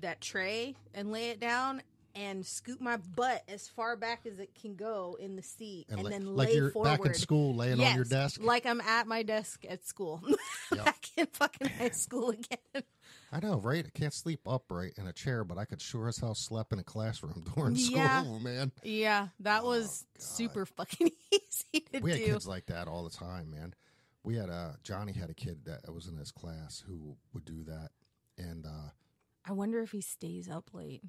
that 0.02 0.22
tray 0.22 0.76
and 0.94 1.12
lay 1.12 1.30
it 1.30 1.40
down 1.40 1.82
and 2.16 2.44
scoot 2.46 2.82
my 2.82 2.98
butt 2.98 3.44
as 3.48 3.68
far 3.68 3.96
back 3.96 4.26
as 4.26 4.40
it 4.40 4.50
can 4.60 4.76
go 4.76 5.16
in 5.20 5.36
the 5.36 5.44
seat 5.44 5.86
and, 5.90 6.00
And, 6.00 6.06
like, 6.06 6.12
then 6.14 6.36
like 6.36 6.48
lay 6.50 6.56
you're 6.56 6.72
forward. 6.72 6.98
back 6.98 7.06
in 7.06 7.14
school, 7.14 7.56
laying 7.56 7.80
on 7.80 7.96
your 7.96 8.06
desk. 8.06 8.42
like 8.44 8.66
I'm 8.66 8.82
at 8.82 9.06
my 9.08 9.22
desk 9.24 9.64
at 9.70 9.86
school. 9.86 10.22
Yep. 10.76 10.84
back 10.84 11.06
in 11.16 11.26
fucking 11.28 11.70
high 11.80 11.90
school 11.92 12.30
again. 12.32 12.84
I 13.32 13.40
know, 13.40 13.58
right? 13.58 13.86
I 13.86 13.98
can't 13.98 14.14
sleep 14.14 14.42
upright 14.46 14.96
in 14.98 15.08
a 15.08 15.14
chair, 15.14 15.46
but 15.46 15.58
I 15.58 15.64
could 15.64 15.80
sure 15.82 16.10
as 16.10 16.18
hell 16.18 16.36
sleep 16.36 16.74
in 16.74 16.80
a 16.80 16.84
classroom 16.84 17.42
during 17.56 17.76
Yeah. 17.78 18.24
school, 18.24 18.40
man. 18.42 18.74
Yeah, 18.84 19.30
that 19.40 19.64
was 19.64 20.04
Oh, 20.06 20.08
God. 20.18 20.22
super 20.24 20.66
fucking 20.66 21.12
easy 21.32 21.80
to 21.86 21.92
do. 21.94 22.00
we 22.02 22.12
had 22.12 22.20
do. 22.20 22.34
kids 22.34 22.46
like 22.48 22.66
that 22.66 22.90
all 22.90 23.06
the 23.06 23.10
time, 23.16 23.50
man. 23.52 23.76
We 24.24 24.36
had 24.36 24.50
uh 24.50 24.72
Johnny 24.84 25.14
had 25.14 25.30
a 25.30 25.34
kid 25.34 25.60
that 25.66 25.90
was 25.94 26.08
in 26.08 26.18
his 26.18 26.32
class 26.32 26.84
who 26.86 27.16
would 27.34 27.46
do 27.46 27.64
that, 27.64 27.92
and 28.38 28.66
uh 28.66 28.90
I 29.48 29.54
wonder 29.54 29.80
if 29.82 29.92
he 29.92 30.02
stays 30.02 30.50
up 30.50 30.70
late. 30.74 31.02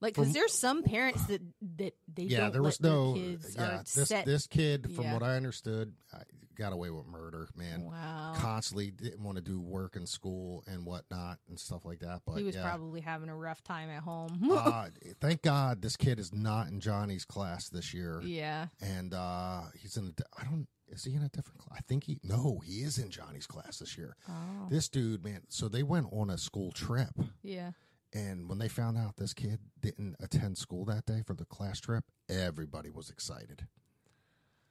Like, 0.00 0.14
because 0.14 0.32
there's 0.32 0.54
some 0.54 0.82
parents 0.82 1.22
that 1.26 1.42
that 1.76 1.94
they 2.12 2.22
yeah, 2.22 2.40
don't 2.40 2.52
there 2.52 2.62
was 2.62 2.80
no 2.80 3.14
kids 3.14 3.54
yeah. 3.58 3.82
This 3.94 4.08
set. 4.08 4.24
this 4.24 4.46
kid, 4.46 4.94
from 4.94 5.04
Yeah. 5.04 5.12
what 5.12 5.22
I 5.22 5.36
understood, 5.36 5.92
I 6.12 6.22
got 6.56 6.72
away 6.72 6.88
with 6.90 7.06
murder, 7.06 7.48
man. 7.54 7.82
wow, 7.82 8.32
Constantly 8.36 8.90
didn't 8.90 9.22
want 9.22 9.36
to 9.36 9.42
do 9.42 9.60
work 9.60 9.96
in 9.96 10.06
school 10.06 10.64
and 10.66 10.86
whatnot 10.86 11.38
and 11.48 11.58
stuff 11.60 11.84
like 11.84 11.98
that. 12.00 12.22
But 12.26 12.36
he 12.36 12.44
was 12.44 12.54
yeah. 12.54 12.62
probably 12.62 13.02
having 13.02 13.28
a 13.28 13.36
rough 13.36 13.62
time 13.62 13.90
at 13.90 14.02
home. 14.02 14.48
uh, 14.50 14.88
thank 15.20 15.42
God 15.42 15.82
this 15.82 15.96
kid 15.98 16.18
is 16.18 16.32
not 16.32 16.68
in 16.68 16.80
Johnny's 16.80 17.26
class 17.26 17.68
this 17.68 17.92
year, 17.92 18.22
yeah, 18.24 18.68
and 18.80 19.12
uh 19.12 19.64
he's 19.78 19.98
in. 19.98 20.14
I 20.38 20.44
don't. 20.44 20.66
Is 20.90 21.04
he 21.04 21.14
in 21.14 21.22
a 21.22 21.28
different 21.28 21.58
class? 21.60 21.78
I 21.78 21.82
think 21.82 22.04
he. 22.04 22.18
No, 22.22 22.60
he 22.64 22.80
is 22.82 22.98
in 22.98 23.10
Johnny's 23.10 23.46
class 23.46 23.78
this 23.78 23.96
year. 23.96 24.16
oh, 24.28 24.66
This 24.70 24.88
dude, 24.88 25.24
man. 25.24 25.42
So 25.48 25.68
they 25.68 25.82
went 25.82 26.06
on 26.12 26.30
a 26.30 26.38
school 26.38 26.72
trip. 26.72 27.10
yeah. 27.42 27.72
And 28.12 28.48
when 28.48 28.58
they 28.58 28.66
found 28.66 28.98
out 28.98 29.16
this 29.18 29.32
kid 29.32 29.60
didn't 29.80 30.16
attend 30.18 30.58
school 30.58 30.84
that 30.86 31.06
day 31.06 31.22
for 31.24 31.34
the 31.34 31.44
class 31.44 31.78
trip, 31.80 32.02
everybody 32.28 32.90
was 32.90 33.08
excited. 33.08 33.68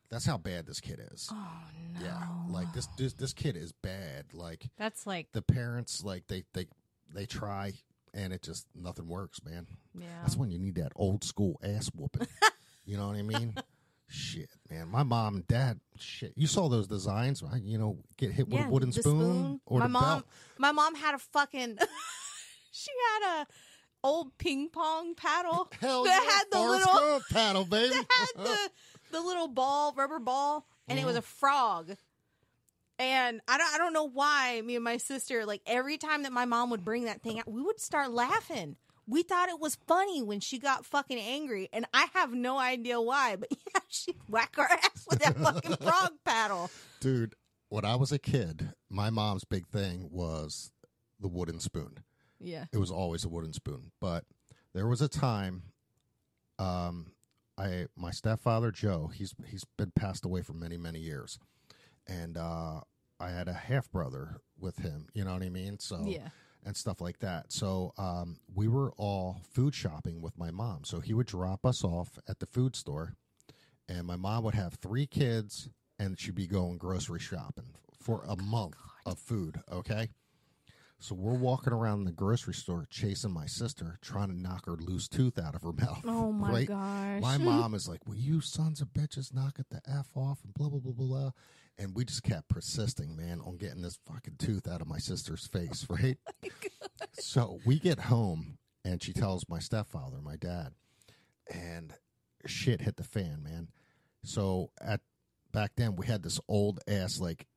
That's 0.09 0.25
how 0.25 0.37
bad 0.37 0.65
this 0.65 0.81
kid 0.81 0.99
is. 1.13 1.29
Oh 1.31 1.61
no, 1.93 2.03
Yeah, 2.05 2.21
like 2.49 2.73
this, 2.73 2.87
this 2.97 3.13
this 3.13 3.31
kid 3.31 3.55
is 3.55 3.71
bad. 3.71 4.33
Like 4.33 4.65
That's 4.77 5.07
like, 5.07 5.31
the 5.31 5.41
parents, 5.41 6.03
like 6.03 6.27
they 6.27 6.43
they 6.53 6.65
they 7.13 7.25
try, 7.25 7.73
and 8.13 8.33
it 8.33 8.41
just 8.41 8.67
nothing 8.75 9.07
works, 9.07 9.41
man. 9.45 9.67
yeah, 9.97 10.07
That's 10.21 10.35
when 10.35 10.51
you 10.51 10.59
need 10.59 10.75
that 10.75 10.91
old 10.95 11.23
school 11.23 11.59
ass 11.63 11.89
whooping. 11.95 12.27
you 12.85 12.97
know 12.97 13.07
what 13.07 13.15
I 13.17 13.21
mean? 13.21 13.53
Shit, 14.11 14.49
man. 14.69 14.87
My 14.89 15.03
mom 15.03 15.35
and 15.35 15.47
dad, 15.47 15.79
shit. 15.99 16.33
You 16.35 16.47
saw 16.47 16.67
those 16.67 16.87
designs, 16.87 17.43
right? 17.43 17.61
You 17.61 17.77
know, 17.77 17.97
get 18.17 18.31
hit 18.31 18.47
with 18.49 18.59
yeah. 18.59 18.67
a 18.67 18.69
wooden 18.69 18.89
the 18.89 19.01
spoon, 19.01 19.61
or 19.65 19.79
my 19.79 19.85
the 19.85 19.89
mom, 19.89 20.03
belt. 20.19 20.25
my 20.57 20.71
mom 20.71 20.95
had 20.95 21.13
a 21.15 21.19
fucking. 21.19 21.77
she 22.71 22.89
had 23.21 23.41
a 23.43 23.47
old 24.03 24.35
ping 24.39 24.69
pong 24.69 25.13
paddle 25.13 25.71
Hell 25.79 26.05
that 26.05 26.23
yeah, 26.23 26.31
had 26.31 26.43
the 26.51 26.57
Forrest 26.57 26.87
little 26.93 27.09
Gump 27.19 27.23
paddle, 27.31 27.65
baby. 27.69 27.89
that 27.89 28.05
had 28.35 28.45
the 28.45 28.57
the 29.11 29.21
little 29.21 29.47
ball, 29.47 29.93
rubber 29.95 30.19
ball, 30.19 30.65
and 30.87 30.97
it 30.97 31.05
was 31.05 31.13
Mm-hmm. 31.13 31.19
a 31.19 31.21
frog. 31.21 31.91
And 32.97 33.39
I 33.47 33.57
don't 33.57 33.73
I 33.75 33.77
don't 33.77 33.93
know 33.93 34.09
why 34.09 34.61
me 34.65 34.75
and 34.75 34.83
my 34.83 34.97
sister 34.97 35.45
like 35.45 35.61
every 35.65 35.97
time 35.97 36.23
that 36.23 36.33
my 36.33 36.45
mom 36.45 36.69
would 36.71 36.83
bring 36.83 37.05
that 37.05 37.21
thing 37.21 37.39
out, 37.39 37.49
we 37.49 37.61
would 37.61 37.79
start 37.79 38.11
laughing. 38.11 38.75
We 39.09 39.23
thought 39.23 39.49
it 39.49 39.59
was 39.59 39.75
funny 39.87 40.21
when 40.21 40.39
she 40.39 40.59
got 40.59 40.85
fucking 40.85 41.17
angry, 41.17 41.67
and 41.73 41.85
I 41.93 42.07
have 42.13 42.31
no 42.33 42.59
idea 42.59 43.01
why. 43.01 43.35
But 43.37 43.49
yeah, 43.73 43.81
she'd 43.87 44.17
whack 44.29 44.55
our 44.57 44.65
ass 44.69 45.07
with 45.09 45.19
that 45.19 45.37
fucking 45.37 45.75
frog 45.81 46.11
paddle. 46.23 46.69
Dude, 46.99 47.33
when 47.69 47.85
I 47.85 47.95
was 47.95 48.11
a 48.11 48.19
kid, 48.19 48.73
my 48.89 49.09
mom's 49.09 49.43
big 49.43 49.67
thing 49.67 50.09
was 50.11 50.71
the 51.19 51.27
wooden 51.27 51.59
spoon. 51.59 51.99
Yeah. 52.39 52.65
It 52.71 52.77
was 52.77 52.91
always 52.91 53.25
a 53.25 53.29
wooden 53.29 53.53
spoon. 53.53 53.91
But 53.99 54.25
there 54.73 54.87
was 54.87 55.01
a 55.01 55.07
time 55.07 55.63
um 56.57 57.11
I 57.57 57.87
my 57.95 58.11
stepfather 58.11 58.71
Joe, 58.71 59.11
he's 59.13 59.33
he's 59.47 59.65
been 59.77 59.91
passed 59.91 60.25
away 60.25 60.41
for 60.41 60.53
many, 60.53 60.77
many 60.77 60.99
years. 60.99 61.39
And 62.07 62.37
uh 62.37 62.81
I 63.19 63.29
had 63.29 63.47
a 63.47 63.53
half 63.53 63.91
brother 63.91 64.39
with 64.57 64.77
him, 64.77 65.07
you 65.13 65.25
know 65.25 65.33
what 65.33 65.43
I 65.43 65.49
mean? 65.49 65.79
So 65.79 66.03
Yeah. 66.05 66.29
And 66.65 66.75
stuff 66.75 67.01
like 67.01 67.19
that. 67.19 67.51
So 67.51 67.93
um, 67.97 68.37
we 68.53 68.67
were 68.67 68.91
all 68.97 69.41
food 69.51 69.73
shopping 69.73 70.21
with 70.21 70.37
my 70.37 70.51
mom. 70.51 70.83
So 70.83 70.99
he 70.99 71.13
would 71.13 71.27
drop 71.27 71.65
us 71.65 71.83
off 71.83 72.19
at 72.27 72.39
the 72.39 72.45
food 72.45 72.75
store, 72.75 73.15
and 73.87 74.05
my 74.05 74.15
mom 74.15 74.43
would 74.43 74.55
have 74.55 74.75
three 74.75 75.07
kids, 75.07 75.69
and 75.97 76.19
she'd 76.19 76.35
be 76.35 76.47
going 76.47 76.77
grocery 76.77 77.19
shopping 77.19 77.75
for 78.01 78.23
a 78.27 78.35
month 78.35 78.75
of 79.05 79.19
food. 79.19 79.61
Okay. 79.71 80.09
So 81.01 81.15
we're 81.15 81.33
walking 81.33 81.71
around 81.71 82.03
the 82.03 82.11
grocery 82.11 82.53
store 82.53 82.85
chasing 82.89 83.31
my 83.31 83.45
sister, 83.45 83.97
trying 84.01 84.27
to 84.27 84.35
knock 84.35 84.65
her 84.65 84.73
loose 84.73 85.07
tooth 85.07 85.39
out 85.39 85.55
of 85.55 85.61
her 85.61 85.71
mouth. 85.77 86.01
Oh 86.05 86.33
my 86.33 86.51
right? 86.51 86.67
gosh. 86.67 87.21
My 87.21 87.37
mom 87.43 87.73
is 87.73 87.87
like, 87.87 88.05
"Will 88.05 88.15
you 88.15 88.41
sons 88.41 88.81
of 88.81 88.89
bitches 88.89 89.33
knock 89.33 89.59
it 89.59 89.69
the 89.69 89.81
f 89.87 90.09
off?" 90.15 90.39
and 90.43 90.53
blah 90.53 90.67
blah 90.67 90.79
blah 90.79 90.91
blah 90.91 91.07
blah. 91.07 91.31
And 91.79 91.95
we 91.95 92.03
just 92.03 92.23
kept 92.23 92.49
persisting, 92.49 93.15
man, 93.15 93.41
on 93.45 93.55
getting 93.55 93.81
this 93.81 93.97
fucking 94.05 94.35
tooth 94.37 94.67
out 94.67 94.81
of 94.81 94.87
my 94.87 94.97
sister's 94.97 95.47
face, 95.47 95.87
right? 95.89 96.17
Oh 96.45 96.49
so 97.13 97.59
we 97.65 97.79
get 97.79 97.99
home, 97.99 98.57
and 98.83 99.01
she 99.01 99.13
tells 99.13 99.47
my 99.47 99.59
stepfather, 99.59 100.17
my 100.21 100.35
dad, 100.35 100.73
and 101.49 101.93
shit 102.45 102.81
hit 102.81 102.97
the 102.97 103.03
fan, 103.03 103.41
man. 103.43 103.69
So 104.23 104.71
at 104.81 104.99
back 105.53 105.71
then, 105.77 105.95
we 105.95 106.05
had 106.05 106.21
this 106.21 106.39
old 106.49 106.81
ass 106.87 107.19
like 107.19 107.47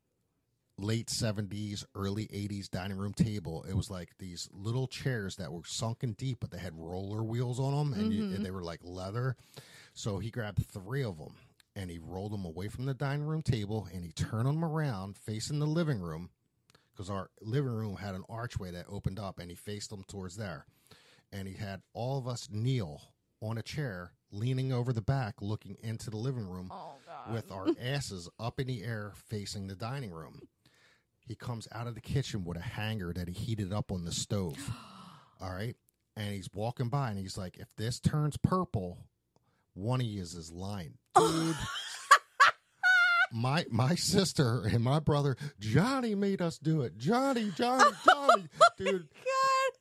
late 0.79 1.09
70s 1.09 1.85
early 1.95 2.27
80s 2.27 2.69
dining 2.71 2.97
room 2.97 3.13
table 3.13 3.65
it 3.69 3.75
was 3.75 3.91
like 3.91 4.11
these 4.19 4.49
little 4.53 4.87
chairs 4.87 5.37
that 5.37 5.53
were 5.53 5.61
sunken 5.65 6.13
deep 6.13 6.39
but 6.41 6.51
they 6.51 6.59
had 6.59 6.73
roller 6.75 7.23
wheels 7.23 7.61
on 7.61 7.73
them 7.73 7.93
and, 7.93 8.13
you, 8.13 8.25
and 8.25 8.33
mm-hmm. 8.33 8.43
they 8.43 8.51
were 8.51 8.63
like 8.63 8.81
leather 8.83 9.37
so 9.93 10.19
he 10.19 10.31
grabbed 10.31 10.65
three 10.67 11.05
of 11.05 11.19
them 11.19 11.35
and 11.75 11.91
he 11.91 11.99
rolled 11.99 12.33
them 12.33 12.45
away 12.45 12.69
from 12.69 12.87
the 12.87 12.95
dining 12.95 13.27
room 13.27 13.43
table 13.43 13.89
and 13.93 14.05
he 14.05 14.13
turned 14.13 14.47
them 14.47 14.65
around 14.65 15.17
facing 15.17 15.59
the 15.59 15.67
living 15.67 16.01
room 16.01 16.31
because 16.93 17.09
our 17.11 17.31
living 17.41 17.73
room 17.73 17.97
had 17.97 18.15
an 18.15 18.25
archway 18.29 18.71
that 18.71 18.87
opened 18.89 19.19
up 19.19 19.39
and 19.39 19.51
he 19.51 19.57
faced 19.57 19.91
them 19.91 20.05
towards 20.09 20.37
there 20.37 20.67
and 21.33 21.49
he 21.49 21.55
had 21.55 21.81
all 21.95 22.19
of 22.19 22.29
us 22.29 22.49
kneel 22.51 23.01
on 23.41 23.59
a 23.59 23.63
chair 23.63 24.13
leaning 24.31 24.73
over 24.73 24.93
the 24.93 25.03
back 25.03 25.35
looking 25.41 25.77
into 25.83 26.11
the 26.11 26.17
living 26.17 26.47
room 26.47 26.69
Oh 26.71 26.93
with 27.33 27.51
our 27.51 27.69
asses 27.83 28.29
up 28.39 28.61
in 28.61 28.67
the 28.67 28.83
air 28.83 29.13
facing 29.29 29.67
the 29.67 29.75
dining 29.75 30.11
room. 30.11 30.41
He 31.27 31.35
comes 31.35 31.69
out 31.73 31.87
of 31.87 31.95
the 31.95 32.01
kitchen 32.01 32.45
with 32.45 32.57
a 32.57 32.63
hanger 32.63 33.13
that 33.13 33.29
he 33.29 33.35
heated 33.35 33.73
up 33.73 33.93
on 33.93 34.05
the 34.05 34.13
stove. 34.13 34.59
All 35.41 35.53
right. 35.53 35.77
And 36.17 36.35
he's 36.35 36.49
walking 36.53 36.89
by 36.89 37.11
and 37.11 37.19
he's 37.19 37.39
like, 37.39 37.57
if 37.59 37.69
this 37.77 38.01
turns 38.01 38.37
purple, 38.37 38.99
one 39.75 40.01
of 40.01 40.07
you 40.07 40.21
is 40.21 40.35
is 40.35 40.51
lying. 40.51 40.99
Dude. 41.17 41.57
my 43.33 43.65
my 43.71 43.95
sister 43.95 44.63
and 44.67 44.83
my 44.85 44.99
brother, 44.99 45.37
Johnny 45.59 46.15
made 46.15 46.43
us 46.43 46.59
do 46.59 46.83
it. 46.83 46.97
Johnny, 46.99 47.51
Johnny, 47.57 47.85
oh 48.09 48.29
Johnny. 48.29 48.49
Dude, 48.79 49.09
God. 49.09 49.79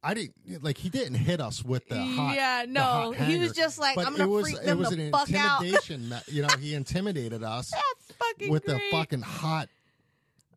I 0.00 0.14
didn't 0.14 0.62
like 0.62 0.78
he 0.78 0.88
didn't 0.90 1.14
hit 1.14 1.40
us 1.40 1.64
with 1.64 1.88
the 1.88 2.00
hot 2.00 2.36
yeah, 2.36 2.64
no. 2.68 3.12
hot 3.12 3.16
He 3.16 3.38
was 3.38 3.52
just 3.52 3.78
like, 3.80 3.98
I'm 3.98 4.12
gonna 4.16 4.28
was, 4.28 4.44
freak 4.44 4.56
it 4.56 4.66
them 4.66 4.78
was 4.78 4.90
the 4.90 5.02
an 5.02 5.10
fuck 5.10 5.34
out. 5.34 5.60
intimidation. 5.62 6.08
me- 6.08 6.16
you 6.28 6.42
know, 6.42 6.48
he 6.60 6.74
intimidated 6.76 7.42
us 7.42 7.72
with 8.48 8.64
great. 8.64 8.64
the 8.64 8.80
fucking 8.92 9.22
hot, 9.22 9.68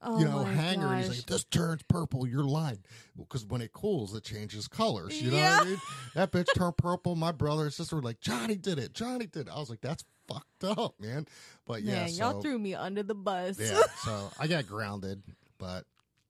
oh 0.02 0.20
you 0.20 0.26
know, 0.26 0.44
hanger. 0.44 0.88
And 0.88 0.98
he's 1.00 1.08
gosh. 1.08 1.18
like, 1.18 1.26
"This 1.28 1.44
turns 1.46 1.84
purple. 1.84 2.28
You're 2.28 2.44
lying." 2.44 2.80
Because 3.18 3.46
when 3.46 3.62
it 3.62 3.72
cools, 3.74 4.16
it 4.16 4.24
changes 4.24 4.68
colors. 4.68 5.22
You 5.22 5.32
know 5.32 5.38
Yeah. 5.38 5.58
what 5.58 5.68
I 5.68 5.70
mean? 5.70 5.82
That 6.16 6.32
bitch 6.32 6.48
turned 6.56 6.78
purple. 6.78 7.16
My 7.16 7.32
brother 7.32 7.64
and 7.64 7.74
sister 7.74 7.96
were 7.96 8.02
like, 8.02 8.20
"Johnny 8.20 8.56
did 8.56 8.80
it. 8.80 8.94
Johnny 8.94 9.26
did." 9.28 9.48
it. 9.48 9.52
I 9.54 9.60
was 9.60 9.70
like, 9.70 9.82
"That's 9.82 10.04
fucked 10.28 10.64
up, 10.64 10.96
man." 11.00 11.26
But 11.66 11.84
yeah, 11.84 11.94
Man, 12.02 12.10
so, 12.10 12.16
y'all 12.32 12.42
threw 12.42 12.58
me 12.58 12.74
under 12.76 13.04
the 13.04 13.16
bus. 13.16 13.58
yeah. 13.60 13.82
So 14.04 14.32
I 14.40 14.48
got 14.48 14.68
grounded, 14.68 15.22
but 15.58 15.86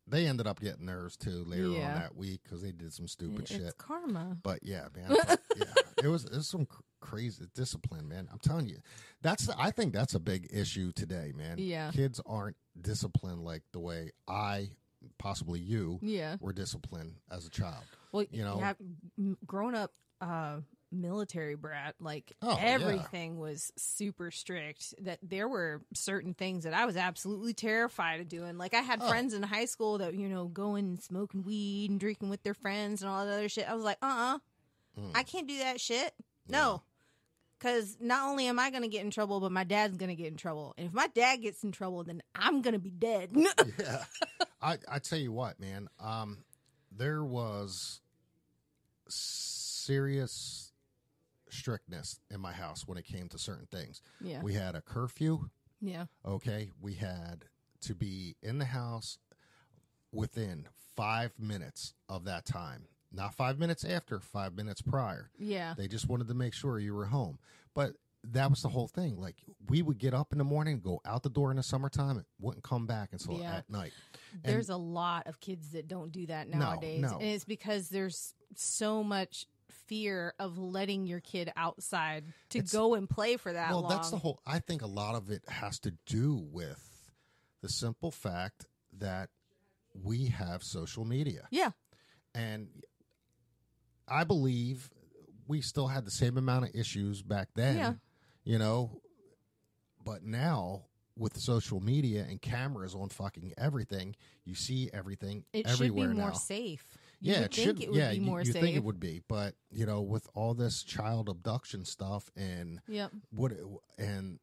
they 0.07 0.27
ended 0.27 0.47
up 0.47 0.59
getting 0.59 0.85
theirs 0.85 1.15
too 1.17 1.43
later 1.45 1.69
Yeah. 1.69 1.93
on 1.93 1.99
that 1.99 2.15
week 2.15 2.41
because 2.43 2.61
they 2.61 2.71
did 2.71 2.91
some 2.93 3.07
stupid 3.07 3.41
it's 3.41 3.51
shit. 3.51 3.77
karma. 3.77 4.37
But 4.41 4.59
yeah, 4.63 4.87
man. 4.95 5.15
yeah, 5.57 5.65
it 6.03 6.07
was 6.07 6.25
it 6.25 6.33
was 6.35 6.47
some 6.47 6.65
cr- 6.65 6.81
crazy 6.99 7.45
discipline, 7.55 8.07
man. 8.07 8.27
I'm 8.31 8.39
telling 8.39 8.67
you, 8.67 8.77
that's 9.21 9.49
I 9.57 9.71
think 9.71 9.93
that's 9.93 10.15
a 10.15 10.19
big 10.19 10.47
issue 10.51 10.91
today, 10.91 11.31
man. 11.35 11.57
Yeah. 11.59 11.91
kids 11.91 12.19
aren't 12.25 12.57
disciplined 12.79 13.43
like 13.43 13.63
the 13.73 13.79
way 13.79 14.11
I, 14.27 14.71
possibly 15.17 15.59
you, 15.59 15.99
Yeah. 16.01 16.37
were 16.39 16.53
disciplined 16.53 17.15
as 17.31 17.45
a 17.45 17.49
child. 17.49 17.83
Well, 18.11 18.25
You 18.31 18.43
know? 18.43 18.57
yeah, 18.59 19.33
grown 19.45 19.75
up 19.75 19.91
uh, 20.19 20.57
military 20.91 21.55
brat, 21.55 21.95
like 21.99 22.33
Oh, 22.41 22.55
yeah. 22.57 22.63
everything 22.63 23.37
was 23.37 23.71
super 23.77 24.31
strict. 24.31 24.93
That 25.01 25.19
there 25.23 25.47
were 25.47 25.81
certain 25.93 26.33
things 26.33 26.63
that 26.65 26.73
I 26.73 26.85
was 26.85 26.97
absolutely 26.97 27.53
terrified 27.53 28.19
of 28.21 28.27
doing. 28.29 28.57
Like 28.57 28.73
I 28.73 28.81
had 28.81 29.01
Oh. 29.01 29.07
friends 29.09 29.33
in 29.33 29.43
high 29.43 29.65
school 29.65 29.97
that 29.99 30.13
you 30.13 30.27
know 30.29 30.45
going 30.47 30.85
and 30.85 31.01
smoking 31.01 31.43
weed 31.43 31.89
and 31.89 31.99
drinking 31.99 32.29
with 32.29 32.43
their 32.43 32.53
friends 32.53 33.01
and 33.01 33.09
all 33.09 33.25
that 33.25 33.31
other 33.33 33.49
shit. 33.49 33.69
I 33.69 33.73
was 33.75 33.83
like, 33.83 33.97
uh, 34.01 34.35
uh 34.35 34.39
Mm. 34.99 35.11
I 35.15 35.23
can't 35.23 35.47
do 35.47 35.57
that 35.59 35.79
shit. 35.79 36.13
No. 36.49 36.81
Because 37.57 37.95
not 38.01 38.27
only 38.27 38.47
am 38.47 38.59
I 38.59 38.71
going 38.71 38.81
to 38.81 38.89
get 38.89 39.05
in 39.05 39.09
trouble, 39.11 39.39
but 39.39 39.51
my 39.53 39.63
dad's 39.63 39.95
going 39.95 40.09
to 40.09 40.15
get 40.15 40.27
in 40.27 40.35
trouble. 40.35 40.73
And 40.77 40.85
if 40.87 40.91
my 40.93 41.07
dad 41.07 41.37
gets 41.37 41.63
in 41.63 41.71
trouble, 41.71 42.03
then 42.03 42.21
I'm 42.35 42.61
going 42.61 42.73
to 42.73 42.79
be 42.79 42.89
dead. 42.89 43.29
yeah. 43.79 44.03
I 44.61 44.79
I 44.91 44.99
tell 44.99 45.17
you 45.17 45.31
what, 45.31 45.61
man. 45.61 45.87
Um, 45.97 46.39
there 46.91 47.23
was 47.23 48.01
serious 49.07 50.60
strictness 51.51 52.19
in 52.29 52.39
my 52.39 52.51
house 52.53 52.87
when 52.87 52.97
it 52.97 53.05
came 53.05 53.27
to 53.29 53.37
certain 53.37 53.67
things. 53.71 54.01
yeah. 54.21 54.41
We 54.41 54.53
had 54.53 54.75
a 54.75 54.81
curfew. 54.81 55.49
Yeah. 55.81 56.05
Okay, 56.25 56.71
we 56.79 56.93
had 56.93 57.45
to 57.81 57.95
be 57.95 58.35
in 58.43 58.59
the 58.59 58.65
house 58.65 59.17
within 60.11 60.67
five 60.95 61.31
minutes 61.39 61.93
of 62.09 62.25
that 62.25 62.45
time. 62.45 62.85
Not 63.11 63.33
five 63.33 63.59
minutes 63.59 63.83
after, 63.83 64.19
five 64.19 64.55
minutes 64.55 64.81
prior. 64.81 65.29
Yeah. 65.37 65.73
They 65.77 65.87
just 65.87 66.07
wanted 66.07 66.27
to 66.29 66.33
make 66.33 66.53
sure 66.53 66.79
you 66.79 66.93
were 66.93 67.05
home. 67.05 67.39
But 67.73 67.93
that 68.23 68.49
was 68.49 68.61
the 68.61 68.69
whole 68.69 68.87
thing. 68.87 69.17
Like 69.19 69.37
we 69.67 69.81
would 69.81 69.97
get 69.97 70.13
up 70.13 70.31
in 70.31 70.37
the 70.37 70.43
morning, 70.43 70.79
go 70.79 71.01
out 71.05 71.23
the 71.23 71.29
door 71.29 71.49
in 71.51 71.57
the 71.57 71.63
summertime, 71.63 72.17
and 72.17 72.25
wouldn't 72.39 72.63
come 72.63 72.85
back 72.85 73.09
until 73.11 73.39
Yeah. 73.39 73.55
at 73.57 73.69
night. 73.69 73.91
There's 74.43 74.69
a 74.69 74.77
lot 74.77 75.27
of 75.27 75.39
kids 75.39 75.71
that 75.71 75.87
don't 75.87 76.11
do 76.11 76.27
that 76.27 76.47
No, 76.47 76.59
nowadays. 76.59 77.01
no. 77.01 77.15
And 77.17 77.23
it's 77.23 77.43
because 77.45 77.89
there's 77.89 78.33
so 78.55 79.03
much 79.03 79.47
fear 79.87 80.33
of 80.39 80.57
letting 80.57 81.05
your 81.07 81.19
kid 81.19 81.51
outside 81.55 82.25
to 82.49 82.59
It's- 82.59 82.71
go 82.71 82.93
and 82.93 83.09
play 83.09 83.37
for 83.37 83.51
that 83.53 83.69
well, 83.71 83.81
long. 83.81 83.89
that's 83.89 84.11
the 84.11 84.17
whole. 84.17 84.39
I 84.45 84.59
think 84.59 84.81
a 84.81 84.87
lot 84.87 85.15
of 85.15 85.29
it 85.29 85.47
has 85.49 85.79
to 85.79 85.91
do 86.05 86.35
with 86.51 86.79
the 87.61 87.67
simple 87.67 88.11
fact 88.11 88.65
that 88.93 89.29
we 89.93 90.27
have 90.27 90.61
social 90.63 91.05
media. 91.05 91.47
yeah. 91.51 91.71
and 92.33 92.69
I 94.07 94.23
believe 94.23 94.89
we 95.47 95.61
still 95.61 95.87
had 95.87 96.05
the 96.05 96.11
same 96.11 96.37
amount 96.37 96.65
of 96.65 96.75
issues 96.75 97.21
back 97.21 97.49
then. 97.55 97.77
Yeah. 97.77 97.93
You 98.43 98.57
know, 98.57 99.01
but 100.03 100.23
now 100.23 100.85
with 101.17 101.37
social 101.37 101.79
media 101.81 102.25
and 102.27 102.41
cameras 102.41 102.95
on 102.95 103.09
fucking 103.09 103.53
everything, 103.57 104.15
you 104.45 104.55
see 104.55 104.89
everything 104.93 105.43
It 105.53 105.67
everywhere 105.67 106.07
should 106.07 106.13
be 106.15 106.19
more 106.19 106.29
now. 106.29 106.35
safe. 106.35 106.85
You 107.21 107.33
yeah, 107.33 107.39
it 107.41 107.53
should. 107.53 107.81
it 107.83 107.89
yeah, 107.93 108.09
be 108.11 108.17
you, 108.17 108.39
you 108.39 108.51
think 108.53 108.75
it 108.75 108.83
would 108.83 108.99
be, 108.99 109.21
but 109.27 109.53
you 109.71 109.85
know, 109.85 110.01
with 110.01 110.27
all 110.33 110.53
this 110.55 110.81
child 110.83 111.29
abduction 111.29 111.85
stuff 111.85 112.29
and 112.35 112.81
Yep. 112.87 113.11
what 113.31 113.51
and 113.99 114.39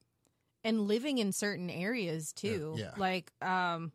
And 0.65 0.87
living 0.87 1.19
in 1.19 1.33
certain 1.33 1.71
areas 1.71 2.33
too. 2.33 2.75
yeah. 2.79 2.93
Like 2.97 3.33
um 3.43 3.91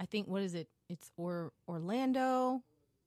I 0.00 0.06
think 0.06 0.28
what 0.28 0.42
is 0.42 0.54
it? 0.54 0.68
It's 0.88 1.10
or 1.16 1.52
Orlando 1.68 2.62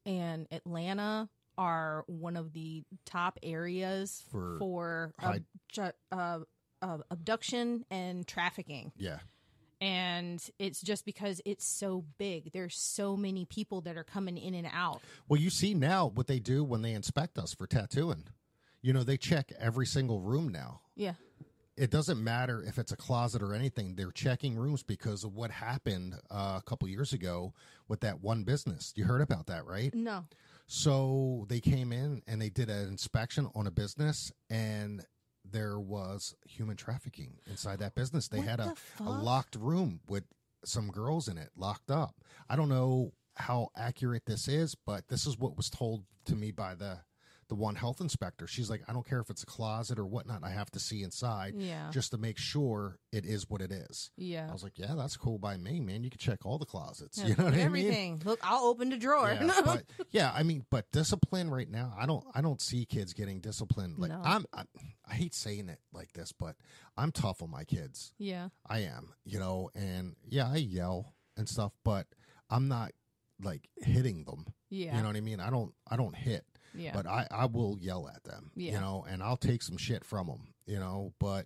and 0.05 0.47
Atlanta 0.51 1.29
are 1.57 2.03
one 2.07 2.37
of 2.37 2.53
the 2.53 2.83
top 3.05 3.39
areas 3.41 4.23
For 4.31 4.57
for 4.59 5.13
high- 5.19 5.41
uh, 6.11 6.39
uh, 6.83 6.97
abduction 7.09 7.83
and 7.89 8.27
trafficking. 8.27 8.91
yeah, 8.95 9.17
and 9.79 10.43
it's 10.59 10.81
just 10.81 11.05
because 11.05 11.41
it's 11.45 11.65
so 11.65 12.05
big. 12.17 12.51
There's 12.51 12.77
so 12.77 13.15
many 13.15 13.45
people 13.45 13.81
that 13.81 13.97
are 13.97 14.03
coming 14.03 14.37
in 14.37 14.53
and 14.53 14.67
out. 14.73 15.01
Well, 15.27 15.39
you 15.39 15.49
see 15.49 15.73
now 15.73 16.07
what 16.07 16.27
they 16.27 16.39
do 16.39 16.63
when 16.63 16.81
they 16.81 16.93
inspect 16.93 17.37
us 17.37 17.53
for 17.53 17.67
tattooing. 17.67 18.25
You 18.81 18.93
know, 18.93 19.03
they 19.03 19.17
check 19.17 19.51
every 19.59 19.85
single 19.85 20.19
room 20.19 20.49
now. 20.49 20.81
Yeah. 20.95 21.13
It 21.75 21.91
doesn't 21.91 22.23
matter 22.23 22.63
if 22.65 22.79
it's 22.79 22.91
a 22.91 22.95
closet 22.95 23.43
or 23.43 23.53
anything. 23.53 23.95
They're 23.95 24.11
checking 24.11 24.55
rooms 24.55 24.81
because 24.81 25.23
of 25.23 25.35
what 25.35 25.51
happened 25.51 26.15
uh, 26.31 26.55
a 26.57 26.63
couple 26.65 26.87
years 26.87 27.13
ago 27.13 27.53
with 27.87 27.99
that 27.99 28.23
one 28.23 28.43
business. 28.43 28.93
You 28.95 29.05
heard 29.05 29.21
about 29.21 29.45
that, 29.47 29.65
right? 29.65 29.93
No. 29.93 30.25
So 30.65 31.45
they 31.49 31.59
came 31.59 31.93
in 31.93 32.23
and 32.27 32.41
they 32.41 32.49
did 32.49 32.69
an 32.69 32.87
inspection 32.87 33.49
on 33.53 33.67
a 33.67 33.71
business, 33.71 34.31
and 34.49 35.05
there 35.51 35.79
was 35.79 36.35
human 36.45 36.75
trafficking 36.75 37.37
inside 37.47 37.79
that 37.79 37.95
business. 37.95 38.27
They 38.27 38.39
What 38.39 38.47
had 38.47 38.59
a, 38.59 38.75
the 38.97 39.03
a 39.03 39.09
locked 39.09 39.55
room 39.55 40.01
with 40.07 40.23
some 40.65 40.89
girls 40.89 41.27
in 41.27 41.37
it, 41.37 41.49
locked 41.55 41.91
up. 41.91 42.15
I 42.49 42.55
don't 42.55 42.69
know 42.69 43.13
how 43.35 43.69
accurate 43.75 44.25
this 44.25 44.47
is, 44.47 44.75
but 44.75 45.07
this 45.07 45.27
is 45.27 45.37
what 45.37 45.55
was 45.55 45.69
told 45.69 46.03
to 46.25 46.35
me 46.35 46.51
by 46.51 46.75
the 46.75 46.99
the 47.49 47.55
one 47.55 47.75
health 47.75 48.01
inspector. 48.01 48.45
She's 48.47 48.69
like, 48.69 48.81
I 48.89 48.93
don't 48.93 49.07
care 49.07 49.19
if 49.21 49.29
it's 49.29 49.43
a 49.43 49.45
closet 49.45 49.97
or 49.99 50.05
whatnot. 50.05 50.43
I 50.43 50.49
have 50.49 50.69
to 50.71 50.79
see 50.79 51.01
inside 51.03 51.53
Yeah. 51.57 51.89
just 51.91 52.11
to 52.11 52.17
make 52.17 52.37
sure 52.37 52.99
it 53.13 53.25
is 53.25 53.49
what 53.49 53.61
it 53.61 53.71
is. 53.71 54.11
Yeah. 54.17 54.47
I 54.49 54.53
was 54.53 54.63
like, 54.63 54.77
yeah, 54.77 54.95
that's 54.95 55.15
cool 55.15 55.37
by 55.39 55.55
me, 55.57 55.79
man. 55.79 56.03
You 56.03 56.09
can 56.09 56.19
check 56.19 56.45
all 56.45 56.57
the 56.57 56.65
closets. 56.65 57.17
Yeah, 57.21 57.27
You 57.27 57.35
know 57.35 57.43
what 57.45 57.53
I 57.53 57.57
mean? 57.57 57.65
Everything. 57.65 58.21
Look, 58.25 58.39
I'll 58.43 58.65
open 58.65 58.89
the 58.89 58.97
drawer. 58.97 59.31
Yeah, 59.31 59.61
but 59.65 59.83
yeah, 60.11 60.31
I 60.35 60.43
mean, 60.43 60.65
but 60.69 60.91
discipline 60.91 61.49
right 61.49 61.69
now, 61.69 61.93
I 61.97 62.05
don't, 62.05 62.25
I 62.35 62.41
don't 62.41 62.61
see 62.61 62.85
kids 62.85 63.13
getting 63.13 63.39
disciplined. 63.39 63.97
Like 63.97 64.11
No. 64.11 64.21
I'm, 64.23 64.45
I, 64.53 64.63
I 65.09 65.13
hate 65.13 65.33
saying 65.33 65.69
it 65.69 65.79
like 65.93 66.11
this, 66.13 66.33
but 66.33 66.55
I'm 66.97 67.11
tough 67.11 67.41
on 67.41 67.49
my 67.49 67.63
kids. 67.63 68.11
yeah. 68.17 68.49
I 68.69 68.79
am, 68.79 69.13
you 69.23 69.39
know, 69.39 69.69
and 69.73 70.15
yeah, 70.27 70.49
I 70.51 70.57
yell 70.57 71.13
and 71.37 71.47
stuff, 71.47 71.71
but 71.85 72.07
I'm 72.49 72.67
not 72.67 72.91
like 73.41 73.69
hitting 73.77 74.25
them. 74.25 74.47
Yeah. 74.69 74.95
You 74.97 75.01
know 75.01 75.07
what 75.07 75.15
I 75.15 75.21
mean? 75.21 75.39
I 75.39 75.49
don't, 75.49 75.73
I 75.89 75.95
don't 75.95 76.15
hit, 76.15 76.43
yeah. 76.73 76.91
but 76.93 77.05
I, 77.07 77.27
I 77.31 77.45
will 77.45 77.77
yell 77.79 78.09
at 78.13 78.23
them. 78.23 78.51
You 78.55 78.73
know, 78.73 79.05
and 79.09 79.21
I'll 79.23 79.37
take 79.37 79.61
some 79.63 79.77
shit 79.77 80.03
from 80.03 80.27
them. 80.27 80.53
You 80.65 80.79
know, 80.79 81.13
but 81.19 81.45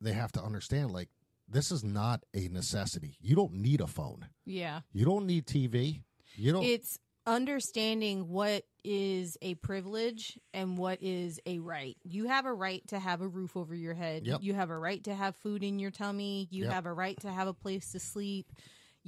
they 0.00 0.12
have 0.12 0.32
to 0.32 0.42
understand 0.42 0.92
like 0.92 1.08
this 1.48 1.70
is 1.70 1.84
not 1.84 2.22
a 2.34 2.48
necessity. 2.48 3.16
You 3.20 3.36
don't 3.36 3.54
need 3.54 3.80
a 3.80 3.86
phone. 3.86 4.26
yeah. 4.44 4.80
You 4.92 5.04
don't 5.04 5.26
need 5.26 5.46
TV. 5.46 6.02
You 6.36 6.52
don't. 6.52 6.64
It's 6.64 6.98
understanding 7.26 8.28
what 8.28 8.64
is 8.84 9.36
a 9.42 9.54
privilege 9.56 10.38
and 10.54 10.78
what 10.78 11.02
is 11.02 11.40
a 11.46 11.58
right. 11.58 11.96
You 12.04 12.26
have 12.28 12.46
a 12.46 12.52
right 12.52 12.86
to 12.88 12.98
have 13.00 13.20
a 13.20 13.26
roof 13.28 13.56
over 13.56 13.74
your 13.74 13.94
head. 13.94 14.26
Yep. 14.26 14.40
You 14.42 14.54
have 14.54 14.70
a 14.70 14.78
right 14.78 15.02
to 15.04 15.14
have 15.14 15.34
food 15.36 15.62
in 15.64 15.78
your 15.78 15.90
tummy. 15.90 16.46
You 16.50 16.64
Yep. 16.64 16.72
have 16.72 16.86
a 16.86 16.92
right 16.92 17.18
to 17.20 17.32
have 17.32 17.48
a 17.48 17.54
place 17.54 17.92
to 17.92 17.98
sleep. 18.00 18.52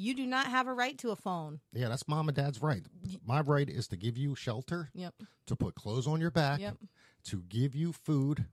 You 0.01 0.15
do 0.15 0.27
not 0.29 0.47
have 0.47 0.69
a 0.69 0.73
right 0.73 0.97
to 0.99 1.11
a 1.11 1.17
phone. 1.17 1.59
Yeah, 1.73 1.89
that's 1.89 2.07
mom 2.07 2.29
and 2.29 2.37
dad's 2.37 2.63
right. 2.63 2.83
My 3.27 3.41
right 3.41 3.69
is 3.69 3.89
to 3.89 3.97
give 3.97 4.17
you 4.17 4.37
shelter, 4.37 4.91
Yep. 4.95 5.15
to 5.47 5.57
put 5.57 5.75
clothes 5.75 6.07
on 6.07 6.21
your 6.21 6.31
back, 6.31 6.61
Yep. 6.61 6.77
to 7.25 7.43
give 7.49 7.75
you 7.75 7.93
food, 7.93 8.47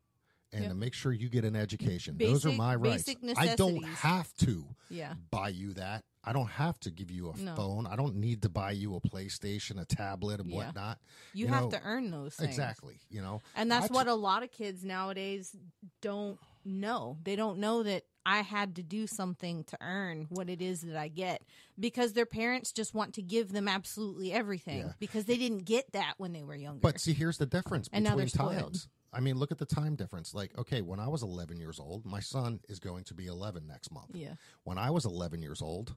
and 0.52 0.64
Yep. 0.64 0.72
to 0.72 0.76
make 0.76 0.94
sure 0.96 1.12
you 1.12 1.30
get 1.30 1.46
an 1.46 1.56
education. 1.56 2.18
Those 2.18 2.48
are 2.48 2.52
my 2.52 2.76
rights. 2.76 3.04
basic 3.04 3.38
I 3.38 3.56
don't 3.56 3.84
have 3.84 4.34
to 4.38 4.66
Yeah. 4.90 5.14
buy 5.30 5.50
you 5.50 5.74
that. 5.74 6.04
I 6.24 6.34
don't 6.34 6.48
have 6.50 6.80
to 6.80 6.90
give 6.90 7.12
you 7.12 7.30
a 7.30 7.38
No. 7.38 7.56
phone. 7.56 7.86
I 7.86 7.96
don't 7.96 8.16
need 8.16 8.42
to 8.42 8.50
buy 8.50 8.72
you 8.72 8.96
a 8.96 9.00
PlayStation, 9.02 9.80
a 9.80 9.86
tablet, 9.86 10.40
and 10.40 10.50
Yeah. 10.50 10.56
whatnot. 10.66 11.00
You, 11.34 11.46
You 11.46 11.54
have 11.54 11.64
know, 11.66 11.70
to 11.72 11.82
earn 11.84 12.10
those 12.10 12.36
things. 12.36 12.50
Exactly. 12.50 13.00
You 13.12 13.22
know, 13.22 13.42
And 13.54 13.70
that's 13.70 13.92
I 13.92 13.94
what 13.94 14.06
t- 14.06 14.10
a 14.10 14.16
lot 14.16 14.42
of 14.42 14.52
kids 14.52 14.84
nowadays 14.84 15.56
don't 16.02 16.40
know. 16.64 17.20
They 17.24 17.36
don't 17.36 17.60
know 17.60 17.84
that 17.84 18.06
I 18.26 18.42
had 18.42 18.76
to 18.78 18.84
do 18.84 19.06
something 19.08 19.64
to 19.66 19.78
earn 19.82 20.26
what 20.30 20.50
it 20.50 20.62
is 20.62 20.82
that 20.82 20.96
I 20.98 21.10
get 21.10 21.42
because 21.80 22.14
their 22.14 22.26
parents 22.26 22.72
just 22.72 22.94
want 22.94 23.14
to 23.16 23.22
give 23.22 23.52
them 23.52 23.68
absolutely 23.68 24.32
everything 24.34 24.80
Yeah. 24.80 24.92
because 25.00 25.26
they 25.26 25.38
didn't 25.38 25.66
get 25.66 25.92
that 25.94 26.16
when 26.18 26.34
they 26.34 26.44
were 26.44 26.56
younger. 26.56 26.80
But 26.82 27.00
see, 27.00 27.14
here's 27.14 27.38
the 27.38 27.46
difference 27.46 27.88
And 27.94 28.06
between 28.06 28.28
times. 28.30 28.88
I 29.14 29.20
mean, 29.22 29.38
look 29.38 29.52
at 29.52 29.60
the 29.60 29.66
time 29.66 29.96
difference. 29.96 30.34
Like, 30.34 30.58
okay, 30.58 30.82
when 30.82 31.00
I 31.00 31.08
was 31.08 31.24
11 31.24 31.58
years 31.58 31.80
old, 31.80 32.06
my 32.06 32.20
son 32.20 32.60
is 32.68 32.80
going 32.80 33.04
to 33.06 33.14
be 33.14 33.28
11 33.28 33.66
next 33.68 33.92
month. 33.92 34.10
yeah. 34.14 34.34
When 34.64 34.78
I 34.78 34.90
was 34.90 35.06
11 35.06 35.42
years 35.42 35.62
old, 35.62 35.96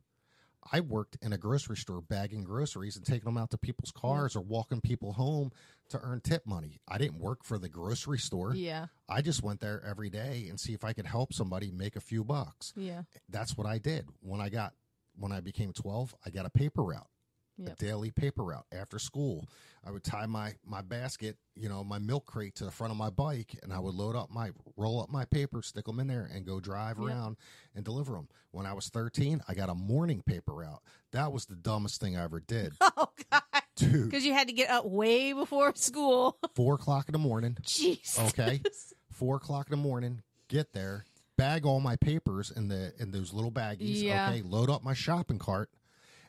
I 0.71 0.81
worked 0.81 1.17
in 1.23 1.33
a 1.33 1.39
grocery 1.39 1.77
store 1.77 2.01
bagging 2.01 2.45
groceries 2.45 2.97
and 2.97 3.05
taking 3.05 3.25
them 3.25 3.39
out 3.39 3.51
to 3.51 3.59
people's 3.59 3.91
cars 3.91 4.37
or 4.37 4.41
walking 4.41 4.81
people 4.81 5.13
home 5.13 5.51
to 5.91 6.01
earn 6.03 6.21
tip 6.21 6.47
money. 6.47 6.81
I 6.87 6.99
didn't 6.99 7.19
work 7.19 7.45
for 7.45 7.59
the 7.59 7.69
grocery 7.69 8.19
store. 8.19 8.55
Yeah. 8.55 8.87
I 9.09 9.23
just 9.23 9.43
went 9.43 9.61
there 9.61 9.83
every 9.87 10.11
day 10.11 10.47
and 10.49 10.61
see 10.61 10.75
if 10.75 10.85
I 10.85 10.93
could 10.93 11.07
help 11.07 11.33
somebody 11.33 11.71
make 11.71 11.97
a 11.97 12.01
few 12.01 12.25
bucks. 12.25 12.73
Yeah. 12.77 13.03
That's 13.29 13.57
what 13.57 13.67
I 13.67 13.79
did. 13.79 14.09
When 14.21 14.41
I 14.41 14.49
got 14.49 14.75
when 15.17 15.33
I 15.33 15.41
became 15.41 15.73
12, 15.73 16.15
I 16.25 16.31
got 16.31 16.47
a 16.47 16.51
paper 16.51 16.83
route. 16.83 17.09
A 17.67 17.71
daily 17.71 18.11
paper 18.13 18.45
route 18.45 18.67
after 18.73 18.99
school. 19.01 19.45
I 19.85 19.91
would 19.91 20.05
tie 20.05 20.27
my 20.27 20.55
my 20.65 20.81
basket, 20.83 21.37
you 21.57 21.69
know, 21.69 21.83
my 21.83 21.99
milk 21.99 22.25
crate 22.27 22.55
to 22.57 22.65
the 22.65 22.71
front 22.71 22.93
of 22.93 22.97
my 22.97 23.11
bike 23.11 23.59
and 23.63 23.73
I 23.73 23.79
would 23.81 23.95
load 23.95 24.15
up 24.15 24.31
my 24.31 24.51
roll 24.77 25.01
up 25.03 25.11
my 25.11 25.25
papers, 25.25 25.67
stick 25.67 25.87
them 25.87 25.99
in 25.99 26.07
there 26.07 26.29
and 26.33 26.45
go 26.47 26.61
drive 26.61 26.99
Yep. 26.99 27.07
around 27.09 27.37
and 27.75 27.85
deliver 27.85 28.13
them. 28.13 28.29
When 28.53 28.65
I 28.65 28.75
was 28.75 28.89
13, 28.89 29.43
I 29.49 29.55
got 29.55 29.69
a 29.71 29.75
morning 29.75 30.23
paper 30.25 30.53
route. 30.55 30.83
That 31.13 31.33
was 31.33 31.47
the 31.47 31.57
dumbest 31.57 32.01
thing 32.01 32.17
I 32.17 32.23
ever 32.25 32.41
did. 32.41 32.75
Oh 32.97 33.09
God! 33.31 33.43
Dude, 33.77 34.05
Because 34.11 34.25
you 34.25 34.33
had 34.35 34.49
to 34.49 34.55
get 34.55 34.71
up 34.71 34.85
way 34.87 35.33
before 35.33 35.73
school. 35.77 36.37
four 36.55 36.75
o'clock 36.75 37.09
in 37.09 37.13
the 37.13 37.19
morning. 37.19 37.57
Jeez. 37.63 38.19
Okay. 38.29 38.61
Four 39.11 39.37
o'clock 39.37 39.67
in 39.69 39.73
the 39.73 39.77
morning, 39.83 40.23
get 40.49 40.73
there, 40.73 41.05
bag 41.37 41.65
all 41.67 41.81
my 41.81 41.97
papers 41.97 42.51
in 42.55 42.69
the 42.69 42.93
in 42.99 43.11
those 43.13 43.33
little 43.33 43.51
baggies. 43.53 44.03
Yeah. 44.03 44.31
Okay, 44.31 44.43
load 44.43 44.69
up 44.71 44.83
my 44.85 44.95
shopping 44.95 45.39
cart, 45.39 45.71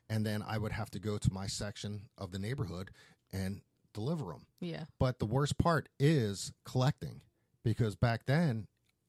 and 0.09 0.25
then 0.25 0.43
I 0.45 0.57
would 0.57 0.71
have 0.71 0.89
to 0.91 0.99
go 0.99 1.17
to 1.17 1.31
my 1.33 1.47
section 1.47 2.09
of 2.17 2.31
the 2.31 2.39
neighborhood 2.39 2.91
and 3.31 3.61
deliver 3.93 4.25
them. 4.25 4.45
Yeah. 4.59 4.85
But 4.99 5.19
the 5.19 5.25
worst 5.25 5.57
part 5.57 5.89
is 5.99 6.51
collecting, 6.65 7.21
because 7.63 7.95
back 7.95 8.25
then, 8.25 8.67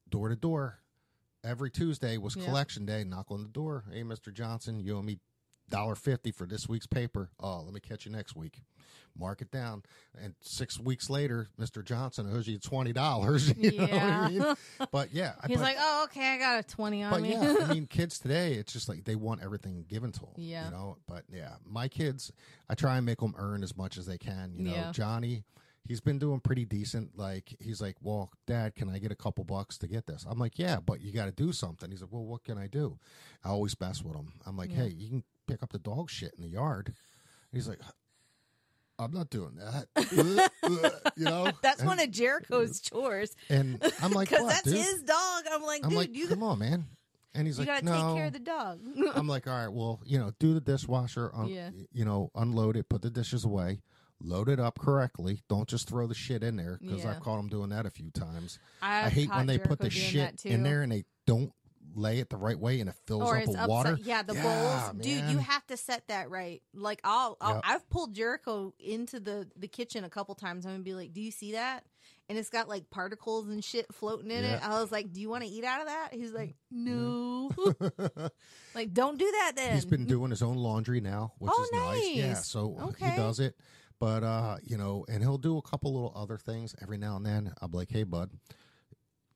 door 0.09 0.29
to 0.29 0.37
door, 0.37 0.81
every 1.43 1.71
Tuesday 1.71 2.19
was 2.19 2.37
Yeah. 2.37 2.45
collection 2.45 2.85
day. 2.85 3.05
Knock 3.05 3.31
on 3.31 3.43
the 3.43 3.49
door. 3.49 3.85
Hey, 3.91 4.03
Mister 4.03 4.31
Johnson, 4.31 4.81
you 4.81 4.97
owe 4.97 5.03
me 5.03 5.19
dollar 5.71 5.95
fifty 5.95 6.31
for 6.31 6.47
this 6.47 6.69
week's 6.69 6.87
paper. 6.87 7.31
Oh, 7.41 7.63
let 7.65 7.73
me 7.73 7.81
catch 7.81 8.05
you 8.07 8.13
next 8.13 8.37
week. 8.37 8.61
Mark 9.19 9.43
it 9.43 9.51
down. 9.51 9.83
And 10.23 10.35
six 10.41 10.79
weeks 10.79 11.11
later, 11.11 11.49
Mister 11.59 11.83
Johnson 11.83 12.31
owes 12.33 12.47
you 12.47 12.59
twenty 12.59 12.93
dollars. 12.93 13.53
You 13.57 13.73
know 13.73 13.83
what 13.83 13.91
Yeah. 13.93 14.21
I 14.21 14.29
mean? 14.29 14.55
But 14.93 15.13
yeah, 15.13 15.33
He's 15.47 15.57
but- 15.57 15.63
like, 15.65 15.77
oh, 15.79 16.03
okay, 16.05 16.35
I 16.35 16.39
got 16.39 16.61
a 16.61 16.63
20 16.63 17.03
on 17.03 17.11
but 17.11 17.23
me. 17.23 17.33
yeah, 17.33 17.57
I 17.63 17.65
mean, 17.75 17.87
kids 17.87 18.19
today, 18.19 18.55
it's 18.55 18.73
just 18.73 18.89
like 18.89 19.05
they 19.05 19.17
want 19.17 19.43
everything 19.43 19.85
given 19.89 20.13
to 20.13 20.21
them. 20.21 20.29
Yeah. 20.37 20.67
You 20.67 20.71
know, 20.71 20.97
but 21.09 21.25
yeah, 21.33 21.55
my 21.67 21.89
kids, 21.89 22.33
I 22.69 22.75
try 22.75 22.97
and 22.97 23.05
make 23.07 23.19
them 23.19 23.35
earn 23.37 23.63
as 23.63 23.77
much 23.77 23.99
as 23.99 24.07
they 24.07 24.19
can. 24.19 24.53
You 24.57 24.65
know, 24.65 24.71
Yeah. 24.73 24.93
Johnny, 24.93 25.43
he's 25.85 26.01
been 26.01 26.19
doing 26.19 26.41
pretty 26.41 26.65
decent. 26.65 27.19
Like, 27.19 27.55
he's 27.59 27.81
like, 27.83 27.97
well, 28.01 28.31
dad, 28.47 28.75
can 28.77 28.89
I 28.89 28.99
get 28.99 29.11
a 29.13 29.17
couple 29.17 29.43
bucks 29.45 29.77
to 29.79 29.89
get 29.89 30.07
this? 30.07 30.25
I'm 30.29 30.39
like, 30.39 30.59
yeah, 30.59 30.79
but 30.85 31.01
you 31.01 31.13
got 31.13 31.27
to 31.27 31.33
do 31.33 31.53
something. 31.53 31.91
He's 31.91 32.01
like, 32.01 32.13
well, 32.13 32.25
what 32.25 32.45
can 32.45 32.57
I 32.59 32.69
do? 32.69 32.99
I 33.45 33.49
always 33.49 33.79
mess 33.81 34.03
with 34.03 34.15
him. 34.15 34.33
I'm 34.47 34.57
like, 34.57 34.71
Yeah. 34.71 34.85
hey, 34.85 34.89
you 34.97 35.09
can 35.09 35.25
pick 35.51 35.63
up 35.63 35.73
the 35.73 35.79
dog 35.79 36.11
shit 36.11 36.33
in 36.37 36.43
the 36.43 36.49
yard. 36.49 36.95
He's 37.53 37.69
like, 37.69 37.81
I'm 38.99 39.13
not 39.13 39.31
doing 39.31 39.57
that. 39.57 39.87
Uh, 40.63 40.69
uh, 40.87 40.91
you 41.17 41.25
know, 41.25 41.51
That's 41.63 41.81
and, 41.81 41.89
one 41.89 41.99
of 42.01 42.11
Jericho's 42.11 42.81
chores. 42.81 43.35
and 43.49 43.83
I'm 44.03 44.13
like, 44.13 44.29
Because 44.31 44.47
that's 44.47 44.63
dude? 44.63 44.75
his 44.77 45.03
dog. 45.03 45.45
I'm 45.51 45.63
like, 45.63 45.83
I'm 45.83 45.89
dude, 45.91 45.99
like, 45.99 46.15
you, 46.15 46.29
come 46.29 46.43
on, 46.43 46.59
man. 46.59 46.85
And 47.35 47.47
he's 47.47 47.59
you 47.59 47.65
like, 47.65 47.83
gotta 47.83 47.85
no. 47.87 47.93
take 48.09 48.17
care 48.19 48.27
of 48.27 48.33
the 48.35 48.39
dog. 48.41 48.81
I'm 49.15 49.27
like, 49.27 49.47
all 49.49 49.55
right, 49.57 49.73
well, 49.73 50.01
you 50.05 50.19
know, 50.19 50.33
do 50.39 50.53
the 50.53 50.61
dishwasher, 50.61 51.31
un- 51.35 51.49
Yeah. 51.49 51.71
you 51.93 52.05
know, 52.05 52.31
unload 52.35 52.77
it, 52.77 52.89
put 52.91 53.01
the 53.03 53.09
dishes 53.11 53.45
away, 53.45 53.81
load 54.21 54.49
it 54.51 54.61
up 54.61 54.79
correctly. 54.79 55.41
Don't 55.49 55.67
just 55.69 55.89
throw 55.89 56.07
the 56.07 56.15
shit 56.15 56.43
in 56.45 56.57
there 56.57 56.79
because 56.81 57.03
Yeah. 57.05 57.13
I've 57.13 57.21
caught 57.21 57.39
them 57.39 57.49
doing 57.49 57.71
that 57.71 57.87
a 57.87 57.91
few 57.91 58.11
times. 58.11 58.59
I've 58.83 59.07
I 59.07 59.09
hate 59.09 59.31
when 59.31 59.47
they 59.47 59.59
put 59.59 59.79
the 59.79 59.91
shit 59.91 60.45
in 60.45 60.63
there 60.63 60.83
and 60.83 60.93
they 60.93 61.05
don't 61.27 61.53
lay 61.95 62.19
it 62.19 62.31
the 62.31 62.37
right 62.37 62.59
way 62.59 62.81
and 62.81 62.89
it 62.89 62.95
fills 63.07 63.23
or 63.23 63.37
up 63.39 63.47
with 63.47 63.57
upside. 63.57 63.69
water. 63.69 63.99
Yeah, 64.03 64.23
the 64.23 64.35
Yeah, 64.35 64.43
bowls, 64.43 65.03
dude. 65.03 65.31
You 65.31 65.39
have 65.39 65.67
to 65.69 65.77
set 65.77 66.09
that 66.09 66.31
right. 66.31 66.63
Like 66.75 67.01
I'll, 67.05 67.37
I'll 67.41 67.55
Yep. 67.57 67.65
I've 67.65 67.91
pulled 67.91 68.15
Jericho 68.15 68.75
into 68.79 69.21
the 69.21 69.49
the 69.57 69.69
kitchen 69.69 70.05
a 70.05 70.11
couple 70.11 70.35
times. 70.35 70.67
I'm 70.67 70.73
gonna 70.73 70.83
be 70.85 70.95
like, 70.95 71.13
"Do 71.13 71.21
you 71.21 71.31
see 71.31 71.53
that?" 71.53 71.85
And 72.29 72.39
it's 72.39 72.51
got 72.51 72.69
like 72.69 72.91
particles 72.91 73.49
and 73.49 73.65
shit 73.65 73.93
floating 73.93 74.31
in 74.31 74.45
it. 74.45 74.61
I 74.63 74.81
was 74.81 74.93
like, 74.93 75.13
"Do 75.13 75.21
you 75.21 75.29
want 75.29 75.43
to 75.45 75.49
eat 75.51 75.65
out 75.65 75.81
of 75.81 75.87
that?" 75.89 76.11
He's 76.13 76.33
like, 76.33 76.55
"No." 76.71 77.51
like, 78.75 78.93
don't 78.93 79.19
do 79.19 79.31
that 79.31 79.53
then. 79.57 79.75
He's 79.75 79.85
been 79.85 80.07
doing 80.07 80.31
his 80.31 80.43
own 80.43 80.57
laundry 80.57 81.01
now, 81.01 81.33
which 81.39 81.53
Oh, 81.55 81.63
is 81.63 81.71
nice. 81.73 82.11
Yeah, 82.15 82.35
so 82.35 82.77
Okay. 82.91 83.11
he 83.11 83.17
does 83.17 83.41
it. 83.41 83.57
But 83.99 84.23
uh, 84.25 84.57
you 84.63 84.79
know, 84.79 85.05
and 85.09 85.23
he'll 85.23 85.39
do 85.39 85.59
a 85.59 85.63
couple 85.63 85.93
little 85.93 86.13
other 86.17 86.39
things 86.39 86.75
every 86.81 86.97
now 86.97 87.17
and 87.17 87.27
then. 87.27 87.53
I'm 87.61 87.71
like, 87.73 87.91
hey, 87.91 88.05
bud, 88.05 88.31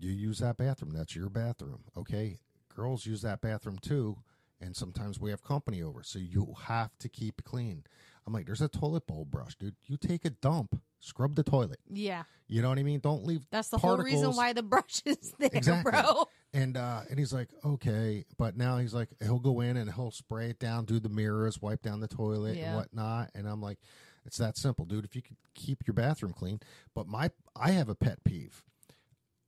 you 0.05 0.13
use 0.13 0.39
that 0.39 0.57
bathroom. 0.57 0.93
That's 0.95 1.17
your 1.17 1.29
bathroom. 1.31 1.85
Okay. 1.97 2.39
Girls 2.75 3.07
use 3.07 3.23
that 3.23 3.41
bathroom 3.41 3.79
too. 3.79 4.19
And 4.61 4.75
sometimes 4.77 5.19
we 5.21 5.31
have 5.31 5.43
company 5.43 5.83
over. 5.83 6.03
So 6.03 6.19
you 6.19 6.55
have 6.67 6.97
to 6.99 7.09
keep 7.09 7.41
it 7.41 7.45
clean. 7.45 7.85
I'm 8.27 8.33
like, 8.33 8.47
there's 8.47 8.63
a 8.63 8.69
toilet 8.69 9.07
bowl 9.07 9.25
brush, 9.27 9.55
dude. 9.57 9.77
You 9.85 9.97
take 9.99 10.25
a 10.25 10.31
dump, 10.31 10.81
scrub 11.01 11.35
the 11.35 11.43
toilet. 11.43 11.79
yeah, 11.91 12.23
You 12.49 12.63
know 12.63 12.71
what 12.71 12.79
I 12.79 12.83
mean? 12.83 13.01
Don't 13.01 13.27
leave 13.27 13.47
that's 13.51 13.69
the 13.69 13.77
whole 13.77 13.99
reason 13.99 14.31
why 14.35 14.55
the 14.55 14.63
brush 14.63 15.03
is 15.05 15.35
there, 15.39 15.51
Exactly. 15.53 15.93
bro. 15.93 16.25
And 16.55 16.77
uh, 16.79 17.01
and 17.11 17.19
he's 17.19 17.35
like, 17.35 17.49
okay, 17.65 18.25
but 18.39 18.57
now 18.57 18.79
he's 18.79 18.95
like, 18.95 19.09
he'll 19.23 19.41
go 19.41 19.61
in 19.61 19.77
and 19.77 19.93
he'll 19.93 20.11
spray 20.13 20.49
it 20.51 20.59
down, 20.59 20.85
do 20.87 20.99
the 21.01 21.09
mirrors, 21.11 21.61
wipe 21.61 21.83
down 21.83 22.01
the 22.01 22.09
toilet 22.09 22.57
Yeah. 22.57 22.69
and 22.69 22.77
whatnot. 22.77 23.31
And 23.35 23.47
I'm 23.47 23.61
like, 23.61 23.79
it's 24.25 24.39
that 24.39 24.57
simple, 24.57 24.87
dude. 24.87 25.05
If 25.05 25.15
you 25.15 25.21
could 25.21 25.37
keep 25.55 25.87
your 25.87 25.95
bathroom 25.95 26.33
clean. 26.33 26.61
But 26.95 27.07
my, 27.07 27.31
I 27.55 27.73
have 27.73 27.91
a 27.91 27.95
pet 27.95 28.25
peeve 28.25 28.63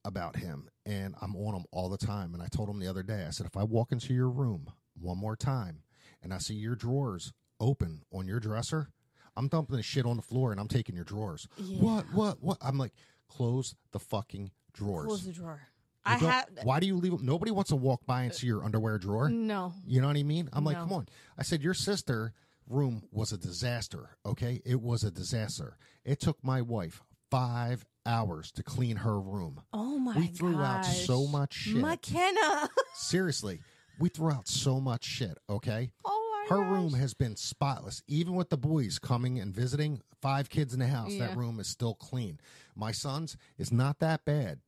about 0.06 0.36
him, 0.36 0.68
and 0.86 1.14
I'm 1.20 1.34
on 1.36 1.54
him 1.54 1.64
all 1.72 1.88
the 1.88 1.98
time. 1.98 2.32
And 2.32 2.42
I 2.42 2.46
told 2.46 2.68
him 2.68 2.78
the 2.78 2.88
other 2.88 3.02
day, 3.02 3.24
I 3.26 3.30
said, 3.30 3.46
if 3.46 3.56
I 3.56 3.64
walk 3.64 3.92
into 3.92 4.14
your 4.14 4.30
room 4.30 4.68
one 4.98 5.18
more 5.18 5.36
time 5.36 5.82
and 6.22 6.32
I 6.32 6.38
see 6.38 6.54
your 6.54 6.76
drawers 6.76 7.32
open 7.60 8.02
on 8.12 8.26
your 8.26 8.40
dresser, 8.40 8.88
I'm 9.36 9.48
dumping 9.48 9.76
the 9.76 9.82
shit 9.82 10.06
on 10.06 10.16
the 10.16 10.22
floor 10.22 10.52
and 10.52 10.60
I'm 10.60 10.68
taking 10.68 10.94
your 10.94 11.04
drawers. 11.04 11.46
Yeah. 11.58 11.78
What? 11.78 12.04
What? 12.12 12.42
What? 12.42 12.58
I'm 12.62 12.78
like, 12.78 12.92
close 13.28 13.74
the 13.92 13.98
fucking 13.98 14.52
drawers. 14.72 15.06
Close 15.06 15.26
the 15.26 15.32
drawer. 15.32 15.60
You 16.06 16.12
I 16.12 16.16
have 16.18 16.46
Why 16.62 16.78
do 16.78 16.86
you 16.86 16.96
leave 16.96 17.12
them? 17.12 17.26
Nobody 17.26 17.50
wants 17.50 17.70
to 17.70 17.76
walk 17.76 18.06
by 18.06 18.22
and 18.22 18.32
see 18.32 18.46
your 18.46 18.64
underwear 18.64 18.96
drawer. 18.96 19.28
no. 19.28 19.74
You 19.86 20.00
know 20.00 20.06
what 20.06 20.16
I 20.16 20.22
mean? 20.22 20.48
I'm 20.52 20.64
like, 20.64 20.76
come 20.76 20.92
on. 20.92 21.08
I 21.36 21.42
said, 21.42 21.62
your 21.62 21.74
sister 21.74 22.32
room 22.68 23.02
was 23.10 23.32
a 23.32 23.36
disaster. 23.38 24.10
Okay, 24.24 24.62
it 24.64 24.80
was 24.80 25.02
a 25.02 25.10
disaster. 25.10 25.76
It 26.04 26.20
took 26.20 26.42
my 26.44 26.62
wife 26.62 27.02
five 27.30 27.84
hours 28.04 28.52
to 28.52 28.62
clean 28.62 28.96
her 28.98 29.18
room. 29.18 29.60
Oh 29.72 29.98
my 29.98 30.16
we 30.16 30.26
threw 30.28 30.60
out 30.62 30.84
so 30.84 31.26
much 31.26 31.54
shit. 31.54 31.76
McKenna. 31.76 32.70
Seriously, 32.94 33.60
we 33.98 34.08
threw 34.08 34.30
out 34.30 34.46
so 34.48 34.80
much 34.80 35.04
shit. 35.04 35.38
Okay, 35.50 35.90
oh 36.04 36.44
my 36.48 36.54
her 36.56 36.62
gosh. 36.62 36.70
room 36.72 36.92
has 36.94 37.14
been 37.14 37.36
spotless. 37.36 38.02
Even 38.06 38.34
with 38.34 38.50
the 38.50 38.56
boys 38.58 38.98
coming 38.98 39.38
and 39.40 39.54
visiting, 39.54 40.00
five 40.22 40.48
kids 40.50 40.72
in 40.72 40.80
the 40.80 40.86
house, 40.86 41.12
Yeah. 41.12 41.28
that 41.28 41.36
room 41.36 41.58
is 41.60 41.66
still 41.68 41.94
clean. 41.94 42.38
My 42.74 42.92
son's 42.92 43.36
is 43.58 43.72
not 43.72 43.98
that 44.00 44.24
bad. 44.24 44.60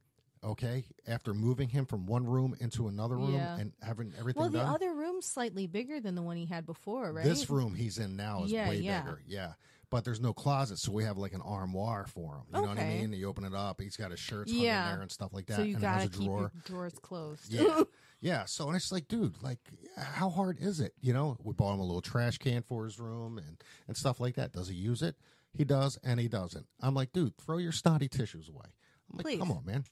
Okay, 0.44 0.84
after 1.08 1.34
moving 1.34 1.68
him 1.68 1.84
from 1.84 2.06
one 2.06 2.24
room 2.24 2.54
into 2.60 2.86
another 2.86 3.16
room 3.16 3.34
Yeah. 3.34 3.56
and 3.58 3.72
having 3.82 4.12
everything 4.16 4.40
Well, 4.40 4.50
the 4.50 4.58
done. 4.58 4.72
other 4.72 4.94
room's 4.94 5.26
slightly 5.26 5.66
bigger 5.66 6.00
than 6.00 6.14
the 6.14 6.22
one 6.22 6.36
he 6.36 6.46
had 6.46 6.64
before, 6.64 7.12
right? 7.12 7.24
This 7.24 7.50
room 7.50 7.74
he's 7.74 7.98
in 7.98 8.14
now 8.16 8.44
is 8.44 8.52
Yeah, 8.52 8.68
way 8.68 8.76
bigger. 8.76 9.20
Yeah. 9.26 9.54
But 9.90 10.04
there's 10.04 10.20
no 10.20 10.34
closet, 10.34 10.78
so 10.78 10.92
we 10.92 11.04
have 11.04 11.16
like 11.16 11.32
an 11.32 11.40
armoire 11.40 12.06
for 12.06 12.34
him. 12.36 12.42
You 12.54 12.60
know 12.62 12.68
what 12.68 12.78
I 12.78 12.82
Okay. 12.82 13.00
mean? 13.00 13.12
You 13.14 13.26
open 13.28 13.44
it 13.44 13.54
up, 13.54 13.80
he's 13.80 13.96
got 13.96 14.10
his 14.10 14.20
shirts 14.20 14.52
hung 14.52 14.60
Yeah. 14.60 14.84
in 14.88 14.92
there 14.94 15.02
and 15.02 15.10
stuff 15.10 15.32
like 15.32 15.46
that. 15.46 15.56
so 15.56 15.62
you 15.62 15.76
and 15.76 15.84
it 15.84 15.86
has 15.86 16.02
gotta 16.04 16.14
a 16.14 16.18
keep 16.18 16.26
drawer. 16.28 16.40
your 16.40 16.52
drawers 16.66 16.92
closed. 17.00 17.50
Yeah. 17.50 17.82
yeah. 18.20 18.44
So 18.44 18.66
and 18.66 18.76
it's 18.76 18.92
like, 18.92 19.08
dude, 19.08 19.42
like 19.42 19.60
how 19.96 20.28
hard 20.28 20.58
is 20.60 20.80
it? 20.80 20.92
You 21.00 21.14
know, 21.14 21.38
we 21.42 21.54
bought 21.54 21.72
him 21.72 21.80
a 21.80 21.84
little 21.86 22.02
trash 22.02 22.36
can 22.36 22.60
for 22.62 22.84
his 22.84 22.98
room 22.98 23.38
and, 23.38 23.56
and 23.86 23.96
stuff 23.96 24.20
like 24.20 24.34
that. 24.34 24.52
Does 24.52 24.68
he 24.68 24.74
use 24.74 25.00
it? 25.00 25.16
He 25.56 25.64
does 25.64 25.98
and 26.04 26.20
he 26.20 26.28
doesn't. 26.28 26.66
I'm 26.82 26.94
like, 26.94 27.12
dude, 27.14 27.38
throw 27.38 27.56
your 27.56 27.72
snotty 27.72 28.08
tissues 28.08 28.50
away. 28.50 28.66
I'm 29.10 29.16
like, 29.16 29.24
Please. 29.24 29.38
come 29.38 29.50
on, 29.50 29.64
man. 29.64 29.84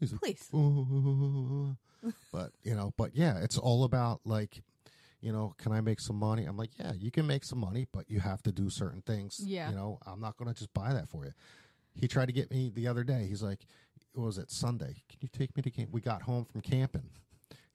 He's 0.00 0.10
like, 0.12 0.20
Please. 0.20 0.48
but 2.32 2.50
you 2.64 2.74
know, 2.74 2.92
but 2.96 3.14
yeah, 3.14 3.38
it's 3.38 3.56
all 3.58 3.84
about 3.84 4.20
like, 4.24 4.62
you 5.20 5.32
know, 5.32 5.54
can 5.58 5.72
I 5.72 5.80
make 5.80 6.00
some 6.00 6.16
money? 6.16 6.44
I'm 6.44 6.56
like, 6.56 6.70
yeah, 6.78 6.92
you 6.96 7.10
can 7.10 7.26
make 7.26 7.44
some 7.44 7.58
money, 7.58 7.86
but 7.92 8.08
you 8.08 8.20
have 8.20 8.42
to 8.44 8.52
do 8.52 8.70
certain 8.70 9.02
things. 9.02 9.40
Yeah. 9.44 9.70
You 9.70 9.76
know, 9.76 9.98
I'm 10.06 10.20
not 10.20 10.36
going 10.36 10.52
to 10.52 10.58
just 10.58 10.72
buy 10.72 10.92
that 10.92 11.08
for 11.08 11.24
you. 11.24 11.32
He 11.94 12.06
tried 12.06 12.26
to 12.26 12.32
get 12.32 12.50
me 12.50 12.70
the 12.72 12.86
other 12.86 13.02
day. 13.02 13.26
He's 13.28 13.42
like, 13.42 13.66
what 14.12 14.24
was 14.24 14.38
it 14.38 14.50
Sunday? 14.50 15.02
Can 15.08 15.18
you 15.20 15.28
take 15.32 15.56
me 15.56 15.62
to 15.62 15.70
game? 15.70 15.88
We 15.90 16.00
got 16.00 16.22
home 16.22 16.44
from 16.44 16.60
camping. 16.60 17.10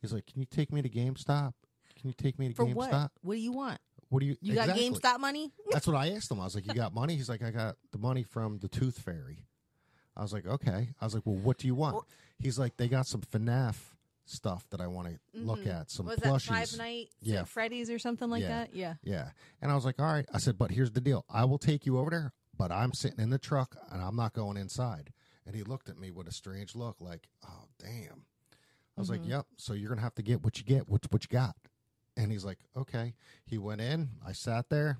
He's 0.01 0.13
like, 0.13 0.25
can 0.25 0.39
you 0.39 0.45
take 0.45 0.71
me 0.71 0.81
to 0.81 0.89
GameStop? 0.89 1.53
Can 1.99 2.09
you 2.09 2.13
take 2.13 2.39
me 2.39 2.49
to 2.49 2.55
For 2.55 2.65
GameStop? 2.65 2.75
what? 2.75 3.11
What 3.21 3.35
do 3.35 3.39
you 3.41 3.51
want? 3.51 3.79
What 4.09 4.19
do 4.19 4.25
you? 4.25 4.35
You 4.41 4.53
exactly. 4.53 4.89
got 4.89 5.01
GameStop 5.01 5.19
money? 5.19 5.51
That's 5.71 5.87
what 5.87 5.95
I 5.95 6.11
asked 6.11 6.29
him. 6.29 6.39
I 6.39 6.43
was 6.43 6.53
like, 6.55 6.67
"You 6.67 6.73
got 6.73 6.93
money?" 6.93 7.15
He's 7.15 7.29
like, 7.29 7.41
"I 7.41 7.49
got 7.49 7.77
the 7.91 7.97
money 7.97 8.23
from 8.23 8.59
the 8.59 8.67
Tooth 8.67 8.99
Fairy." 8.99 9.47
I 10.15 10.21
was 10.21 10.31
like, 10.31 10.45
"Okay." 10.45 10.89
I 10.99 11.05
was 11.05 11.15
like, 11.15 11.23
"Well, 11.25 11.37
what 11.37 11.57
do 11.57 11.65
you 11.65 11.73
want?" 11.73 12.05
He's 12.37 12.59
like, 12.59 12.77
"They 12.77 12.87
got 12.87 13.07
some 13.07 13.21
FNAF 13.21 13.75
stuff 14.25 14.67
that 14.69 14.79
I 14.81 14.87
want 14.87 15.07
to 15.09 15.19
look 15.39 15.59
Mhm. 15.59 15.67
at. 15.81 15.91
Some 15.91 16.05
Was 16.05 16.19
plushies." 16.19 16.47
that 16.47 16.69
Five 16.69 16.77
Nights 16.77 17.15
Yeah. 17.21 17.39
at 17.41 17.47
Freddy's 17.47 17.89
or 17.89 17.99
something 17.99 18.29
like 18.29 18.41
Yeah. 18.41 18.47
that? 18.49 18.75
Yeah. 18.75 18.95
Yeah. 19.03 19.31
And 19.61 19.71
I 19.71 19.75
was 19.75 19.85
like, 19.85 19.99
"All 19.99 20.05
right." 20.05 20.25
I 20.33 20.37
said, 20.39 20.57
"But 20.57 20.71
here's 20.71 20.91
the 20.91 21.01
deal. 21.01 21.25
I 21.29 21.45
will 21.45 21.57
take 21.59 21.85
you 21.85 21.97
over 21.97 22.09
there, 22.09 22.33
but 22.57 22.71
I'm 22.71 22.93
sitting 22.93 23.19
in 23.19 23.29
the 23.29 23.39
truck 23.39 23.75
and 23.91 24.01
I'm 24.01 24.15
not 24.15 24.33
going 24.33 24.57
inside." 24.57 25.13
And 25.45 25.55
he 25.55 25.63
looked 25.63 25.89
at 25.89 25.97
me 25.97 26.09
with 26.11 26.27
a 26.27 26.31
strange 26.31 26.73
look, 26.75 27.01
like, 27.01 27.27
"Oh, 27.45 27.65
damn." 27.77 28.25
I 28.95 29.01
was 29.01 29.09
Mhm. 29.09 29.11
like, 29.19 29.25
"Yep. 29.27 29.47
So 29.57 29.73
you're 29.73 29.89
gonna 29.89 30.01
have 30.01 30.15
to 30.15 30.21
get 30.23 30.41
what 30.43 30.57
you 30.57 30.63
get. 30.63 30.87
What 30.87 31.11
what 31.11 31.23
you 31.23 31.29
got?" 31.29 31.57
And 32.15 32.31
he's 32.31 32.45
like, 32.45 32.59
"Okay." 32.75 33.15
He 33.45 33.57
went 33.57 33.81
in. 33.81 34.11
I 34.23 34.31
sat 34.33 34.69
there 34.69 34.99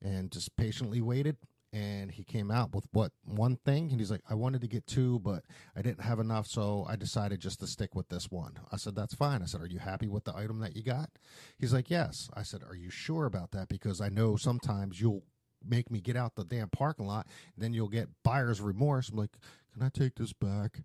and 0.00 0.30
just 0.30 0.54
patiently 0.56 1.00
waited. 1.00 1.36
And 1.76 2.10
he 2.10 2.24
came 2.24 2.50
out 2.50 2.74
with 2.74 2.86
what 2.92 3.12
one 3.24 3.56
thing, 3.56 3.90
and 3.90 4.00
he's 4.00 4.10
like, 4.10 4.22
"I 4.30 4.34
wanted 4.34 4.62
to 4.62 4.66
get 4.66 4.86
two, 4.86 5.18
but 5.18 5.44
I 5.76 5.82
didn't 5.82 6.00
have 6.00 6.18
enough, 6.18 6.46
so 6.46 6.86
I 6.88 6.96
decided 6.96 7.38
just 7.40 7.60
to 7.60 7.66
stick 7.66 7.94
with 7.94 8.08
this 8.08 8.30
one." 8.30 8.54
I 8.72 8.76
said, 8.78 8.94
"That's 8.94 9.14
fine." 9.14 9.42
I 9.42 9.46
said, 9.46 9.60
"Are 9.60 9.66
you 9.66 9.78
happy 9.78 10.08
with 10.08 10.24
the 10.24 10.34
item 10.34 10.60
that 10.60 10.74
you 10.74 10.82
got?" 10.82 11.10
He's 11.58 11.74
like, 11.74 11.90
"Yes." 11.90 12.30
I 12.32 12.44
said, 12.44 12.62
"Are 12.62 12.74
you 12.74 12.88
sure 12.88 13.26
about 13.26 13.50
that? 13.50 13.68
Because 13.68 14.00
I 14.00 14.08
know 14.08 14.36
sometimes 14.36 15.02
you'll 15.02 15.24
make 15.62 15.90
me 15.90 16.00
get 16.00 16.16
out 16.16 16.34
the 16.36 16.44
damn 16.44 16.70
parking 16.70 17.06
lot, 17.06 17.26
then 17.58 17.74
you'll 17.74 17.88
get 17.90 18.08
buyer's 18.22 18.60
remorse." 18.62 19.10
I'm 19.10 19.18
like, 19.18 19.36
"Can 19.74 19.82
I 19.82 19.90
take 19.90 20.14
this 20.14 20.32
back?" 20.32 20.82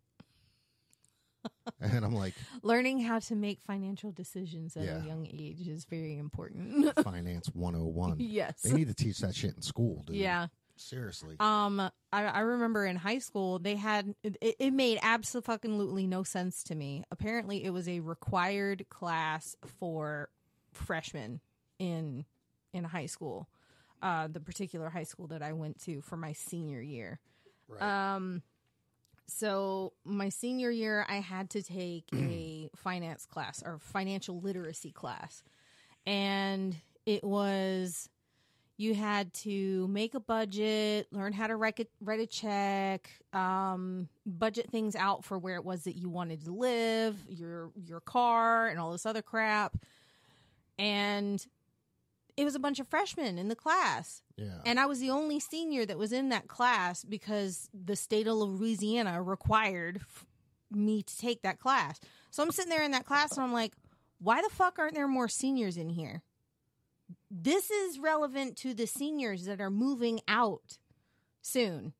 and 1.80 2.04
I'm 2.06 2.14
like, 2.14 2.34
Learning 2.64 3.00
how 3.00 3.20
to 3.20 3.36
make 3.36 3.62
financial 3.62 4.12
decisions 4.12 4.76
at 4.78 4.84
Yeah. 4.84 5.04
a 5.04 5.08
young 5.08 5.26
age 5.28 5.68
is 5.68 5.86
very 5.86 6.18
important. 6.18 6.94
"Finance 7.04 7.48
101." 7.54 8.18
yes. 8.20 8.62
They 8.62 8.74
need 8.74 8.90
to 8.90 8.94
teach 8.94 9.20
that 9.20 9.36
shit 9.36 9.56
in 9.56 9.62
school, 9.62 10.04
dude. 10.06 10.18
Yeah. 10.18 10.48
Seriously. 10.82 11.36
Um, 11.40 11.80
I, 11.80 11.92
I 12.12 12.40
remember 12.42 12.86
in 12.86 12.96
high 12.96 13.20
school 13.20 13.60
they 13.60 13.76
had 13.76 14.14
it, 14.24 14.38
it 14.42 14.74
made 14.74 15.00
absolutely 15.02 16.08
no 16.08 16.24
sense 16.24 16.64
to 16.66 16.76
me. 16.76 17.04
Apparently, 17.12 17.64
it 17.64 17.72
was 17.72 17.88
a 17.88 18.00
required 18.00 18.86
class 18.90 19.56
for 19.80 20.30
freshmen 20.72 21.42
in 21.80 22.26
in 22.74 22.84
high 22.84 23.06
school. 23.06 23.48
Uh, 24.02 24.28
the 24.28 24.40
particular 24.40 24.90
high 24.90 25.04
school 25.04 25.28
that 25.28 25.44
I 25.44 25.54
went 25.54 25.80
to 25.84 26.02
for 26.02 26.18
my 26.18 26.34
senior 26.34 26.82
year. 26.82 27.20
Right. 27.68 28.16
Um, 28.16 28.42
so 29.28 29.94
my 30.04 30.30
senior 30.30 30.72
year, 30.72 31.06
I 31.08 31.18
had 31.18 31.52
to 31.52 31.62
take 31.62 32.06
a 32.14 32.70
finance 32.76 33.26
class 33.26 33.62
or 33.64 33.78
financial 33.80 34.42
literacy 34.42 34.92
class, 34.92 35.44
and 36.06 36.76
it 37.06 37.24
was 37.24 38.10
you 38.82 38.96
had 38.96 39.32
to 39.34 39.88
make 39.88 40.16
a 40.16 40.20
budget, 40.20 41.08
learn 41.12 41.34
how 41.34 41.48
to 41.48 41.56
write 41.56 41.80
a, 41.80 41.88
write 42.02 42.20
a 42.20 42.26
check, 42.26 43.10
um, 43.32 44.10
budget 44.26 44.70
things 44.72 44.96
out 44.96 45.24
for 45.24 45.38
where 45.38 45.56
it 45.56 45.64
was 45.64 45.84
that 45.84 45.96
you 45.96 46.10
wanted 46.10 46.44
to 46.46 46.52
live, 46.52 47.16
your 47.30 47.72
your 47.76 48.00
car, 48.00 48.68
and 48.68 48.80
all 48.80 48.92
this 48.92 49.06
other 49.06 49.22
crap, 49.22 49.78
and 50.80 51.46
it 52.38 52.44
was 52.44 52.56
a 52.56 52.60
bunch 52.60 52.80
of 52.80 52.88
freshmen 52.88 53.38
in 53.38 53.50
the 53.50 53.56
class. 53.56 54.24
yeah. 54.38 54.62
And 54.66 54.80
I 54.80 54.86
was 54.86 55.00
the 55.00 55.12
only 55.12 55.40
senior 55.40 55.86
that 55.86 55.98
was 55.98 56.12
in 56.12 56.30
that 56.30 56.48
class 56.48 57.04
because 57.04 57.70
the 57.74 57.96
state 57.96 58.26
of 58.26 58.36
Louisiana 58.36 59.22
required 59.22 59.98
f- 59.98 60.26
me 60.72 61.04
to 61.04 61.18
take 61.18 61.42
that 61.44 61.60
class. 61.60 62.00
So 62.32 62.42
I'm 62.42 62.52
sitting 62.52 62.70
there 62.70 62.84
in 62.84 62.92
that 62.92 63.06
class 63.06 63.34
and 63.34 63.44
I'm 63.44 63.54
like, 63.54 63.74
why 64.20 64.42
the 64.42 64.50
fuck 64.50 64.80
aren't 64.80 64.96
there 64.96 65.08
more 65.08 65.28
seniors 65.28 65.78
in 65.78 65.90
here? 65.90 66.24
This 67.32 67.72
is 67.72 67.98
relevant 67.98 68.58
to 68.58 68.74
the 68.74 68.86
seniors 68.86 69.46
that 69.46 69.62
are 69.62 69.70
moving 69.70 70.20
out 70.28 70.78
soon. 71.42 71.94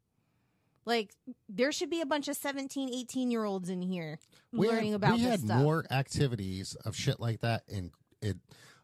Like, 0.86 1.14
there 1.48 1.72
should 1.72 1.90
be 1.90 2.02
a 2.02 2.06
bunch 2.06 2.28
of 2.28 2.36
17, 2.36 2.90
18 2.94 3.32
year 3.32 3.46
olds 3.46 3.70
in 3.70 3.82
here 3.82 4.20
we 4.52 4.68
learning 4.68 4.92
had, 4.92 4.96
about 4.96 5.14
we 5.14 5.22
this 5.22 5.30
had 5.32 5.40
stuff. 5.42 5.58
more 5.62 5.86
activities 5.90 6.76
of 6.86 6.96
shit 6.96 7.20
like 7.20 7.40
that 7.42 7.64
in 7.70 7.92
it 8.22 8.36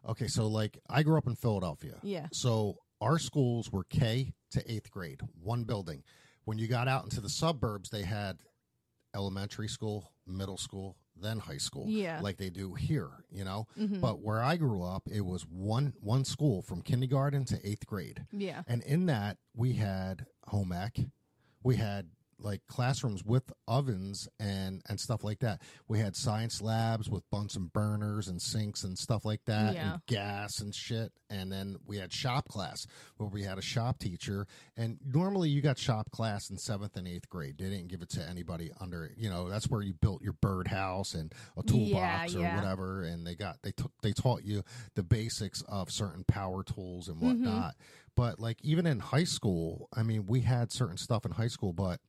okay 0.08 0.26
so 0.28 0.46
like 0.46 0.78
i 0.88 1.02
grew 1.02 1.18
up 1.18 1.26
in 1.26 1.34
philadelphia 1.36 1.96
Yeah. 2.02 2.28
so 2.32 2.78
our 3.02 3.18
schools 3.18 3.70
were 3.70 3.84
k 3.84 4.32
to 4.52 4.72
eighth 4.72 4.90
grade 4.90 5.20
one 5.42 5.64
building 5.64 6.02
when 6.46 6.56
you 6.56 6.66
got 6.68 6.88
out 6.88 7.04
into 7.04 7.20
the 7.20 7.28
suburbs 7.28 7.90
they 7.90 8.02
had 8.04 8.38
elementary 9.14 9.68
school 9.68 10.10
middle 10.26 10.56
school 10.56 10.96
then 11.20 11.38
high 11.38 11.58
school 11.58 11.86
Yeah. 11.88 12.20
like 12.20 12.36
they 12.36 12.50
do 12.50 12.74
here 12.74 13.10
you 13.30 13.44
know 13.44 13.66
Mhm. 13.78 14.00
but 14.00 14.20
where 14.20 14.42
i 14.42 14.56
grew 14.56 14.82
up 14.82 15.08
it 15.10 15.22
was 15.22 15.42
one 15.46 15.92
one 16.00 16.24
school 16.24 16.62
from 16.62 16.82
kindergarten 16.82 17.44
to 17.46 17.68
eighth 17.68 17.86
grade 17.86 18.26
yeah. 18.32 18.62
and 18.66 18.82
in 18.82 19.06
that 19.06 19.38
we 19.54 19.74
had 19.74 20.26
home 20.46 20.72
ec 20.72 20.98
we 21.62 21.76
had 21.76 22.08
like 22.40 22.60
classrooms 22.68 23.24
with 23.24 23.52
ovens 23.66 24.28
and 24.38 24.80
and 24.88 25.00
stuff 25.00 25.24
like 25.24 25.40
that 25.40 25.60
we 25.88 25.98
had 25.98 26.14
science 26.14 26.62
labs 26.62 27.10
with 27.10 27.28
bunsen 27.30 27.70
burners 27.72 28.28
and 28.28 28.40
sinks 28.40 28.84
and 28.84 28.96
stuff 28.96 29.24
like 29.24 29.44
that 29.46 29.74
Yeah. 29.74 29.92
and 29.94 30.06
gas 30.06 30.60
and 30.60 30.74
shit 30.74 31.12
and 31.28 31.50
then 31.50 31.76
we 31.86 31.98
had 31.98 32.12
shop 32.12 32.48
class 32.48 32.86
where 33.16 33.28
we 33.28 33.42
had 33.42 33.58
a 33.58 33.62
shop 33.62 33.98
teacher 33.98 34.46
and 34.76 34.98
normally 35.04 35.48
you 35.48 35.60
got 35.60 35.78
shop 35.78 36.10
class 36.12 36.48
in 36.50 36.58
seventh 36.58 36.96
and 36.96 37.08
eighth 37.08 37.28
grade 37.28 37.56
they 37.58 37.68
didn't 37.68 37.88
give 37.88 38.02
it 38.02 38.08
to 38.10 38.22
anybody 38.28 38.70
under 38.80 39.10
you 39.16 39.28
know 39.28 39.48
that's 39.48 39.68
where 39.68 39.82
you 39.82 39.92
built 39.94 40.22
your 40.22 40.34
birdhouse 40.34 41.14
and 41.14 41.32
a 41.56 41.62
toolbox 41.64 42.34
or 42.36 42.40
yeah. 42.40 42.54
whatever 42.56 43.02
and 43.02 43.26
they 43.26 43.34
got 43.34 43.56
they 43.62 43.72
took 43.72 43.90
they 44.02 44.12
taught 44.12 44.44
you 44.44 44.62
the 44.94 45.02
basics 45.02 45.62
of 45.62 45.90
certain 45.90 46.24
power 46.24 46.62
tools 46.62 47.08
and 47.08 47.16
Mhm. 47.18 47.22
whatnot 47.22 47.74
but 48.14 48.38
like 48.38 48.58
even 48.62 48.86
in 48.86 49.00
high 49.00 49.24
school 49.24 49.88
i 49.92 50.02
mean 50.04 50.24
we 50.26 50.40
had 50.42 50.70
certain 50.70 50.96
stuff 50.96 51.24
in 51.24 51.32
high 51.32 51.48
school 51.48 51.72
but 51.72 52.00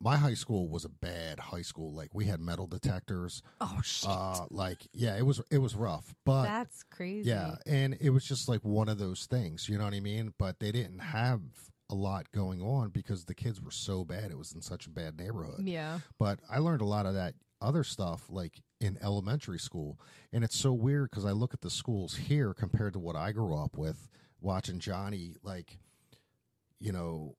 my 0.00 0.16
high 0.16 0.34
school 0.34 0.68
was 0.68 0.84
a 0.84 0.88
bad 0.88 1.38
high 1.38 1.62
school 1.62 1.92
like 1.92 2.10
we 2.14 2.26
had 2.26 2.40
metal 2.40 2.66
detectors 2.66 3.42
Oh, 3.60 3.78
shit. 3.82 4.10
uh 4.10 4.46
like 4.50 4.86
yeah 4.92 5.16
it 5.16 5.24
was 5.24 5.40
it 5.50 5.58
was 5.58 5.74
rough 5.74 6.14
but 6.24 6.44
That's 6.44 6.82
crazy. 6.84 7.30
yeah 7.30 7.54
and 7.66 7.96
it 8.00 8.10
was 8.10 8.24
just 8.24 8.48
like 8.48 8.60
one 8.62 8.88
of 8.88 8.98
those 8.98 9.26
things 9.26 9.68
you 9.68 9.78
know 9.78 9.84
what 9.84 9.94
i 9.94 10.00
mean 10.00 10.34
but 10.38 10.60
they 10.60 10.70
didn't 10.72 10.98
have 10.98 11.40
a 11.88 11.94
lot 11.94 12.30
going 12.32 12.60
on 12.60 12.90
because 12.90 13.24
the 13.24 13.34
kids 13.34 13.62
were 13.62 13.70
so 13.70 14.04
bad 14.04 14.30
it 14.30 14.36
was 14.36 14.52
in 14.52 14.60
such 14.60 14.86
a 14.86 14.90
bad 14.90 15.16
neighborhood 15.18 15.60
Yeah. 15.66 16.00
but 16.18 16.40
I 16.50 16.58
learned 16.58 16.80
a 16.82 16.86
lot 16.86 17.06
of 17.06 17.14
that 17.14 17.34
other 17.62 17.84
stuff 17.84 18.24
like 18.28 18.60
in 18.82 18.98
elementary 19.02 19.58
school. 19.58 19.98
And 20.32 20.44
it's 20.44 20.58
so 20.58 20.74
weird 20.74 21.08
because 21.10 21.24
I 21.24 21.30
look 21.30 21.54
at 21.54 21.62
the 21.62 21.70
schools 21.70 22.14
here 22.14 22.52
compared 22.52 22.92
to 22.92 22.98
what 22.98 23.16
I 23.16 23.32
grew 23.32 23.54
up 23.56 23.78
with, 23.78 24.10
watching 24.42 24.78
Johnny, 24.78 25.36
like, 25.42 25.78
you 26.78 26.92
know, 26.92 27.36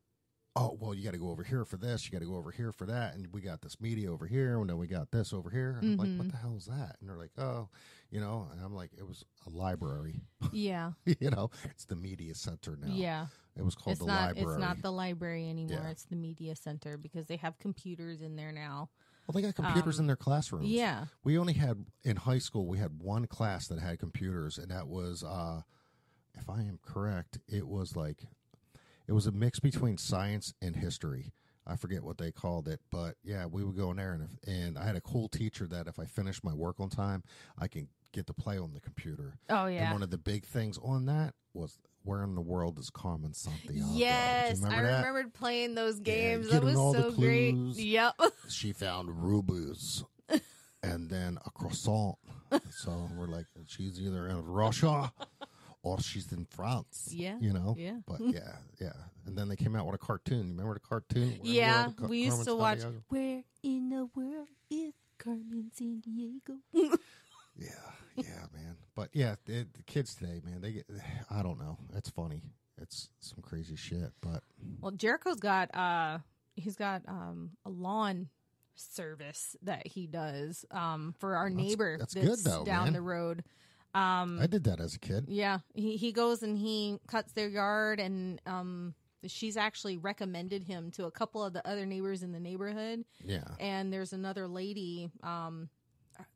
oh 0.57 0.77
well, 0.79 0.93
you 0.93 1.03
got 1.03 1.11
to 1.13 1.17
go 1.19 1.29
over 1.29 1.43
here 1.43 1.63
for 1.65 1.77
this, 1.77 2.05
you 2.05 2.11
got 2.11 2.19
to 2.19 2.29
go 2.29 2.35
over 2.35 2.51
here 2.51 2.71
for 2.71 2.85
that, 2.87 3.13
and 3.15 3.27
we 3.31 3.41
got 3.41 3.61
this 3.61 3.79
media 3.79 4.11
over 4.11 4.25
here, 4.25 4.59
and 4.59 4.69
then 4.69 4.77
we 4.77 4.87
got 4.87 5.11
this 5.11 5.31
over 5.33 5.49
here. 5.49 5.77
And 5.81 5.91
I'm 5.93 5.97
like, 5.97 6.07
Mm-hmm. 6.09 6.17
what 6.19 6.31
the 6.31 6.37
hell 6.37 6.55
is 6.57 6.65
that? 6.65 6.97
And 6.99 7.09
they're 7.09 7.17
like, 7.17 7.31
oh, 7.37 7.69
you 8.09 8.19
know, 8.19 8.47
and 8.51 8.61
I'm 8.63 8.73
like, 8.73 8.91
it 8.97 9.07
was 9.07 9.23
a 9.45 9.49
library. 9.49 10.21
Yeah. 10.51 10.91
you 11.05 11.29
know, 11.29 11.49
it's 11.65 11.85
the 11.85 11.95
media 11.95 12.33
center 12.35 12.77
now. 12.81 12.93
Yeah. 12.93 13.25
it 13.55 13.63
was 13.65 13.75
called 13.75 13.93
It's 13.93 13.99
the 13.99 14.07
not 14.07 14.35
library. 14.35 14.53
it's 14.55 14.59
not 14.61 14.81
the 14.81 14.91
library 14.91 15.49
anymore. 15.49 15.81
Yeah. 15.83 15.89
It's 15.91 16.05
the 16.05 16.15
media 16.15 16.55
center 16.55 16.97
because 16.97 17.27
they 17.27 17.35
have 17.37 17.59
computers 17.59 18.21
in 18.21 18.35
there 18.35 18.51
now. 18.51 18.89
well, 19.27 19.33
they 19.33 19.41
got 19.41 19.55
computers 19.55 19.99
in 19.99 20.07
their 20.07 20.15
classrooms. 20.15 20.65
Um, 20.65 20.71
Yeah. 20.71 21.05
We 21.23 21.37
only 21.37 21.53
had 21.53 21.85
in 22.03 22.15
high 22.15 22.37
school 22.39 22.65
we 22.65 22.77
had 22.77 22.99
one 23.01 23.25
class 23.27 23.67
that 23.67 23.79
had 23.79 23.99
computers 23.99 24.57
and 24.57 24.69
that 24.71 24.87
was 24.87 25.23
uh 25.23 25.61
if 26.39 26.49
I 26.49 26.59
am 26.61 26.79
correct, 26.85 27.39
it 27.47 27.67
was 27.67 27.95
like 27.95 28.23
it 29.07 29.13
was 29.13 29.27
a 29.27 29.31
mix 29.31 29.59
between 29.59 29.97
science 29.97 30.53
and 30.61 30.75
history. 30.75 31.31
I 31.65 31.75
forget 31.75 32.03
what 32.03 32.17
they 32.17 32.31
called 32.31 32.67
it, 32.67 32.79
but 32.91 33.15
yeah, 33.23 33.45
we 33.45 33.63
would 33.63 33.75
go 33.75 33.91
in 33.91 33.97
there 33.97 34.13
and 34.13 34.23
if, 34.23 34.47
and 34.47 34.77
I 34.77 34.85
had 34.85 34.95
a 34.95 35.01
cool 35.01 35.27
teacher 35.27 35.67
that 35.67 35.87
if 35.87 35.99
I 35.99 36.05
finished 36.05 36.43
my 36.43 36.53
work 36.53 36.79
on 36.79 36.89
time, 36.89 37.23
I 37.59 37.67
can 37.67 37.89
get 38.13 38.25
to 38.27 38.33
play 38.33 38.57
on 38.57 38.73
the 38.73 38.79
computer. 38.79 39.37
Oh 39.49 39.65
yeah. 39.67 39.83
And 39.85 39.93
one 39.93 40.03
of 40.03 40.09
the 40.09 40.17
big 40.17 40.45
things 40.45 40.79
on 40.81 41.07
that 41.07 41.33
was 41.53 41.77
where 42.03 42.23
in 42.23 42.35
the 42.35 42.41
world 42.41 42.79
is 42.79 42.89
Carmen 42.89 43.33
you 43.69 43.83
Yes, 43.93 44.63
I 44.63 44.67
remember 44.67 44.87
that? 44.91 44.97
remembered 44.99 45.33
playing 45.33 45.75
those 45.75 45.99
games. 45.99 46.47
getting 46.47 46.73
that 46.73 46.81
was 46.81 46.95
so 46.95 47.11
great. 47.11 47.53
Yep. 47.53 48.13
she 48.49 48.71
found 48.71 49.23
rubies 49.23 50.05
and 50.83 51.09
then 51.09 51.37
a 51.45 51.49
croissant. 51.51 52.15
so 52.69 53.09
we're 53.17 53.27
like, 53.27 53.45
she's 53.67 53.99
either 53.99 54.27
in 54.29 54.45
Russia 54.45 55.11
or 55.91 55.99
she's 56.01 56.31
in 56.31 56.45
France. 56.45 57.09
Yeah, 57.13 57.37
You 57.39 57.53
know? 57.53 57.75
yeah. 57.77 57.97
But 58.05 58.19
yeah, 58.21 58.55
yeah. 58.79 58.93
And 59.25 59.37
then 59.37 59.47
they 59.49 59.55
came 59.55 59.75
out 59.75 59.85
with 59.85 59.95
a 59.95 59.97
cartoon. 59.97 60.47
You 60.47 60.51
remember 60.51 60.73
the 60.75 60.79
cartoon? 60.79 61.29
Where 61.29 61.39
the 61.43 61.49
yeah, 61.49 61.89
Car- 61.97 62.07
we 62.09 62.17
used 62.19 62.29
Carmen 62.31 62.45
to 62.45 62.55
watch. 62.55 62.79
Sandiego? 62.79 63.01
Where 63.09 63.43
in 63.63 63.89
the 63.89 64.09
world 64.15 64.47
is 64.69 64.93
Carmen 65.17 65.71
Sandiego? 65.79 66.59
Yeah, 67.59 67.69
yeah, 68.15 68.45
man. 68.53 68.77
But 68.95 69.09
yeah, 69.13 69.33
the, 69.45 69.65
the 69.73 69.81
kids 69.87 70.13
today, 70.13 70.41
man, 70.45 70.61
they 70.61 70.73
get, 70.73 70.85
I 71.31 71.41
don't 71.41 71.57
know. 71.59 71.79
It's 71.95 72.09
funny. 72.09 72.43
It's 72.79 73.09
some 73.19 73.39
crazy 73.41 73.75
shit, 73.75 74.11
but 74.21 74.43
Well, 74.79 74.91
Jericho's 74.91 75.39
got 75.39 75.73
uh 75.75 76.19
he's 76.55 76.75
got 76.75 77.01
um 77.07 77.53
a 77.65 77.69
lawn 77.71 78.29
service 78.75 79.55
that 79.63 79.87
he 79.87 80.05
does 80.05 80.65
um 80.69 81.15
for 81.17 81.35
our 81.35 81.49
neighbor 81.49 81.97
that's 81.97 82.13
good, 82.13 82.37
though, 82.43 82.63
down 82.63 82.85
man. 82.85 82.93
the 82.93 83.01
road. 83.01 83.43
Um 83.93 84.39
I 84.41 84.47
did 84.47 84.63
that 84.65 84.79
as 84.79 84.93
a 84.95 84.99
kid. 84.99 85.25
yeah, 85.27 85.59
he 85.73 85.97
he 85.97 86.11
goes 86.11 86.43
and 86.43 86.57
he 86.57 86.99
cuts 87.07 87.31
their 87.33 87.47
yard 87.47 87.99
and 87.99 88.41
um 88.45 88.93
she's 89.25 89.57
actually 89.57 89.97
recommended 89.97 90.63
him 90.63 90.91
to 90.91 91.05
a 91.05 91.11
couple 91.11 91.43
of 91.43 91.51
the 91.53 91.67
other 91.67 91.85
neighbors 91.85 92.21
in 92.23 92.31
the 92.31 92.39
neighborhood 92.39 93.03
Yeah. 93.25 93.43
and 93.59 93.91
there's 93.91 94.13
another 94.13 94.47
lady 94.47 95.09
um 95.23 95.69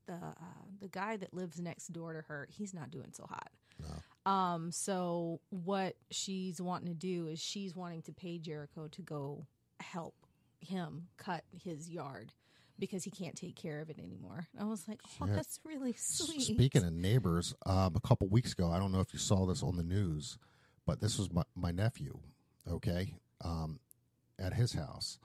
the 0.08 0.14
uh, 0.14 0.34
the 0.82 0.88
guy 0.90 1.16
that 1.18 1.34
lives 1.34 1.60
next 1.60 1.94
door 1.94 2.14
to 2.14 2.22
her 2.22 2.48
he's 2.52 2.74
not 2.74 2.90
doing 2.92 3.12
so 3.14 3.26
hot 3.30 3.50
No. 3.80 4.32
um 4.32 4.72
so 4.72 5.40
what 5.50 5.96
she's 6.10 6.60
wanting 6.60 6.88
to 6.88 6.94
do 6.96 7.28
is 7.28 7.40
she's 7.40 7.76
wanting 7.76 8.02
to 8.04 8.12
pay 8.14 8.40
jericho 8.40 8.88
to 8.90 9.02
go 9.04 9.46
help 9.80 10.16
him 10.60 11.08
cut 11.18 11.44
his 11.64 11.90
yard 11.90 12.34
because 12.82 13.06
he 13.06 13.12
can't 13.12 13.36
take 13.38 13.56
care 13.56 13.80
of 13.80 13.90
it 13.90 13.98
anymore 14.00 14.48
i 14.60 14.66
was 14.66 14.86
like 14.88 15.00
oh 15.06 15.26
Shit. 15.28 15.36
that's 15.36 15.60
really 15.64 15.94
sweet 15.98 16.42
Speaking 16.42 16.84
of 16.84 16.92
neighbors, 16.92 17.54
um, 17.66 17.96
a 17.96 18.00
couple 18.02 18.28
weeks 18.28 18.52
ago, 18.54 18.70
I 18.70 18.78
don't 18.80 18.92
know 18.92 19.00
if 19.00 19.14
you 19.14 19.20
saw 19.20 19.46
this 19.46 19.64
on 19.64 19.78
the 19.78 19.84
news, 19.84 20.38
but 20.86 21.00
this 21.00 21.18
was 21.18 21.32
my, 21.32 21.44
my 21.56 21.72
nephew, 21.72 22.20
okay, 22.70 23.16
um, 23.44 23.80
at 24.40 24.54
his 24.54 24.74
house. 24.74 25.18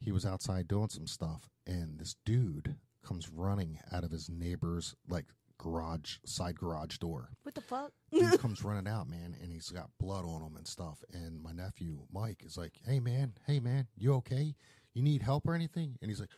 He 0.00 0.10
was 0.12 0.26
outside 0.26 0.66
doing 0.68 0.88
some 0.88 1.06
stuff, 1.06 1.48
and 1.66 1.98
this 1.98 2.16
dude 2.24 2.76
comes 3.06 3.28
running 3.30 3.78
out 3.92 4.04
of 4.04 4.10
his 4.10 4.28
neighbor's 4.28 4.94
like 5.08 5.26
garage 5.58 6.16
side 6.24 6.58
garage 6.58 6.98
door. 6.98 7.28
what 7.42 7.54
the 7.54 7.60
fuck 7.60 7.92
Dude 8.12 8.38
comes 8.40 8.62
running 8.64 8.90
out, 8.90 9.08
man, 9.08 9.36
and 9.40 9.52
he's 9.52 9.70
got 9.70 9.90
blood 10.00 10.24
on 10.24 10.42
him 10.42 10.56
and 10.56 10.66
stuff. 10.66 11.02
And 11.12 11.42
my 11.42 11.52
nephew 11.52 12.00
Mike 12.12 12.42
is 12.44 12.56
like, 12.56 12.72
"Hey, 12.86 13.00
man, 13.00 13.34
hey, 13.46 13.60
man, 13.60 13.86
you 13.96 14.14
okay? 14.14 14.54
You 14.94 15.02
need 15.02 15.22
help 15.22 15.46
or 15.46 15.54
anything?" 15.54 15.96
And 16.00 16.10
he's 16.10 16.20
like, 16.20 16.30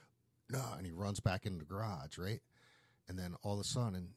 "No," 0.50 0.62
and 0.76 0.86
he 0.86 0.92
runs 0.92 1.20
back 1.20 1.46
into 1.46 1.58
the 1.58 1.64
garage, 1.64 2.18
right? 2.18 2.40
And 3.08 3.18
then 3.18 3.34
all 3.42 3.54
of 3.54 3.60
a 3.60 3.64
sudden, 3.64 4.14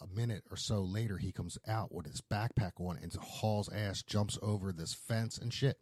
a 0.00 0.06
minute 0.06 0.44
or 0.50 0.56
so 0.56 0.80
later, 0.82 1.18
he 1.18 1.32
comes 1.32 1.58
out 1.66 1.92
with 1.92 2.06
his 2.06 2.20
backpack 2.20 2.72
on 2.78 2.98
and 3.00 3.12
hauls 3.14 3.70
ass, 3.72 4.02
jumps 4.02 4.38
over 4.42 4.72
this 4.72 4.94
fence 4.94 5.38
and 5.38 5.52
shit. 5.52 5.78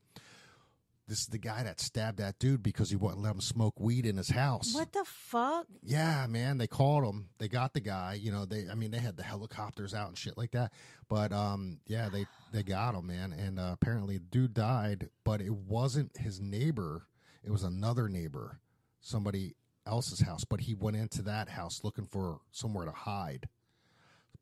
This 1.06 1.20
is 1.20 1.26
the 1.26 1.38
guy 1.38 1.62
that 1.64 1.80
stabbed 1.80 2.18
that 2.18 2.38
dude 2.38 2.62
because 2.62 2.88
he 2.88 2.96
wouldn't 2.96 3.20
let 3.20 3.34
him 3.34 3.40
smoke 3.40 3.78
weed 3.78 4.06
in 4.06 4.16
his 4.16 4.30
house. 4.30 4.74
what 4.74 4.90
the 4.92 5.04
fuck 5.04 5.66
Yeah, 5.82 6.26
man, 6.28 6.56
they 6.56 6.66
called 6.66 7.04
him. 7.04 7.28
They 7.38 7.48
got 7.48 7.74
the 7.74 7.80
guy. 7.80 8.14
You 8.14 8.32
know, 8.32 8.46
they. 8.46 8.68
I 8.70 8.74
mean, 8.74 8.90
they 8.90 9.00
had 9.00 9.18
the 9.18 9.22
helicopters 9.22 9.92
out 9.92 10.08
and 10.08 10.16
shit 10.16 10.38
like 10.38 10.52
that. 10.52 10.72
But 11.10 11.30
um, 11.30 11.80
yeah, 11.86 12.08
they 12.08 12.24
they 12.52 12.62
got 12.62 12.94
him, 12.94 13.06
man. 13.08 13.32
And 13.32 13.60
uh, 13.60 13.70
apparently, 13.74 14.16
the 14.16 14.24
dude 14.24 14.54
died, 14.54 15.10
but 15.24 15.42
it 15.42 15.52
wasn't 15.52 16.16
his 16.16 16.40
neighbor. 16.40 17.06
It 17.44 17.50
was 17.50 17.64
another 17.64 18.08
neighbor, 18.08 18.60
somebody 19.02 19.56
else's 19.86 20.20
house. 20.20 20.44
But 20.44 20.60
he 20.60 20.74
went 20.74 20.96
into 20.96 21.22
that 21.22 21.48
house 21.48 21.80
looking 21.82 22.06
for 22.06 22.40
somewhere 22.52 22.84
to 22.86 22.92
hide. 22.92 23.48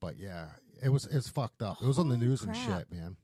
But 0.01 0.19
yeah, 0.19 0.47
it 0.83 0.89
was 0.89 1.07
it's 1.07 1.29
fucked 1.29 1.63
up. 1.63 1.79
It 1.81 1.87
was 1.87 1.99
on 1.99 2.09
the 2.09 2.17
Holy 2.17 2.27
news 2.27 2.43
and 2.43 2.57
shit, 2.57 2.91
man. 2.91 3.17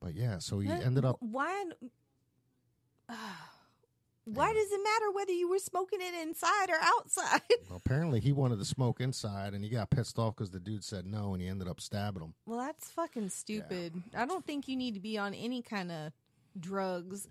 But 0.00 0.14
yeah, 0.14 0.38
so 0.38 0.58
he 0.58 0.70
ended 0.70 1.04
up. 1.04 1.16
why 1.20 1.64
why 4.24 4.52
does 4.52 4.72
it 4.72 4.80
matter 4.82 5.10
whether 5.12 5.32
you 5.32 5.48
were 5.48 5.58
smoking 5.58 6.00
it 6.00 6.14
inside 6.22 6.70
or 6.70 6.78
outside 6.80 7.42
Well, 7.68 7.80
apparently, 7.84 8.20
he 8.20 8.32
wanted 8.32 8.58
to 8.58 8.64
smoke 8.64 9.00
inside, 9.00 9.54
and 9.54 9.62
he 9.62 9.70
got 9.70 9.90
pissed 9.90 10.18
off 10.18 10.36
because 10.36 10.50
the 10.50 10.60
dude 10.60 10.84
said 10.84 11.06
no, 11.06 11.32
and 11.32 11.42
he 11.42 11.48
ended 11.48 11.68
up 11.68 11.80
stabbing 11.80 12.22
him. 12.22 12.34
Well, 12.46 12.58
that's 12.58 12.90
fucking 12.90 13.28
stupid. 13.30 14.02
I 14.16 14.26
don't 14.26 14.44
think 14.44 14.68
you 14.68 14.76
need 14.76 14.94
to 14.94 15.00
be 15.00 15.18
on 15.18 15.34
any 15.34 15.62
kind 15.62 15.92
of 15.92 16.12
drugs 16.58 17.28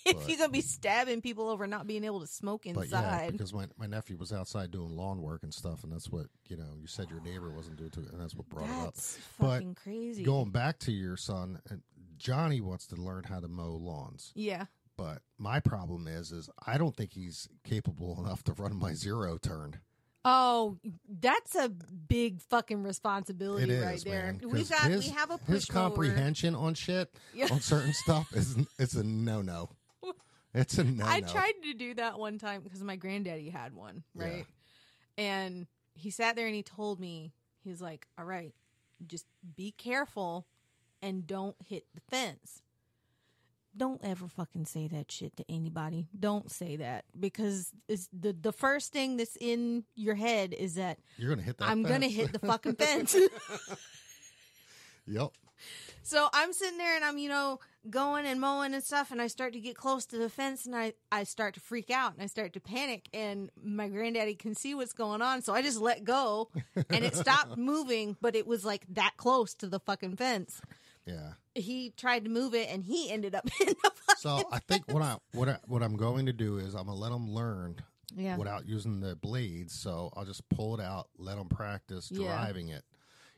if 0.06 0.16
But- 0.16 0.28
you're 0.28 0.38
gonna 0.38 0.50
be 0.50 0.60
stabbing 0.60 1.20
people 1.20 1.48
over 1.48 1.66
not 1.66 1.86
being 1.86 2.04
able 2.04 2.20
to 2.20 2.26
smoke 2.26 2.62
But 2.64 2.88
yeah, 2.88 2.98
inside. 2.98 3.32
because 3.32 3.52
my, 3.52 3.66
my 3.78 3.86
nephew 3.86 4.16
was 4.16 4.32
outside 4.32 4.70
doing 4.70 4.96
lawn 4.96 5.20
work 5.22 5.42
and 5.42 5.52
stuff, 5.52 5.82
and 5.84 5.92
that's 5.92 6.08
what 6.10 6.26
you 6.48 6.56
know. 6.56 6.68
You 6.80 6.86
said 6.86 7.10
your 7.10 7.20
neighbor 7.20 7.50
wasn't 7.50 7.76
doing 7.76 7.90
to 7.90 8.00
it, 8.02 8.10
and 8.12 8.20
that's 8.20 8.34
what 8.34 8.48
brought 8.48 8.68
that's 8.68 9.16
it 9.16 9.20
up. 9.20 9.24
But 9.38 9.46
fucking 9.54 9.74
crazy. 9.74 10.22
Going 10.24 10.50
back 10.50 10.78
to 10.80 10.92
your 10.92 11.16
son, 11.16 11.60
uh, 11.70 11.76
Johnny 12.16 12.60
wants 12.60 12.86
to 12.88 12.96
learn 12.96 13.24
how 13.24 13.40
to 13.40 13.48
mow 13.48 13.72
lawns, 13.76 14.32
yeah. 14.34 14.66
but 14.96 15.22
my 15.38 15.58
problem 15.60 16.06
is, 16.06 16.32
is 16.32 16.50
I 16.66 16.76
don't 16.78 16.94
think 16.96 17.12
he's 17.14 17.48
capable 17.64 18.18
enough 18.24 18.42
to 18.44 18.52
run 18.52 18.76
my 18.76 18.92
zero 18.94 19.38
turn. 19.38 19.80
Oh, 20.22 20.76
that's 21.08 21.54
a 21.54 21.70
big 21.70 22.42
fucking 22.42 22.82
responsibility 22.82 23.72
is, 23.72 23.82
right 23.82 24.02
there. 24.04 24.22
man. 24.38 24.50
We've 24.50 24.68
got 24.68 24.82
his, 24.90 25.06
we 25.06 25.12
have 25.14 25.30
a 25.30 25.38
push 25.38 25.48
his 25.54 25.64
comprehension 25.64 26.54
on 26.54 26.74
shit 26.74 27.08
Yeah. 27.32 27.46
on 27.50 27.60
certain 27.60 27.92
stuff 28.04 28.28
is 28.34 28.54
it's 28.78 28.92
a 28.94 29.02
no 29.02 29.40
no. 29.40 29.70
It's 30.54 30.78
a 30.78 30.84
no. 30.84 31.04
I 31.06 31.20
tried 31.20 31.54
to 31.62 31.74
do 31.74 31.94
that 31.94 32.18
one 32.18 32.38
time 32.38 32.62
because 32.62 32.82
my 32.82 32.96
granddaddy 32.96 33.50
had 33.50 33.72
one, 33.74 34.02
Yeah. 34.16 34.24
right? 34.24 34.46
And 35.16 35.66
he 35.94 36.10
sat 36.10 36.34
there 36.36 36.46
and 36.46 36.54
he 36.54 36.62
told 36.62 36.98
me, 36.98 37.32
he's 37.62 37.80
like, 37.80 38.06
"All 38.18 38.24
right, 38.24 38.52
just 39.06 39.26
be 39.56 39.70
careful 39.70 40.46
and 41.02 41.26
don't 41.26 41.56
hit 41.64 41.84
the 41.94 42.00
fence." 42.00 42.62
Don't 43.76 44.00
ever 44.02 44.26
fucking 44.26 44.66
say 44.66 44.88
that 44.88 45.12
shit 45.12 45.36
to 45.36 45.44
anybody. 45.48 46.08
Don't 46.18 46.50
say 46.50 46.74
that 46.76 47.04
because 47.18 47.70
it's 47.86 48.08
the 48.12 48.32
the 48.32 48.52
first 48.52 48.92
thing 48.92 49.16
that's 49.18 49.36
in 49.40 49.84
your 49.94 50.16
head 50.16 50.52
is 50.52 50.74
that 50.74 50.98
You're 51.16 51.30
gonna 51.30 51.42
hit 51.46 51.58
that. 51.58 51.68
I'm 51.68 51.84
gonna 51.84 52.08
hit 52.08 52.32
the 52.32 52.40
fucking 52.40 52.74
fence. 52.76 53.14
Yep. 55.06 55.30
So 56.02 56.28
I'm 56.32 56.52
sitting 56.52 56.78
there 56.78 56.96
and 56.96 57.04
I'm, 57.04 57.18
you 57.18 57.28
know, 57.28 57.60
going 57.88 58.26
and 58.26 58.40
mowing 58.40 58.74
and 58.74 58.82
stuff, 58.82 59.10
and 59.10 59.20
I 59.22 59.26
start 59.26 59.52
to 59.52 59.60
get 59.60 59.76
close 59.76 60.04
to 60.06 60.18
the 60.18 60.28
fence 60.28 60.66
and 60.66 60.74
I, 60.74 60.92
I 61.12 61.24
start 61.24 61.54
to 61.54 61.60
freak 61.60 61.90
out 61.90 62.14
and 62.14 62.22
I 62.22 62.26
start 62.26 62.52
to 62.54 62.60
panic, 62.60 63.08
and 63.14 63.50
my 63.62 63.88
granddaddy 63.88 64.34
can 64.34 64.54
see 64.54 64.74
what's 64.74 64.92
going 64.92 65.22
on, 65.22 65.42
so 65.42 65.54
I 65.54 65.62
just 65.62 65.80
let 65.80 66.04
go 66.04 66.50
and 66.90 67.04
it 67.04 67.14
stopped 67.16 67.56
moving, 67.56 68.16
but 68.20 68.34
it 68.34 68.46
was 68.46 68.64
like 68.64 68.84
that 68.94 69.12
close 69.16 69.54
to 69.54 69.66
the 69.66 69.80
fucking 69.80 70.16
fence. 70.16 70.60
Yeah. 71.06 71.32
He 71.54 71.92
tried 71.96 72.24
to 72.24 72.30
move 72.30 72.54
it 72.54 72.68
and 72.70 72.84
he 72.84 73.10
ended 73.10 73.34
up 73.34 73.48
in 73.60 73.68
the 73.68 73.74
fucking 73.74 74.16
So 74.18 74.42
I 74.52 74.58
think 74.60 74.84
what 74.92 75.02
I 75.02 75.16
what 75.32 75.48
I, 75.48 75.58
what 75.66 75.82
I'm 75.82 75.96
going 75.96 76.26
to 76.26 76.32
do 76.32 76.58
is 76.58 76.74
I'm 76.74 76.86
gonna 76.86 76.94
let 76.98 77.10
him 77.12 77.30
learn 77.30 77.76
Yeah. 78.14 78.36
without 78.36 78.66
using 78.68 79.00
the 79.00 79.16
blades. 79.16 79.72
So 79.74 80.12
I'll 80.16 80.24
just 80.26 80.46
pull 80.50 80.78
it 80.78 80.82
out, 80.84 81.08
let 81.18 81.38
him 81.38 81.48
practice 81.48 82.10
Yeah. 82.12 82.26
driving 82.26 82.68
it. 82.68 82.84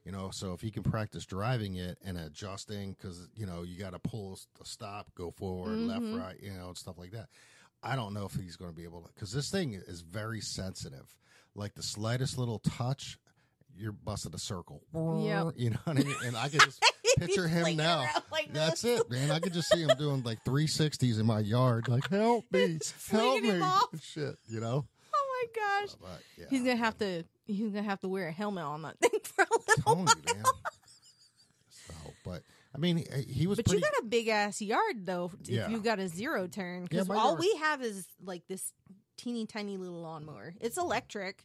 You 0.05 0.11
know, 0.11 0.31
so 0.33 0.53
if 0.53 0.61
he 0.61 0.71
can 0.73 0.83
practice 0.83 1.25
driving 1.25 1.77
it 1.77 1.97
and 2.05 2.19
adjusting, 2.19 2.93
because 2.95 3.29
you 3.37 3.47
know 3.47 3.63
you 3.63 3.79
got 3.79 3.93
to 3.93 4.01
pull 4.01 4.37
the 4.59 4.65
stop, 4.65 5.07
go 5.15 5.31
forward, 5.31 5.79
left, 5.79 6.03
Mhm. 6.03 6.19
right, 6.19 6.37
you 6.43 6.53
know, 6.53 6.69
and 6.69 6.77
stuff 6.77 6.99
like 6.99 7.13
that. 7.13 7.29
I 7.85 7.95
don't 7.97 8.13
know 8.15 8.25
if 8.27 8.35
he's 8.35 8.57
going 8.57 8.71
to 8.71 8.77
be 8.77 8.85
able 8.85 9.03
to, 9.03 9.09
because 9.15 9.33
this 9.33 9.51
thing 9.51 9.75
is 9.75 10.01
very 10.03 10.41
sensitive. 10.41 11.17
Like 11.55 11.75
the 11.75 11.83
slightest 11.83 12.37
little 12.39 12.59
touch, 12.61 13.19
you're 13.77 13.93
busted 13.93 14.35
a 14.35 14.39
circle. 14.39 14.83
Yep. 14.95 15.55
You 15.57 15.71
know 15.71 15.79
what 15.85 15.99
I 15.99 16.03
mean? 16.03 16.17
And 16.25 16.37
I 16.37 16.49
can 16.49 16.61
just 16.61 16.83
picture 17.19 17.47
him 17.49 17.77
now. 17.77 18.05
like 18.33 18.53
That's 18.53 18.83
it, 18.85 19.09
man. 19.11 19.31
I 19.31 19.39
could 19.39 19.53
just 19.53 19.69
see 19.71 19.83
him 19.83 19.91
doing 19.99 20.23
like 20.25 20.43
360s 20.45 21.21
in 21.21 21.27
my 21.27 21.41
yard, 21.41 21.87
like 21.89 22.09
help 22.09 22.45
me, 22.51 22.79
help 23.11 23.43
me, 23.43 23.61
shit, 24.01 24.37
you 24.49 24.59
know. 24.61 24.85
Oh 25.15 25.47
my 25.55 25.61
gosh. 25.87 25.95
But 26.01 26.21
yeah, 26.39 26.47
He's 26.51 26.61
gonna 26.63 26.77
have 26.77 26.99
to. 26.99 27.25
He's 27.45 27.73
gonna 27.73 27.83
have 27.83 28.01
to 28.01 28.09
wear 28.09 28.29
a 28.29 28.33
helmet 28.33 28.63
on 28.65 28.83
that 28.83 28.99
thing 29.01 29.11
for 29.25 29.43
a 29.43 29.52
little. 29.79 30.05
telling 30.05 30.09
you, 30.27 30.35
man. 30.35 30.45
So, 31.71 31.95
but 32.25 32.43
I 32.75 32.79
mean, 32.79 32.99
he, 32.99 33.23
he 33.33 33.47
was 33.47 33.57
But 33.57 33.67
pretty. 33.67 33.79
you 33.79 33.91
got 33.91 34.03
a 34.03 34.07
big 34.07 34.29
ass 34.29 34.61
yard 34.63 35.05
though. 35.07 35.31
Yeah. 35.45 35.67
If 35.67 35.71
you 35.73 35.79
got 35.81 35.99
a 35.99 36.09
zero 36.09 36.47
turn, 36.47 36.85
because 36.85 37.09
my 37.09 37.17
all 37.17 37.31
yard- 37.31 37.41
we 37.41 37.57
have 37.61 37.83
is 37.83 38.07
like 38.25 38.47
this 38.49 38.73
teeny 39.17 39.47
tiny 39.47 39.77
little 39.77 40.01
lawnmower. 40.01 40.55
It's 40.61 40.79
electric, 40.79 41.45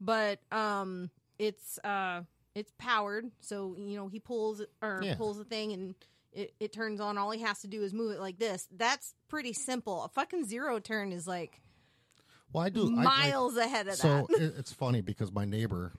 but 0.00 0.40
um, 0.52 1.10
it's 1.38 1.78
uh, 1.84 2.22
it's 2.54 2.72
powered. 2.78 3.26
So 3.40 3.74
you 3.78 3.96
know 3.96 4.08
he 4.08 4.20
pulls 4.20 4.60
it 4.60 4.70
or 4.82 5.00
Yeah. 5.02 5.14
pulls 5.16 5.38
the 5.38 5.44
thing 5.44 5.72
and. 5.72 5.94
It, 6.32 6.52
it 6.60 6.70
turns 6.70 7.00
on. 7.00 7.16
All 7.16 7.30
he 7.30 7.40
has 7.40 7.60
to 7.60 7.66
do 7.66 7.82
is 7.82 7.94
move 7.94 8.12
it 8.12 8.20
like 8.20 8.38
this. 8.38 8.68
That's 8.76 9.14
pretty 9.26 9.54
simple. 9.54 10.04
A 10.04 10.08
fucking 10.10 10.44
zero 10.44 10.78
turn 10.78 11.10
is 11.10 11.26
like 11.26 11.62
well, 12.52 12.62
I 12.62 12.68
do 12.68 12.88
I, 12.88 13.02
miles 13.02 13.56
ahead 13.56 13.88
of 13.88 13.94
so 13.94 14.26
that. 14.28 14.42
it, 14.42 14.54
it's 14.58 14.70
funny 14.70 15.00
because 15.00 15.32
my 15.32 15.46
neighbor, 15.46 15.94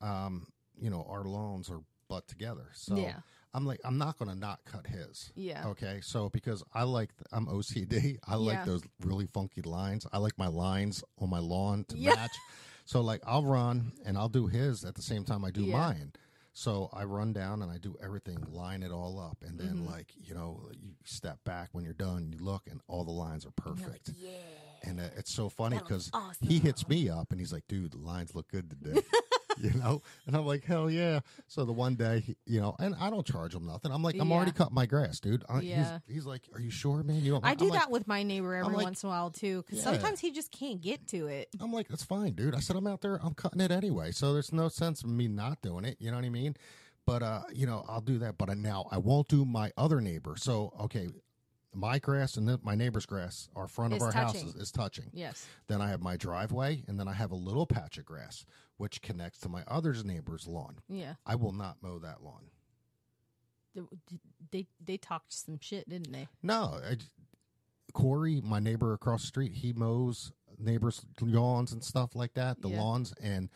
um, 0.00 0.48
you 0.78 0.90
know, 0.90 1.06
our 1.08 1.24
lawns 1.24 1.70
are 1.70 1.80
butt 2.08 2.26
together. 2.28 2.68
So 2.74 2.96
Yeah. 2.96 3.16
I'm 3.54 3.64
like, 3.64 3.80
I'm 3.84 3.98
not 3.98 4.18
going 4.18 4.30
to 4.30 4.36
not 4.36 4.60
cut 4.64 4.86
his. 4.86 5.32
Yeah. 5.36 5.68
Okay. 5.68 6.00
So 6.02 6.28
because 6.28 6.62
I 6.74 6.82
like, 6.82 7.10
I'm 7.32 7.46
OCD. 7.46 8.18
I 8.26 8.34
like 8.36 8.58
Yeah. 8.58 8.64
those 8.64 8.82
really 9.04 9.26
funky 9.26 9.62
lines. 9.62 10.06
I 10.12 10.18
like 10.18 10.36
my 10.38 10.48
lines 10.48 11.04
on 11.20 11.30
my 11.30 11.38
lawn 11.38 11.84
to 11.88 11.96
Yeah. 11.96 12.14
match. 12.14 12.36
So 12.84 13.00
like, 13.00 13.22
I'll 13.26 13.44
run 13.44 13.92
and 14.04 14.18
I'll 14.18 14.28
do 14.28 14.46
his 14.48 14.84
at 14.84 14.94
the 14.96 15.02
same 15.02 15.24
time 15.24 15.44
I 15.44 15.50
do 15.50 15.64
Yeah. 15.64 15.78
mine. 15.78 16.12
So 16.56 16.88
I 16.92 17.02
run 17.04 17.32
down 17.32 17.62
and 17.62 17.70
I 17.72 17.78
do 17.78 17.96
everything, 18.02 18.44
line 18.48 18.82
it 18.84 18.92
all 18.92 19.18
up, 19.18 19.38
and 19.44 19.58
then 19.58 19.76
Mm-hmm. 19.78 19.86
like 19.90 20.12
you 20.16 20.34
know, 20.34 20.60
you 20.80 20.90
step 21.04 21.42
back 21.44 21.70
when 21.72 21.82
you're 21.84 21.94
done, 21.94 22.28
you 22.28 22.38
look, 22.38 22.62
and 22.70 22.80
all 22.86 23.02
the 23.04 23.10
lines 23.10 23.44
are 23.44 23.50
perfect. 23.56 24.10
yeah. 24.16 24.30
And 24.84 25.00
uh, 25.00 25.04
it's 25.16 25.32
so 25.32 25.48
funny 25.48 25.78
because 25.78 26.10
he 26.40 26.58
hits 26.60 26.86
me 26.86 27.08
up 27.08 27.32
and 27.32 27.40
he's 27.40 27.52
like, 27.52 27.66
dude, 27.68 27.92
the 27.92 27.98
lines 27.98 28.34
look 28.36 28.48
good 28.48 28.70
today. 28.70 29.00
you 29.60 29.70
know? 29.74 30.02
And 30.26 30.36
I'm 30.36 30.44
like, 30.46 30.64
hell 30.64 30.90
yeah. 30.90 31.20
So 31.46 31.64
the 31.64 31.72
one 31.72 31.94
day, 31.94 32.20
he, 32.20 32.36
you 32.46 32.60
know, 32.60 32.74
and 32.78 32.94
I 33.00 33.10
don't 33.10 33.26
charge 33.26 33.54
him 33.54 33.66
nothing. 33.66 33.92
I'm 33.92 34.02
like, 34.02 34.16
I'm 34.18 34.32
already 34.32 34.52
cutting 34.52 34.74
my 34.74 34.86
grass, 34.86 35.20
dude. 35.20 35.44
I, 35.48 35.60
Yeah. 35.60 35.98
he's, 36.06 36.16
he's 36.16 36.26
like, 36.26 36.42
are 36.54 36.60
you 36.60 36.70
sure, 36.70 37.02
man? 37.02 37.20
You 37.22 37.32
don't, 37.32 37.44
I 37.44 37.54
do 37.54 37.64
I'm 37.64 37.70
like- 37.70 37.80
that 37.80 37.90
with 37.90 38.06
my 38.06 38.22
neighbor 38.22 38.54
every 38.54 38.74
like- 38.74 38.84
once 38.84 39.02
in 39.02 39.08
a 39.08 39.10
while 39.10 39.30
too, 39.30 39.62
because 39.62 39.78
Yeah. 39.78 39.92
sometimes 39.92 40.20
he 40.20 40.30
just 40.32 40.50
can't 40.50 40.80
get 40.80 41.06
to 41.08 41.26
it. 41.26 41.48
I'm 41.60 41.72
like, 41.72 41.88
that's 41.88 42.04
fine, 42.04 42.32
dude. 42.32 42.54
I 42.54 42.60
said, 42.60 42.76
I'm 42.76 42.86
out 42.86 43.00
there, 43.00 43.20
I'm 43.22 43.34
cutting 43.34 43.60
it 43.60 43.70
anyway. 43.70 44.10
So 44.12 44.32
there's 44.32 44.52
no 44.52 44.68
sense 44.68 45.02
of 45.02 45.08
me 45.10 45.28
not 45.28 45.62
doing 45.62 45.84
it. 45.84 45.96
You 46.00 46.10
know 46.10 46.16
what 46.16 46.24
I 46.24 46.30
mean? 46.30 46.56
But, 47.06 47.22
uh, 47.22 47.42
you 47.52 47.66
know, 47.66 47.84
I'll 47.86 48.00
do 48.00 48.18
that. 48.20 48.38
But 48.38 48.56
now 48.56 48.86
I 48.90 48.96
won't 48.96 49.28
do 49.28 49.44
my 49.44 49.70
other 49.76 50.00
neighbor. 50.00 50.36
So, 50.38 50.72
okay, 50.80 51.08
my 51.74 51.98
grass 51.98 52.36
and 52.36 52.48
then 52.48 52.58
my 52.62 52.74
neighbor's 52.74 53.06
grass, 53.06 53.48
our 53.56 53.66
front 53.68 53.92
of 53.92 53.98
Is 53.98 54.02
our 54.02 54.12
touching. 54.12 54.48
is, 54.48 54.54
is 54.56 54.70
touching. 54.72 55.10
Yes. 55.12 55.46
Then 55.68 55.80
I 55.80 55.88
have 55.88 56.00
my 56.02 56.16
driveway, 56.16 56.84
and 56.86 56.98
then 56.98 57.08
I 57.08 57.12
have 57.12 57.30
a 57.30 57.36
little 57.36 57.66
patch 57.66 57.98
of 57.98 58.04
grass 58.04 58.44
which 58.76 59.00
connects 59.02 59.38
to 59.38 59.48
my 59.48 59.62
other 59.68 59.94
neighbor's 60.04 60.46
lawn. 60.48 60.78
Yeah. 60.88 61.14
I 61.24 61.36
will 61.36 61.52
not 61.52 61.76
mow 61.80 61.98
that 62.00 62.22
lawn. 62.24 62.50
They 63.74 63.82
they, 64.50 64.66
they 64.84 64.96
talked 64.96 65.32
some 65.32 65.58
shit, 65.60 65.88
didn't 65.88 66.12
they? 66.12 66.28
No, 66.42 66.78
I, 66.84 66.96
Corey, 67.92 68.40
my 68.42 68.58
neighbor 68.60 68.92
across 68.92 69.22
the 69.22 69.26
street, 69.28 69.52
he 69.52 69.72
mows 69.72 70.32
neighbors' 70.58 71.04
lawns 71.20 71.72
and 71.72 71.82
stuff 71.82 72.14
like 72.14 72.34
that, 72.34 72.60
the 72.62 72.68
Yeah. 72.68 72.80
lawns, 72.80 73.12
and 73.20 73.48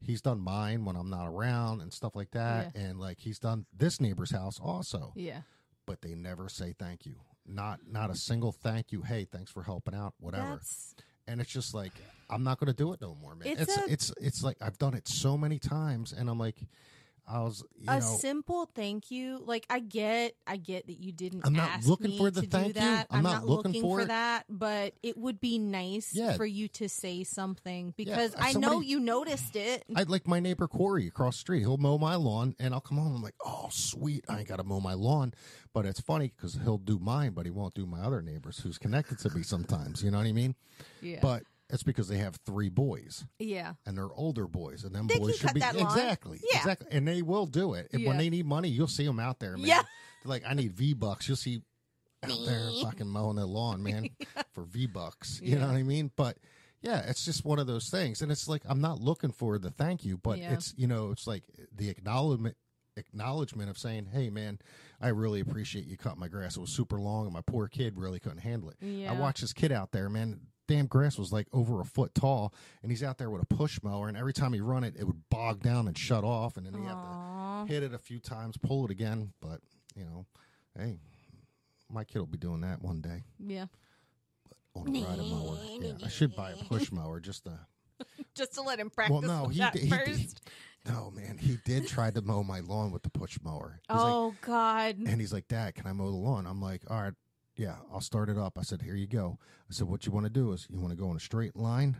he's 0.00 0.20
done 0.22 0.40
mine 0.40 0.84
when 0.84 0.96
I'm 0.96 1.10
not 1.10 1.26
around 1.26 1.80
and 1.80 1.92
stuff 1.92 2.14
like 2.14 2.30
that. 2.32 2.74
And 2.76 2.98
like 3.00 3.18
he's 3.20 3.38
done 3.38 3.66
this 3.76 4.00
neighbor's 4.00 4.30
house 4.30 4.58
also, 4.60 5.12
Yeah. 5.16 5.42
but 5.86 6.02
they 6.02 6.14
never 6.14 6.48
say 6.48 6.74
thank 6.78 7.06
you. 7.06 7.16
Not 7.48 7.80
not 7.90 8.10
a 8.10 8.14
single 8.14 8.52
thank 8.52 8.92
you. 8.92 9.02
Hey, 9.02 9.24
thanks 9.30 9.50
for 9.50 9.62
helping 9.62 9.94
out, 9.94 10.14
whatever. 10.18 10.50
That's 10.56 10.94
and 11.28 11.40
it's 11.40 11.50
just 11.50 11.74
like 11.74 11.92
I'm 12.28 12.42
not 12.42 12.58
going 12.58 12.68
to 12.68 12.76
do 12.76 12.92
it 12.92 13.00
no 13.00 13.14
more, 13.14 13.34
man. 13.34 13.48
It's 13.48 13.62
It's 13.62 13.76
a- 13.76 13.92
it's 13.92 14.12
it's 14.20 14.42
like 14.42 14.56
I've 14.60 14.78
done 14.78 14.94
it 14.94 15.06
so 15.08 15.36
many 15.38 15.58
times, 15.58 16.12
and 16.12 16.28
I'm 16.28 16.38
like, 16.38 16.56
I 17.28 17.40
was, 17.42 17.64
you 17.76 17.86
a 17.88 17.98
know, 17.98 18.16
simple 18.20 18.70
thank 18.74 19.10
you. 19.10 19.42
Like 19.44 19.66
I 19.68 19.80
get, 19.80 20.34
I 20.46 20.56
get 20.56 20.86
that 20.86 21.02
you 21.02 21.10
didn't. 21.12 21.44
I'm 21.44 21.52
not 21.54 21.70
ask 21.70 21.88
looking 21.88 22.10
me 22.10 22.18
for 22.18 22.30
the 22.30 22.42
to 22.42 22.46
do 22.46 22.50
thank 22.50 22.66
you. 22.68 22.72
that. 22.74 23.06
I'm 23.10 23.22
not 23.24 23.44
looking 23.46 23.80
for 23.80 24.02
it. 24.02 24.08
that, 24.08 24.44
but 24.48 24.94
it 25.02 25.16
would 25.18 25.40
be 25.40 25.58
nice 25.58 26.10
Yeah. 26.14 26.36
for 26.36 26.46
you 26.46 26.68
to 26.68 26.88
say 26.88 27.24
something 27.24 27.94
because 27.96 28.34
if 28.34 28.40
I 28.40 28.52
know 28.52 28.80
you 28.80 29.00
noticed 29.00 29.56
it. 29.56 29.84
I 29.94 30.04
like 30.04 30.26
my 30.28 30.38
neighbor 30.40 30.68
Corey 30.68 31.08
across 31.08 31.34
the 31.36 31.40
street. 31.40 31.60
He'll 31.60 31.78
mow 31.78 31.98
my 31.98 32.14
lawn, 32.14 32.54
and 32.60 32.72
I'll 32.72 32.80
come 32.80 32.98
home. 32.98 33.16
I'm 33.16 33.22
like, 33.22 33.34
oh, 33.44 33.68
sweet, 33.70 34.24
I 34.28 34.38
ain't 34.38 34.48
got 34.48 34.56
to 34.56 34.64
mow 34.64 34.80
my 34.80 34.94
lawn. 34.94 35.34
But 35.72 35.84
it's 35.84 36.00
funny 36.00 36.32
because 36.34 36.54
he'll 36.62 36.78
do 36.78 36.98
mine, 36.98 37.32
but 37.32 37.44
he 37.44 37.50
won't 37.50 37.74
do 37.74 37.86
my 37.86 38.00
other 38.02 38.22
neighbors 38.22 38.60
who's 38.60 38.78
connected 38.78 39.18
to 39.18 39.30
me 39.36 39.42
sometimes. 39.42 40.02
You 40.02 40.10
know 40.10 40.18
what 40.18 40.26
I 40.26 40.32
mean? 40.32 40.54
Yeah. 41.02 41.18
But 41.20 41.42
it's 41.70 41.82
because 41.82 42.08
they 42.08 42.18
have 42.18 42.36
three 42.46 42.68
boys, 42.68 43.24
yeah. 43.38 43.74
and 43.84 43.96
they're 43.98 44.12
older 44.14 44.46
boys, 44.46 44.84
and 44.84 44.94
them 44.94 45.06
They 45.06 45.18
boys 45.18 45.32
can 45.32 45.38
should 45.38 45.46
cut 45.48 45.54
be 45.54 45.60
that 45.60 45.74
exactly, 45.76 46.40
Yeah. 46.52 46.58
exactly, 46.58 46.88
and 46.92 47.06
they 47.08 47.22
will 47.22 47.46
do 47.46 47.74
it. 47.74 47.88
And 47.92 48.04
when 48.04 48.14
Yeah. 48.16 48.22
they 48.22 48.30
need 48.30 48.46
money, 48.46 48.68
you'll 48.68 48.86
see 48.88 49.04
them 49.06 49.18
out 49.18 49.40
there, 49.40 49.56
man. 49.56 49.66
Yeah. 49.66 49.82
They're 50.22 50.30
like, 50.30 50.44
I 50.46 50.54
need 50.54 50.72
V 50.72 50.94
bucks. 50.94 51.26
You'll 51.28 51.36
see 51.36 51.62
out 52.22 52.30
there 52.46 52.70
fucking 52.82 53.08
mowing 53.08 53.36
their 53.36 53.44
lawn, 53.46 53.82
man, 53.82 54.08
for 54.52 54.64
V 54.64 54.86
bucks. 54.86 55.40
You 55.42 55.58
know 55.58 55.66
what 55.66 55.76
I 55.76 55.82
mean? 55.82 56.10
But 56.16 56.38
yeah, 56.82 57.00
it's 57.08 57.24
just 57.24 57.44
one 57.44 57.58
of 57.58 57.66
those 57.66 57.88
things, 57.90 58.22
and 58.22 58.30
it's 58.30 58.46
like 58.48 58.62
I'm 58.64 58.80
not 58.80 59.00
looking 59.00 59.32
for 59.32 59.58
the 59.58 59.70
thank 59.70 60.04
you, 60.04 60.16
but 60.16 60.38
Yeah. 60.38 60.52
it's 60.54 60.72
you 60.76 60.86
know, 60.86 61.10
it's 61.10 61.26
like 61.26 61.42
the 61.74 61.88
acknowledgement 61.88 62.56
acknowledgement 62.96 63.68
of 63.68 63.76
saying, 63.78 64.06
"Hey, 64.06 64.30
man, 64.30 64.58
I 65.00 65.08
really 65.08 65.40
appreciate 65.40 65.86
you 65.86 65.96
cutting 65.96 66.20
my 66.20 66.28
grass. 66.28 66.56
It 66.56 66.60
was 66.60 66.70
super 66.70 66.98
long, 66.98 67.24
and 67.26 67.32
my 67.34 67.42
poor 67.42 67.68
kid 67.68 67.98
really 67.98 68.18
couldn't 68.20 68.38
handle 68.38 68.70
it." 68.70 68.76
Yeah. 68.80 69.12
I 69.12 69.16
watched 69.18 69.42
this 69.42 69.52
kid 69.52 69.70
out 69.72 69.92
there, 69.92 70.08
man. 70.08 70.40
Damn 70.68 70.86
grass 70.86 71.16
was 71.18 71.32
like 71.32 71.46
over 71.52 71.80
a 71.80 71.84
foot 71.84 72.14
tall, 72.14 72.52
and 72.82 72.90
he's 72.90 73.02
out 73.02 73.18
there 73.18 73.30
with 73.30 73.42
a 73.42 73.46
push 73.46 73.78
mower, 73.82 74.08
and 74.08 74.16
every 74.16 74.32
time 74.32 74.52
he 74.52 74.60
run 74.60 74.82
it, 74.84 74.94
it 74.98 75.04
would 75.04 75.28
bog 75.30 75.62
down 75.62 75.86
and 75.86 75.96
shut 75.96 76.24
off, 76.24 76.56
and 76.56 76.66
then 76.66 76.74
he 76.74 76.80
had 76.84 76.94
to 76.94 77.72
hit 77.72 77.82
it 77.82 77.94
a 77.94 77.98
few 77.98 78.18
times, 78.18 78.56
pull 78.56 78.84
it 78.84 78.90
again. 78.90 79.32
But 79.40 79.60
you 79.94 80.04
know, 80.04 80.26
hey, 80.76 80.98
my 81.90 82.04
kid 82.04 82.18
will 82.18 82.26
be 82.26 82.38
doing 82.38 82.62
that 82.62 82.82
one 82.82 83.00
day 83.00 83.22
Yeah. 83.38 83.66
on 84.74 84.88
a 84.88 85.00
rider 85.04 85.22
mower. 85.22 85.58
Yeah, 85.80 85.92
I 86.04 86.08
should 86.08 86.34
buy 86.34 86.50
a 86.52 86.56
push 86.56 86.90
mower 86.90 87.20
just 87.20 87.44
to. 87.44 87.58
Just 88.34 88.52
to 88.56 88.60
let 88.60 88.78
him 88.78 88.90
practice 88.90 89.12
Well, 89.12 89.22
no, 89.22 89.48
he 89.48 89.60
that 89.60 89.72
did, 89.72 89.82
he 89.84 89.88
first. 89.88 90.42
did. 90.44 90.52
No, 90.92 91.10
man, 91.10 91.38
he 91.38 91.58
did 91.64 91.88
try 91.88 92.10
to 92.10 92.20
mow 92.20 92.42
my 92.44 92.60
lawn 92.60 92.90
with 92.92 93.02
the 93.02 93.08
push 93.10 93.38
mower. 93.42 93.80
He's 93.88 93.96
like, 93.96 94.12
oh 94.12 94.34
God. 94.42 94.98
and 94.98 95.18
he's 95.20 95.32
like, 95.32 95.48
Dad, 95.48 95.74
can 95.74 95.86
I 95.86 95.92
mow 95.94 96.10
the 96.10 96.16
lawn? 96.16 96.46
I'm 96.46 96.60
like, 96.60 96.82
all 96.90 97.00
right, 97.02 97.14
yeah, 97.56 97.76
I'll 97.92 98.00
start 98.00 98.28
it 98.28 98.38
up. 98.38 98.58
I 98.58 98.62
said, 98.62 98.82
here 98.82 98.94
you 98.94 99.06
go. 99.06 99.38
I 99.68 99.72
said, 99.72 99.88
what 99.88 100.06
you 100.06 100.12
want 100.12 100.26
to 100.26 100.30
do 100.30 100.52
is 100.52 100.66
you 100.70 100.80
want 100.80 100.92
to 100.92 101.02
go 101.02 101.10
in 101.10 101.16
a 101.16 101.20
straight 101.20 101.56
line 101.56 101.96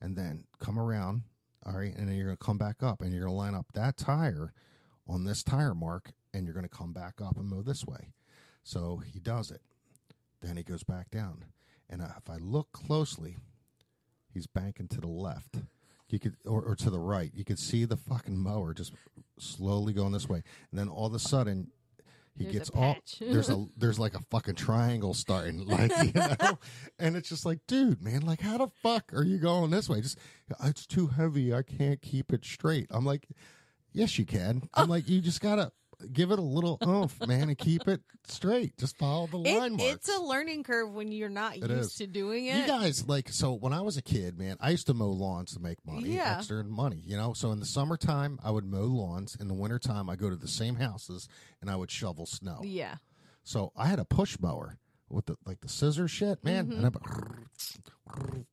and 0.00 0.16
then 0.16 0.44
come 0.58 0.78
around, 0.78 1.22
all 1.64 1.74
right, 1.78 1.94
and 1.94 2.08
then 2.08 2.16
you're 2.16 2.26
going 2.26 2.36
to 2.36 2.44
come 2.44 2.58
back 2.58 2.82
up 2.82 3.00
and 3.00 3.12
you're 3.12 3.24
going 3.24 3.32
to 3.32 3.36
line 3.36 3.54
up 3.54 3.66
that 3.74 3.96
tire 3.96 4.52
on 5.06 5.24
this 5.24 5.42
tire 5.42 5.74
mark 5.74 6.12
and 6.34 6.44
you're 6.44 6.54
going 6.54 6.68
to 6.68 6.68
come 6.68 6.92
back 6.92 7.14
up 7.20 7.36
and 7.36 7.48
mow 7.48 7.62
this 7.62 7.86
way. 7.86 8.08
So 8.62 9.02
he 9.04 9.18
does 9.18 9.50
it. 9.50 9.62
Then 10.40 10.56
he 10.56 10.62
goes 10.62 10.82
back 10.82 11.10
down. 11.10 11.44
And 11.88 12.02
if 12.02 12.30
I 12.30 12.36
look 12.36 12.72
closely, 12.72 13.36
he's 14.32 14.46
banking 14.46 14.88
to 14.88 15.00
the 15.00 15.08
left. 15.08 15.56
You 16.08 16.18
could, 16.18 16.36
or, 16.44 16.62
or 16.62 16.74
to 16.76 16.90
the 16.90 16.98
right. 16.98 17.30
You 17.34 17.44
could 17.44 17.58
see 17.58 17.84
the 17.84 17.96
fucking 17.96 18.36
mower 18.36 18.74
just 18.74 18.92
slowly 19.38 19.92
going 19.92 20.12
this 20.12 20.28
way, 20.28 20.42
and 20.70 20.78
then 20.78 20.88
all 20.88 21.06
of 21.06 21.14
a 21.14 21.20
sudden, 21.20 21.70
he 22.40 22.46
There's 22.46 22.56
gets 22.56 22.70
all 22.70 22.96
there's 23.20 23.50
a 23.50 23.66
there's 23.76 23.98
like 23.98 24.14
a 24.14 24.20
fucking 24.30 24.54
triangle 24.54 25.12
starting, 25.12 25.66
like 25.66 25.92
you 26.02 26.12
know, 26.14 26.58
and 26.98 27.14
it's 27.14 27.28
just 27.28 27.44
like, 27.44 27.58
dude, 27.68 28.02
man, 28.02 28.22
like 28.22 28.40
how 28.40 28.56
the 28.56 28.68
fuck 28.82 29.12
are 29.12 29.22
you 29.22 29.36
going 29.36 29.70
this 29.70 29.90
way? 29.90 30.00
Just 30.00 30.18
it's 30.64 30.86
too 30.86 31.08
heavy. 31.08 31.52
I 31.52 31.62
can't 31.62 32.00
keep 32.00 32.32
it 32.32 32.46
straight. 32.46 32.86
I'm 32.90 33.04
like, 33.04 33.28
yes, 33.92 34.18
you 34.18 34.24
can. 34.24 34.70
I'm 34.72 34.88
oh. 34.88 34.90
like, 34.90 35.06
you 35.06 35.20
just 35.20 35.42
gotta 35.42 35.70
give 36.12 36.30
it 36.30 36.38
a 36.38 36.42
little 36.42 36.78
oomph, 36.86 37.18
man, 37.26 37.48
and 37.48 37.56
keep 37.58 37.86
it 37.88 38.00
straight. 38.26 38.76
Just 38.78 38.96
follow 38.96 39.26
the 39.26 39.38
It- 39.42 39.58
line 39.58 39.72
marks. 39.76 39.84
it's 39.94 40.08
a 40.08 40.20
learning 40.20 40.62
curve 40.64 40.92
when 40.92 41.12
you're 41.12 41.28
not 41.28 41.56
It 41.56 41.60
used 41.70 41.72
is. 41.72 41.94
to 41.96 42.06
doing 42.06 42.46
it. 42.46 42.56
You 42.56 42.66
guys 42.66 43.06
like 43.08 43.28
so 43.30 43.52
when 43.54 43.72
I 43.72 43.80
was 43.80 43.96
a 43.96 44.02
kid, 44.02 44.38
man, 44.38 44.56
I 44.60 44.70
used 44.70 44.86
to 44.88 44.94
mow 44.94 45.10
lawns 45.10 45.52
to 45.54 45.60
make 45.60 45.84
money, 45.84 46.14
Yeah. 46.16 46.36
extra 46.38 46.64
money, 46.64 47.02
you 47.04 47.16
know. 47.16 47.32
So 47.32 47.50
in 47.52 47.60
the 47.60 47.66
summertime, 47.66 48.38
I 48.42 48.50
would 48.50 48.64
mow 48.64 48.84
lawns. 48.84 49.36
In 49.36 49.48
the 49.48 49.54
wintertime, 49.54 50.08
I 50.10 50.16
go 50.16 50.30
to 50.30 50.36
the 50.36 50.48
same 50.48 50.76
houses 50.76 51.28
and 51.60 51.70
I 51.70 51.76
would 51.76 51.90
shovel 51.90 52.26
snow. 52.26 52.60
yeah. 52.64 52.96
So 53.42 53.72
I 53.76 53.86
had 53.86 53.98
a 53.98 54.04
push 54.04 54.38
mower 54.38 54.78
with 55.08 55.26
the 55.26 55.36
like 55.46 55.60
the 55.60 55.68
scissor 55.68 56.06
shit, 56.08 56.44
man, 56.44 56.68
Mm-hmm. 56.68 56.82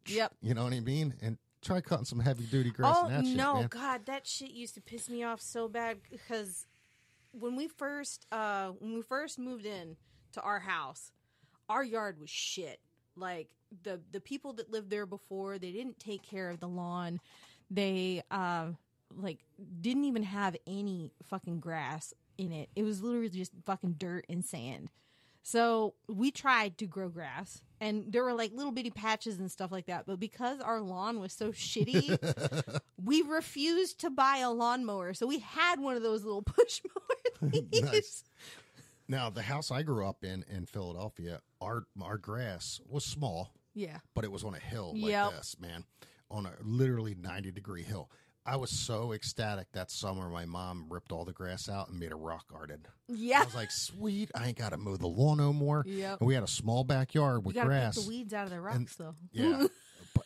Yep. 0.08 0.34
I, 0.42 0.46
you 0.48 0.54
know 0.54 0.64
what 0.64 0.74
I 0.74 0.80
mean, 0.80 1.14
and 1.22 1.38
try 1.62 1.82
cutting 1.82 2.06
some 2.06 2.20
heavy 2.20 2.46
duty 2.46 2.72
grass 2.72 2.96
Oh 2.98 3.08
and 3.08 3.28
shit, 3.28 3.36
no, 3.36 3.56
man. 3.56 3.68
God, 3.68 4.06
that 4.06 4.26
shit 4.28 4.52
used 4.52 4.76
to 4.76 4.82
piss 4.82 5.10
me 5.10 5.24
off 5.24 5.42
so 5.42 5.68
bad 5.68 5.98
because 6.10 6.66
when 7.40 7.56
we 7.56 7.68
first 7.68 8.26
uh 8.32 8.70
when 8.80 8.96
we 8.96 9.02
first 9.02 9.40
moved 9.40 9.66
in 9.66 9.96
to 10.34 10.42
our 10.42 10.60
house, 10.60 11.12
our 11.70 11.84
yard 11.84 12.20
was 12.20 12.30
shit. 12.30 12.80
Like 13.16 13.50
the 13.84 14.00
the 14.12 14.20
people 14.20 14.54
that 14.54 14.72
lived 14.72 14.90
there 14.90 15.06
before, 15.06 15.58
they 15.58 15.72
didn't 15.72 16.00
take 16.00 16.24
care 16.24 16.50
of 16.50 16.60
the 16.60 16.68
lawn. 16.68 17.20
They 17.70 18.24
uh 18.32 18.68
like 19.16 19.40
didn't 19.82 20.06
even 20.06 20.24
have 20.24 20.56
any 20.66 21.12
fucking 21.24 21.60
grass 21.60 22.14
in 22.38 22.52
it. 22.52 22.70
It 22.76 22.84
was 22.84 23.02
literally 23.02 23.30
just 23.30 23.54
fucking 23.66 23.96
dirt 23.98 24.26
and 24.30 24.44
sand. 24.44 24.90
So 25.44 25.94
we 26.10 26.30
tried 26.30 26.78
to 26.80 26.86
grow 26.86 27.08
grass 27.08 27.62
and 27.80 28.12
there 28.12 28.24
were 28.24 28.34
like 28.34 28.52
little 28.54 28.74
bitty 28.74 28.90
patches 28.90 29.40
and 29.40 29.50
stuff 29.50 29.72
like 29.72 29.86
that. 29.86 30.06
But 30.06 30.20
because 30.20 30.60
our 30.60 30.82
lawn 30.82 31.22
was 31.22 31.32
so 31.32 31.52
shitty, 31.54 32.82
we 33.04 33.22
refused 33.22 34.02
to 34.02 34.10
buy 34.10 34.40
a 34.40 34.52
lawnmower. 34.52 35.14
So 35.14 35.26
we 35.26 35.40
had 35.40 35.80
one 35.80 35.96
of 35.96 36.04
those 36.04 36.26
little 36.26 36.42
push 36.46 36.82
mower 36.84 37.07
things. 37.07 37.07
Nice. 37.82 38.24
Now, 39.08 39.30
the 39.30 39.42
house 39.42 39.72
I 39.72 39.84
grew 39.84 40.06
up 40.06 40.24
in 40.24 40.44
in 40.50 40.66
Philadelphia, 40.66 41.42
our 41.62 41.86
our 42.02 42.18
grass 42.18 42.82
was 42.90 43.06
small, 43.06 43.52
Yeah. 43.74 44.00
but 44.14 44.24
it 44.26 44.32
was 44.32 44.44
on 44.44 44.54
a 44.54 44.60
hill 44.60 44.92
like 44.96 45.12
Yep. 45.12 45.32
this, 45.32 45.56
man, 45.60 45.86
on 46.30 46.46
a 46.46 46.52
literally 46.62 47.16
90 47.16 47.52
degree 47.52 47.84
hill. 47.84 48.10
I 48.46 48.56
was 48.56 48.72
so 48.72 49.12
ecstatic 49.12 49.68
that 49.74 49.92
summer. 49.92 50.30
My 50.30 50.46
mom 50.46 50.86
ripped 50.90 51.12
all 51.12 51.26
the 51.26 51.34
grass 51.34 51.68
out 51.68 51.90
and 51.90 52.00
made 52.00 52.14
a 52.14 52.16
rock 52.16 52.48
garden. 52.50 52.86
Yeah. 53.10 53.42
I 53.42 53.46
was 53.46 53.56
like, 53.56 53.72
sweet, 53.72 54.32
I 54.34 54.48
ain't 54.48 54.58
got 54.58 54.70
to 54.70 54.78
mow 54.78 54.96
the 54.96 55.08
lawn 55.08 55.38
no 55.40 55.52
more. 55.52 55.84
Yep. 55.86 56.22
And 56.22 56.28
we 56.28 56.34
had 56.34 56.44
a 56.44 56.48
small 56.48 56.86
backyard 56.86 57.46
with 57.46 57.56
grass. 57.58 57.96
the 57.96 58.08
weeds 58.08 58.34
out 58.34 58.46
of 58.46 58.52
the 58.52 58.62
rocks 58.62 58.96
though. 58.96 59.16
Yeah. 59.32 59.68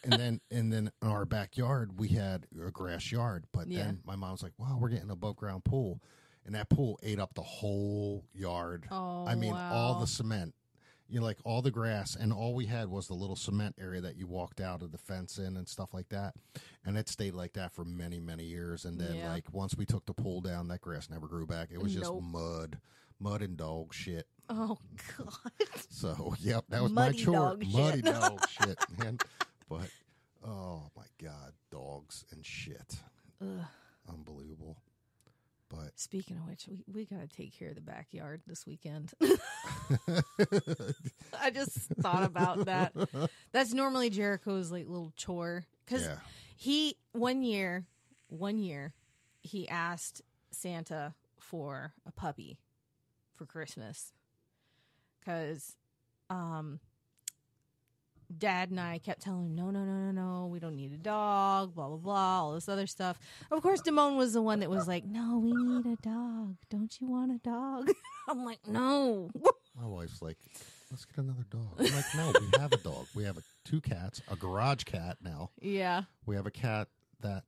And 0.03 0.13
then 0.13 0.41
and 0.49 0.71
then 0.71 0.89
in 1.01 1.07
our 1.09 1.25
backyard 1.25 1.99
we 1.99 2.07
had 2.07 2.47
a 2.65 2.71
grass 2.71 3.11
yard. 3.11 3.45
But 3.51 3.67
Yeah. 3.67 3.83
then 3.83 3.99
my 4.05 4.15
mom 4.15 4.31
was 4.31 4.41
like, 4.41 4.53
Wow, 4.57 4.77
we're 4.79 4.87
getting 4.89 5.05
an 5.05 5.11
above 5.11 5.35
ground 5.35 5.63
pool. 5.65 6.01
And 6.45 6.55
that 6.55 6.69
pool 6.69 6.99
ate 7.03 7.19
up 7.19 7.33
the 7.35 7.41
whole 7.41 8.25
yard. 8.33 8.87
Oh, 8.91 9.25
I 9.27 9.35
mean 9.35 9.53
all 9.53 9.99
the 9.99 10.07
cement. 10.07 10.55
You 11.07 11.19
know, 11.19 11.25
like 11.25 11.39
all 11.43 11.61
the 11.61 11.71
grass 11.71 12.15
and 12.15 12.31
all 12.31 12.55
we 12.55 12.65
had 12.67 12.87
was 12.87 13.07
the 13.07 13.13
little 13.13 13.35
cement 13.35 13.75
area 13.79 13.99
that 14.01 14.15
you 14.15 14.27
walked 14.27 14.61
out 14.61 14.81
of 14.81 14.93
the 14.93 14.97
fence 14.97 15.37
in 15.37 15.57
and 15.57 15.67
stuff 15.67 15.93
like 15.93 16.07
that. 16.09 16.33
And 16.85 16.97
it 16.97 17.09
stayed 17.09 17.33
like 17.33 17.51
that 17.53 17.73
for 17.73 17.83
many, 17.83 18.21
many 18.21 18.45
years. 18.45 18.85
And 18.85 18.97
then 18.99 19.15
Yeah. 19.15 19.29
like 19.33 19.53
once 19.53 19.75
we 19.75 19.85
took 19.85 20.05
the 20.05 20.13
pool 20.13 20.39
down, 20.39 20.69
that 20.69 20.79
grass 20.79 21.09
never 21.09 21.27
grew 21.27 21.45
back. 21.45 21.67
It 21.71 21.81
was 21.83 21.93
just 21.93 22.11
mud. 22.13 22.79
Mud 23.19 23.41
and 23.41 23.57
dog 23.57 23.93
shit. 23.93 24.25
Oh 24.49 24.77
god. 25.17 25.67
So, 25.89 26.33
yep, 26.39 26.63
that 26.69 26.81
was 26.81 26.91
Muddy 26.91 27.17
my 27.17 27.23
chore. 27.23 27.35
dog 27.35 27.63
shit. 27.65 27.73
Muddy 27.73 28.01
dog 28.03 28.49
shit, 28.49 28.77
man. 28.97 29.17
But 29.69 29.89
oh 30.45 30.89
my 30.95 31.05
god, 31.21 31.53
dogs 31.71 32.25
and 32.31 32.45
shit, 32.45 32.95
Ugh. 33.41 33.65
unbelievable. 34.09 34.77
But 35.71 35.97
Speaking 35.99 36.37
of 36.37 36.47
which, 36.47 36.67
we, 36.67 36.83
we 36.91 37.05
gotta 37.05 37.27
take 37.27 37.57
care 37.57 37.69
of 37.69 37.75
the 37.75 37.81
backyard 37.81 38.41
this 38.45 38.65
weekend. 38.67 39.11
I 41.39 41.49
just 41.51 41.77
thought 42.01 42.23
about 42.23 42.65
that. 42.65 42.93
That's 43.51 43.73
normally 43.73 44.09
Jericho's 44.09 44.71
like 44.71 44.87
little 44.87 45.13
chore 45.15 45.65
because 45.85 46.03
yeah, 46.03 46.17
he 46.57 46.97
one 47.13 47.41
year, 47.43 47.85
one 48.27 48.57
year, 48.57 48.93
he 49.41 49.67
asked 49.69 50.21
Santa 50.51 51.13
for 51.39 51.93
a 52.05 52.11
puppy 52.11 52.59
for 53.35 53.45
Christmas 53.45 54.13
because, 55.19 55.75
um, 56.29 56.79
Dad 58.37 58.69
and 58.69 58.79
I 58.79 58.97
kept 58.99 59.21
telling 59.21 59.45
him, 59.45 59.55
no, 59.55 59.69
no, 59.69 59.83
no, 59.83 59.93
no, 59.93 60.11
no, 60.11 60.47
we 60.47 60.59
don't 60.59 60.75
need 60.75 60.93
a 60.93 60.97
dog, 60.97 61.75
blah, 61.75 61.87
blah, 61.87 61.97
blah, 61.97 62.41
all 62.41 62.53
this 62.53 62.69
other 62.69 62.87
stuff. 62.87 63.19
Of 63.51 63.61
course, 63.61 63.81
Damone 63.81 64.17
was 64.17 64.33
the 64.33 64.41
one 64.41 64.59
that 64.59 64.69
was 64.69 64.87
like, 64.87 65.05
no, 65.05 65.37
we 65.37 65.53
need 65.53 65.85
a 65.85 65.95
dog. 66.01 66.55
Don't 66.69 66.99
you 66.99 67.07
want 67.07 67.31
a 67.31 67.37
dog? 67.37 67.89
I'm 68.27 68.45
like, 68.45 68.59
no. 68.67 69.29
my 69.79 69.85
wife's 69.85 70.21
like, 70.21 70.37
let's 70.91 71.05
get 71.05 71.23
another 71.23 71.45
dog. 71.49 71.75
I'm 71.79 71.95
like, 71.95 72.05
no, 72.15 72.33
we 72.39 72.59
have 72.59 72.73
a 72.73 72.77
dog. 72.77 73.07
We 73.15 73.23
have 73.23 73.37
a, 73.37 73.43
two 73.65 73.81
cats, 73.81 74.21
a 74.29 74.35
garage 74.35 74.83
cat 74.83 75.17
now. 75.21 75.51
yeah. 75.61 76.03
We 76.25 76.35
have 76.35 76.45
a 76.45 76.51
cat 76.51 76.87
that 77.21 77.43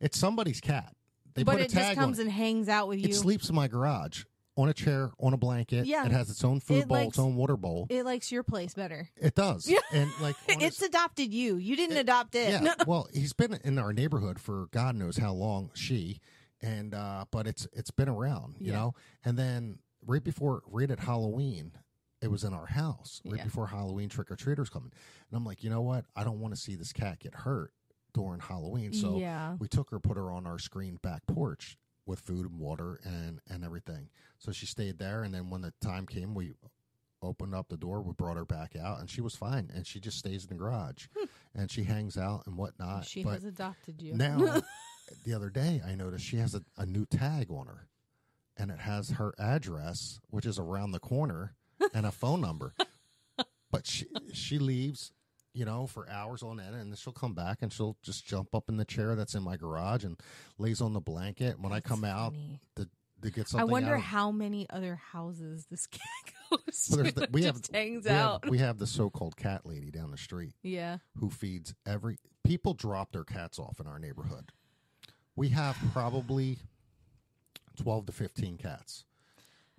it's 0.00 0.18
somebody's 0.18 0.60
cat. 0.60 0.94
They 1.34 1.42
but 1.42 1.52
put 1.52 1.60
a 1.62 1.64
it 1.64 1.70
tag 1.70 1.82
just 1.82 1.98
comes 1.98 2.18
on 2.18 2.26
and 2.26 2.34
hangs 2.34 2.68
out 2.68 2.88
with 2.88 3.00
you. 3.00 3.08
It 3.08 3.14
sleeps 3.14 3.48
in 3.48 3.54
my 3.54 3.68
garage 3.68 4.24
on 4.56 4.68
a 4.68 4.74
chair, 4.74 5.10
on 5.18 5.32
a 5.32 5.36
blanket. 5.36 5.86
Yeah. 5.86 6.06
it 6.06 6.12
has 6.12 6.30
its 6.30 6.44
own 6.44 6.60
food 6.60 6.78
It 6.82 6.88
bowl, 6.88 6.96
likes- 6.98 7.08
its 7.10 7.18
own 7.18 7.34
water 7.36 7.56
bowl. 7.56 7.86
it 7.90 8.04
likes 8.04 8.30
your 8.30 8.42
place 8.44 8.74
better. 8.74 9.08
It 9.16 9.34
does, 9.34 9.68
Yeah. 9.68 9.78
and 9.92 10.10
like 10.20 10.36
on 10.48 10.56
It's 10.62 10.78
its- 10.80 10.82
adopted 10.82 11.32
you. 11.34 11.56
You 11.56 11.74
didn't 11.76 11.96
adopt 11.96 12.34
it. 12.34 12.62
Yeah. 12.62 12.74
well, 12.86 13.08
he's 13.12 13.32
been 13.32 13.58
in 13.64 13.78
our 13.78 13.92
neighborhood 13.92 14.38
for 14.38 14.68
God 14.70 14.94
knows 14.96 15.16
how 15.16 15.32
long. 15.32 15.70
She 15.74 16.20
and 16.60 16.94
uh 16.94 17.24
but 17.30 17.46
it's 17.46 17.66
it's 17.72 17.90
been 17.90 18.08
around, 18.08 18.56
you 18.60 18.68
Yeah. 18.68 18.78
know. 18.78 18.94
And 19.24 19.36
then 19.36 19.78
right 20.06 20.22
before 20.22 20.62
right 20.66 20.90
at 20.90 21.00
Halloween, 21.00 21.72
it 22.22 22.30
was 22.30 22.44
in 22.44 22.54
our 22.54 22.66
house. 22.66 23.20
Right 23.24 23.38
Yeah. 23.38 23.44
before 23.44 23.66
Halloween, 23.66 24.08
trick 24.08 24.30
or 24.30 24.36
treaters 24.36 24.70
coming, 24.70 24.92
and 25.30 25.36
I'm 25.36 25.44
like, 25.44 25.64
you 25.64 25.70
know 25.70 25.82
what? 25.82 26.04
I 26.14 26.22
don't 26.24 26.40
want 26.40 26.54
to 26.54 26.60
see 26.60 26.74
this 26.76 26.92
cat 26.92 27.18
get 27.18 27.34
hurt 27.34 27.72
during 28.14 28.38
Halloween. 28.38 28.92
So 28.92 29.18
yeah. 29.18 29.56
we 29.58 29.66
took 29.66 29.90
her, 29.90 29.98
put 29.98 30.16
her 30.16 30.30
on 30.30 30.46
our 30.46 30.58
screened 30.60 31.02
back 31.02 31.26
porch 31.26 31.76
with 32.06 32.20
food 32.20 32.46
and 32.50 32.58
water 32.58 33.00
and 33.04 33.40
and 33.48 33.64
everything. 33.64 34.08
So 34.38 34.52
she 34.52 34.66
stayed 34.66 34.98
there, 34.98 35.22
and 35.22 35.34
then 35.34 35.50
when 35.50 35.62
the 35.62 35.72
time 35.80 36.06
came, 36.06 36.34
we 36.34 36.54
opened 37.22 37.54
up 37.54 37.68
the 37.68 37.76
door. 37.76 38.02
We 38.02 38.12
brought 38.12 38.36
her 38.36 38.44
back 38.44 38.76
out, 38.76 39.00
and 39.00 39.08
she 39.08 39.20
was 39.20 39.34
fine. 39.34 39.70
And 39.74 39.86
she 39.86 40.00
just 40.00 40.18
stays 40.18 40.44
in 40.44 40.50
the 40.50 40.54
garage, 40.54 41.06
hmm. 41.16 41.24
and 41.54 41.70
she 41.70 41.84
hangs 41.84 42.16
out 42.16 42.42
and 42.46 42.56
whatnot. 42.56 43.06
She 43.06 43.24
but 43.24 43.34
has 43.34 43.44
adopted 43.44 44.00
you. 44.00 44.14
now, 44.14 44.62
the 45.24 45.34
other 45.34 45.50
day, 45.50 45.80
I 45.86 45.94
noticed 45.94 46.24
she 46.24 46.36
has 46.36 46.54
a, 46.54 46.62
a 46.76 46.86
new 46.86 47.06
tag 47.06 47.50
on 47.50 47.66
her, 47.66 47.88
and 48.56 48.70
it 48.70 48.80
has 48.80 49.10
her 49.10 49.34
address, 49.38 50.20
which 50.28 50.46
is 50.46 50.58
around 50.58 50.92
the 50.92 51.00
corner, 51.00 51.54
and 51.92 52.06
a 52.06 52.12
phone 52.12 52.40
number. 52.40 52.74
But 53.70 53.88
she 53.88 54.06
she 54.32 54.60
leaves, 54.60 55.10
you 55.54 55.64
know, 55.64 55.86
for 55.86 56.08
hours 56.10 56.42
on 56.42 56.60
end, 56.60 56.74
and 56.74 56.90
then 56.90 56.96
she'll 56.96 57.12
come 57.12 57.32
back 57.32 57.58
and 57.62 57.72
she'll 57.72 57.96
just 58.02 58.26
jump 58.26 58.54
up 58.54 58.68
in 58.68 58.76
the 58.76 58.84
chair 58.84 59.14
that's 59.14 59.34
in 59.34 59.42
my 59.42 59.56
garage 59.56 60.04
and 60.04 60.18
lays 60.58 60.80
on 60.80 60.92
the 60.92 61.00
blanket. 61.00 61.58
When 61.60 61.72
I 61.72 61.76
That's 61.76 61.88
come 61.88 62.04
out 62.04 62.32
funny. 62.32 62.60
to 62.76 62.88
get 63.30 63.54
I 63.54 63.64
wonder 63.64 63.94
out 63.94 64.02
how 64.02 64.30
many 64.30 64.68
other 64.68 64.96
houses 64.96 65.64
this 65.70 65.86
cat 65.86 66.02
goes 66.50 66.88
Well, 66.90 67.04
to. 67.06 67.10
the- 67.12 67.28
we 67.32 67.44
have 67.44 67.58
hangs 67.72 68.04
we 68.04 68.10
have- 68.10 68.40
we 68.50 68.58
have 68.58 68.76
the 68.78 68.86
so-called 68.86 69.34
cat 69.34 69.64
lady 69.64 69.90
down 69.90 70.10
the 70.10 70.18
street 70.18 70.52
yeah. 70.62 70.98
who 71.18 71.30
feeds 71.30 71.72
every 71.86 72.18
people 72.42 72.74
drop 72.74 73.12
their 73.12 73.24
cats 73.24 73.58
off 73.58 73.80
in 73.80 73.86
our 73.86 73.98
neighborhood. 73.98 74.52
We 75.36 75.48
have 75.50 75.74
probably 75.94 76.58
12 77.82 78.06
to 78.06 78.12
15 78.12 78.58
cats. 78.58 79.04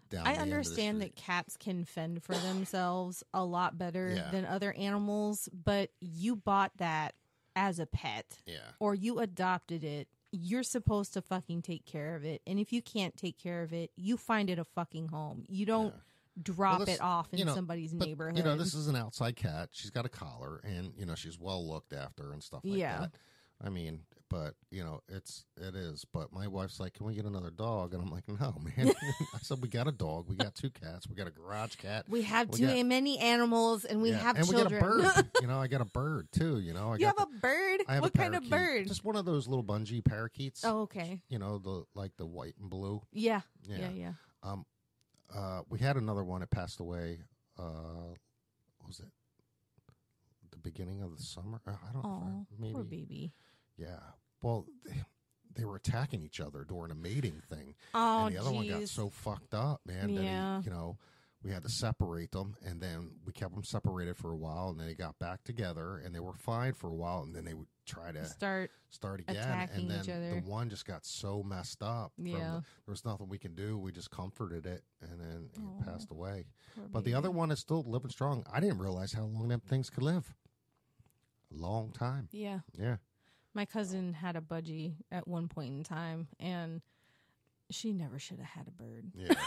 Down 0.09 0.25
I 0.27 0.33
the 0.35 0.39
end 0.39 0.41
of 0.41 0.47
the 0.49 0.55
understand 0.55 1.01
that 1.01 1.15
cats 1.15 1.57
can 1.57 1.85
fend 1.85 2.23
for 2.23 2.35
themselves 2.35 3.23
a 3.33 3.43
lot 3.43 3.77
better 3.77 4.13
Yeah. 4.15 4.29
than 4.31 4.45
other 4.45 4.73
animals, 4.73 5.49
but 5.53 5.89
you 5.99 6.35
bought 6.35 6.71
that 6.77 7.15
as 7.55 7.79
a 7.79 7.85
pet 7.85 8.37
Yeah. 8.45 8.59
or 8.79 8.93
you 8.95 9.19
adopted 9.19 9.83
it. 9.83 10.07
You're 10.31 10.63
supposed 10.63 11.13
to 11.13 11.21
fucking 11.21 11.61
take 11.61 11.85
care 11.85 12.15
of 12.15 12.23
it. 12.25 12.41
And 12.45 12.59
if 12.59 12.73
you 12.73 12.81
can't 12.81 13.15
take 13.15 13.37
care 13.37 13.63
of 13.63 13.73
it, 13.73 13.91
you 13.95 14.17
find 14.17 14.49
it 14.49 14.59
a 14.59 14.65
fucking 14.65 15.07
home. 15.07 15.45
You 15.47 15.65
don't 15.65 15.93
Yeah. 15.93 16.01
drop 16.43 16.79
Well, 16.79 16.85
this- 16.85 16.95
it 16.95 17.01
off 17.01 17.31
in 17.31 17.39
you 17.39 17.45
know, 17.45 17.55
somebody's 17.55 17.93
But, 17.93 18.07
neighborhood. 18.07 18.37
You 18.37 18.43
know, 18.43 18.57
this 18.57 18.73
is 18.73 18.87
an 18.87 18.95
outside 18.97 19.37
cat. 19.37 19.69
She's 19.71 19.91
got 19.91 20.05
a 20.05 20.09
collar 20.09 20.57
and, 20.57 20.93
you 20.97 21.05
know, 21.05 21.15
she's 21.15 21.39
well 21.39 21.65
looked 21.65 21.93
after 21.93 22.33
and 22.33 22.43
stuff 22.43 22.65
like 22.65 22.77
Yeah. 22.77 22.99
that. 22.99 23.15
I 23.61 23.69
mean, 23.69 24.05
but, 24.29 24.55
you 24.71 24.83
know, 24.83 25.01
it's, 25.07 25.45
it 25.57 25.75
is. 25.75 26.05
But 26.11 26.33
my 26.33 26.47
wife's 26.47 26.79
like, 26.79 26.93
can 26.93 27.05
we 27.05 27.13
get 27.13 27.25
another 27.25 27.51
dog? 27.51 27.93
And 27.93 28.01
I'm 28.01 28.09
like, 28.09 28.27
no, 28.27 28.55
man. 28.77 28.91
I 29.33 29.37
said, 29.41 29.61
we 29.61 29.67
got 29.69 29.87
a 29.87 29.91
dog. 29.91 30.25
We 30.27 30.35
got 30.35 30.55
two 30.55 30.69
cats. 30.71 31.07
We 31.07 31.15
got 31.15 31.27
a 31.27 31.31
garage 31.31 31.75
cat. 31.75 32.05
we 32.09 32.23
have 32.23 32.49
we 32.49 32.59
too 32.59 32.67
got- 32.67 32.85
many 32.85 33.19
animals 33.19 33.85
and 33.85 34.01
we 34.01 34.09
Yeah, 34.11 34.17
have 34.17 34.37
and 34.37 34.47
children. 34.49 34.65
we 34.73 35.03
got 35.03 35.17
a 35.19 35.23
bird. 35.23 35.29
you 35.41 35.47
know, 35.47 35.59
I 35.59 35.67
got 35.67 35.81
a 35.81 35.85
bird 35.85 36.27
too. 36.31 36.59
You 36.59 36.73
know, 36.73 36.93
I 36.93 36.97
you 36.97 37.05
have 37.05 37.19
a 37.19 37.27
bird? 37.39 37.81
Have 37.87 38.01
what 38.01 38.15
a 38.15 38.17
kind 38.17 38.35
of 38.35 38.49
bird? 38.49 38.87
Just 38.87 39.03
one 39.05 39.15
of 39.15 39.25
those 39.25 39.47
little 39.47 39.63
budgie 39.63 40.03
parakeets. 40.03 40.63
oh, 40.65 40.81
okay. 40.81 41.21
You 41.29 41.39
know, 41.39 41.59
the 41.59 41.83
like 41.93 42.11
the 42.17 42.25
white 42.25 42.55
and 42.59 42.69
blue. 42.69 43.01
Yeah. 43.11 43.41
Yeah. 43.67 43.77
Yeah, 43.77 43.89
yeah. 43.91 44.11
Um, 44.43 44.65
uh, 45.35 45.61
we 45.69 45.79
had 45.79 45.97
another 45.97 46.23
one 46.23 46.41
It 46.41 46.49
passed 46.51 46.79
away. 46.79 47.19
Uh, 47.57 48.13
what 48.79 48.87
was 48.87 48.99
it 48.99 49.07
the 50.51 50.57
beginning 50.57 51.01
of 51.01 51.15
the 51.17 51.23
summer? 51.23 51.59
I 51.67 51.71
don't 51.93 52.03
know. 52.03 52.21
Oh, 52.41 52.45
maybe. 52.59 52.73
poor 52.73 52.83
baby. 52.83 53.33
Yeah. 53.77 53.99
Well, 54.41 54.65
they, 54.85 55.01
they 55.55 55.65
were 55.65 55.75
attacking 55.77 56.21
each 56.21 56.39
other 56.39 56.65
during 56.67 56.91
a 56.91 56.95
mating 56.95 57.41
thing, 57.49 57.75
Oh, 57.93 58.25
and 58.25 58.35
the 58.35 58.39
other 58.41 58.51
one 58.51 58.67
got 58.67 58.87
so 58.89 59.09
fucked 59.09 59.53
up, 59.53 59.81
man. 59.85 60.09
Yeah. 60.09 60.21
That 60.21 60.61
he, 60.63 60.69
you 60.69 60.75
know, 60.75 60.97
we 61.43 61.51
had 61.51 61.63
to 61.63 61.69
separate 61.69 62.31
them, 62.31 62.55
and 62.65 62.81
then 62.81 63.11
we 63.25 63.31
kept 63.31 63.53
them 63.53 63.63
separated 63.63 64.17
for 64.17 64.31
a 64.31 64.35
while, 64.35 64.69
and 64.69 64.79
then 64.79 64.87
they 64.87 64.95
got 64.95 65.17
back 65.19 65.43
together, 65.43 66.01
and 66.03 66.13
they 66.13 66.19
were 66.19 66.33
fine 66.33 66.73
for 66.73 66.89
a 66.89 66.93
while, 66.95 67.21
and 67.21 67.35
then 67.35 67.45
they 67.45 67.53
would 67.53 67.67
try 67.85 68.11
to 68.11 68.25
Start. 68.25 68.71
start 68.89 69.19
again, 69.21 69.69
and 69.73 69.89
then 69.89 70.01
the 70.05 70.41
one 70.49 70.69
just 70.69 70.85
got 70.87 71.05
so 71.05 71.43
messed 71.43 71.83
up. 71.83 72.13
From 72.15 72.25
Yeah. 72.25 72.37
the, 72.37 72.63
there 72.85 72.91
was 72.91 73.05
nothing 73.05 73.29
we 73.29 73.37
can 73.37 73.53
do. 73.53 73.77
We 73.77 73.91
just 73.91 74.09
comforted 74.09 74.65
it, 74.65 74.83
and 75.01 75.19
then 75.19 75.49
it 75.53 75.85
passed 75.85 76.09
away. 76.11 76.45
poor 76.75 76.85
But 76.91 77.03
the 77.03 77.13
other 77.13 77.29
one 77.29 77.51
is 77.51 77.59
still 77.59 77.83
living 77.85 78.09
strong. 78.11 78.43
I 78.51 78.59
didn't 78.59 78.79
realize 78.79 79.13
how 79.13 79.23
long 79.25 79.47
them 79.47 79.59
things 79.61 79.89
could 79.91 80.03
live. 80.03 80.33
A 81.55 81.61
long 81.61 81.91
time. 81.91 82.27
Yeah. 82.31 82.59
Yeah. 82.77 82.97
My 83.55 83.65
cousin 83.65 84.13
had 84.13 84.35
a 84.35 84.41
budgie 84.41 84.95
at 85.11 85.27
one 85.27 85.47
point 85.47 85.69
in 85.73 85.83
time, 85.83 86.27
and 86.39 86.81
she 87.71 87.93
never 87.93 88.19
should 88.19 88.37
have 88.39 88.49
had 88.49 88.67
a 88.67 88.71
bird. 88.71 89.11
Yeah. 89.15 89.33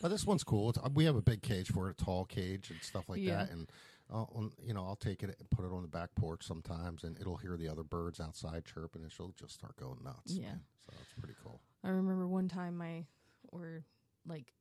But 0.00 0.10
this 0.12 0.24
one's 0.24 0.44
cool. 0.44 0.70
It's, 0.70 0.78
we 0.94 1.06
have 1.06 1.16
a 1.16 1.20
big 1.20 1.42
cage 1.42 1.72
for 1.72 1.88
it, 1.88 2.00
a 2.00 2.04
tall 2.04 2.24
cage 2.24 2.70
and 2.70 2.80
stuff 2.82 3.08
like 3.08 3.18
Yeah. 3.20 3.38
that. 3.38 3.50
And 3.50 3.68
I'll, 4.08 4.52
you 4.64 4.72
know, 4.72 4.84
I'll 4.86 4.94
take 4.94 5.24
it 5.24 5.34
and 5.40 5.50
put 5.50 5.64
it 5.64 5.72
on 5.72 5.82
the 5.82 5.88
back 5.88 6.10
porch 6.14 6.46
sometimes, 6.46 7.02
and 7.02 7.18
it'll 7.20 7.36
hear 7.38 7.56
the 7.56 7.66
other 7.66 7.82
birds 7.82 8.20
outside 8.20 8.64
chirping, 8.64 9.02
and 9.02 9.10
she'll 9.10 9.34
just 9.36 9.54
start 9.54 9.74
going 9.76 9.98
nuts. 10.04 10.20
Yeah. 10.26 10.52
So 10.86 10.92
it's 11.02 11.14
pretty 11.18 11.34
cool. 11.42 11.60
I 11.82 11.88
remember 11.88 12.28
one 12.28 12.46
time 12.48 12.76
my 12.76 13.06
or 13.48 13.82
like 14.24 14.52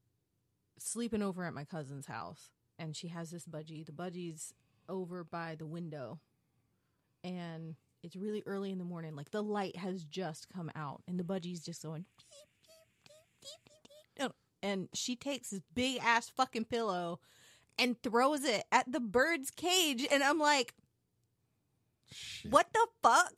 sleeping 0.80 1.22
over 1.22 1.44
at 1.46 1.54
my 1.54 1.66
cousin's 1.66 2.08
house 2.08 2.50
and 2.80 2.96
she 2.96 3.10
has 3.10 3.30
this 3.30 3.46
budgie. 3.46 3.86
The 3.86 3.92
budgie's 3.92 4.56
over 4.90 5.24
by 5.24 5.54
the 5.54 5.68
window 5.68 6.20
and 7.24 7.76
it's 8.04 8.16
really 8.16 8.44
early 8.46 8.72
in 8.72 8.78
the 8.78 8.84
morning. 8.86 9.16
Like 9.16 9.32
the 9.32 9.44
light 9.44 9.76
has 9.78 10.04
just 10.04 10.48
come 10.50 10.72
out 10.76 11.02
and 11.08 11.20
the 11.20 11.24
budgie's 11.24 11.64
just 11.64 11.84
going 11.84 12.06
beep, 12.18 12.28
beep, 12.64 13.10
beep, 13.42 13.42
beep, 13.42 13.84
beep, 13.84 13.92
beep. 14.20 14.32
And 14.64 14.90
she 14.94 15.16
takes 15.16 15.50
this 15.52 15.62
big 15.76 16.00
ass 16.04 16.30
fucking 16.30 16.66
pillow 16.66 17.20
and 17.80 18.02
throws 18.02 18.44
it 18.44 18.64
at 18.72 18.92
the 18.92 19.00
bird's 19.00 19.52
cage 19.52 20.06
and 20.12 20.24
I'm 20.24 20.40
like, 20.40 20.74
Shit. 22.12 22.52
what 22.52 22.68
the 22.74 22.88
fuck? 23.04 23.34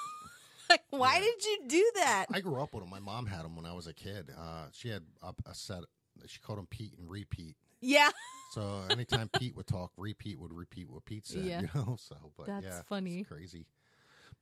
like, 0.70 0.82
why 0.90 1.14
Yeah. 1.16 1.20
did 1.20 1.44
you 1.44 1.58
do 1.68 1.90
that? 1.96 2.26
I 2.32 2.40
grew 2.40 2.60
up 2.60 2.72
with 2.72 2.82
them. 2.82 2.90
My 2.90 2.98
mom 3.00 3.26
had 3.26 3.44
them 3.44 3.56
when 3.56 3.66
I 3.66 3.72
was 3.72 3.86
a 3.86 3.94
kid. 3.94 4.30
Uh, 4.36 4.66
she 4.72 4.88
had 4.88 5.02
a, 5.22 5.32
a 5.46 5.54
set. 5.54 5.84
She 6.26 6.40
called 6.40 6.58
them 6.58 6.66
Pete 6.70 6.94
and 6.98 7.08
Repeat. 7.10 7.56
yeah. 7.80 8.10
So 8.52 8.82
anytime 8.90 9.28
Pete 9.38 9.54
would 9.54 9.68
talk, 9.68 9.92
Repeat 9.96 10.40
would 10.40 10.52
repeat 10.52 10.90
what 10.90 11.04
Pete 11.04 11.24
said. 11.24 11.44
Yeah. 11.44 11.60
You 11.60 11.68
know. 11.72 11.96
So, 12.00 12.16
but 12.36 12.48
That's 12.48 12.66
yeah, 12.66 12.82
funny. 12.88 13.20
It's 13.20 13.28
crazy. 13.28 13.64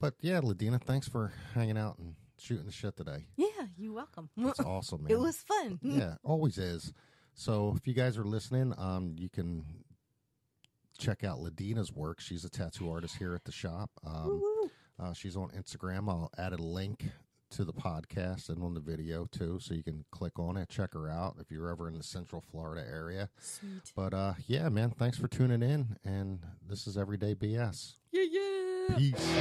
But 0.00 0.14
yeah, 0.20 0.40
LaDeanna, 0.40 0.80
thanks 0.80 1.08
for 1.08 1.32
hanging 1.54 1.78
out 1.78 1.98
and 1.98 2.14
shooting 2.38 2.66
the 2.66 2.72
shit 2.72 2.96
today. 2.96 3.26
Yeah, 3.36 3.66
you're 3.76 3.92
welcome. 3.92 4.30
It's 4.36 4.60
awesome, 4.64 5.04
man. 5.04 5.12
It 5.12 5.18
was 5.18 5.36
fun. 5.36 5.78
yeah, 5.82 6.14
always 6.22 6.58
is. 6.58 6.92
So 7.34 7.74
if 7.76 7.86
you 7.86 7.94
guys 7.94 8.16
are 8.18 8.24
listening, 8.24 8.74
um, 8.78 9.14
you 9.16 9.28
can 9.28 9.64
check 10.98 11.24
out 11.24 11.38
LaDeanna's 11.38 11.92
work. 11.92 12.20
She's 12.20 12.44
a 12.44 12.50
tattoo 12.50 12.90
artist 12.90 13.16
here 13.16 13.34
at 13.34 13.44
the 13.44 13.52
shop. 13.52 13.90
Um, 14.04 14.42
uh, 15.00 15.12
she's 15.12 15.36
on 15.36 15.50
Instagram. 15.50 16.08
I'll 16.08 16.30
add 16.38 16.52
a 16.52 16.56
link 16.56 17.04
to 17.50 17.64
the 17.64 17.72
podcast 17.72 18.50
and 18.50 18.62
on 18.62 18.74
the 18.74 18.80
video 18.80 19.26
too, 19.26 19.58
so 19.60 19.72
you 19.72 19.82
can 19.82 20.04
click 20.10 20.38
on 20.38 20.56
it, 20.56 20.68
check 20.68 20.92
her 20.92 21.08
out 21.08 21.36
if 21.40 21.50
you're 21.50 21.70
ever 21.70 21.88
in 21.88 21.96
the 21.96 22.02
Central 22.02 22.42
Florida 22.42 22.84
area. 22.86 23.30
Sweet. 23.40 23.92
But 23.96 24.12
uh, 24.12 24.34
yeah, 24.46 24.68
man, 24.68 24.90
thanks 24.90 25.16
for 25.16 25.28
tuning 25.28 25.62
in. 25.62 25.96
And 26.04 26.40
this 26.68 26.86
is 26.86 26.98
Everyday 26.98 27.34
BS. 27.34 27.94
Yeah, 28.12 28.24
yeah. 28.30 28.57
Peace. 28.96 29.38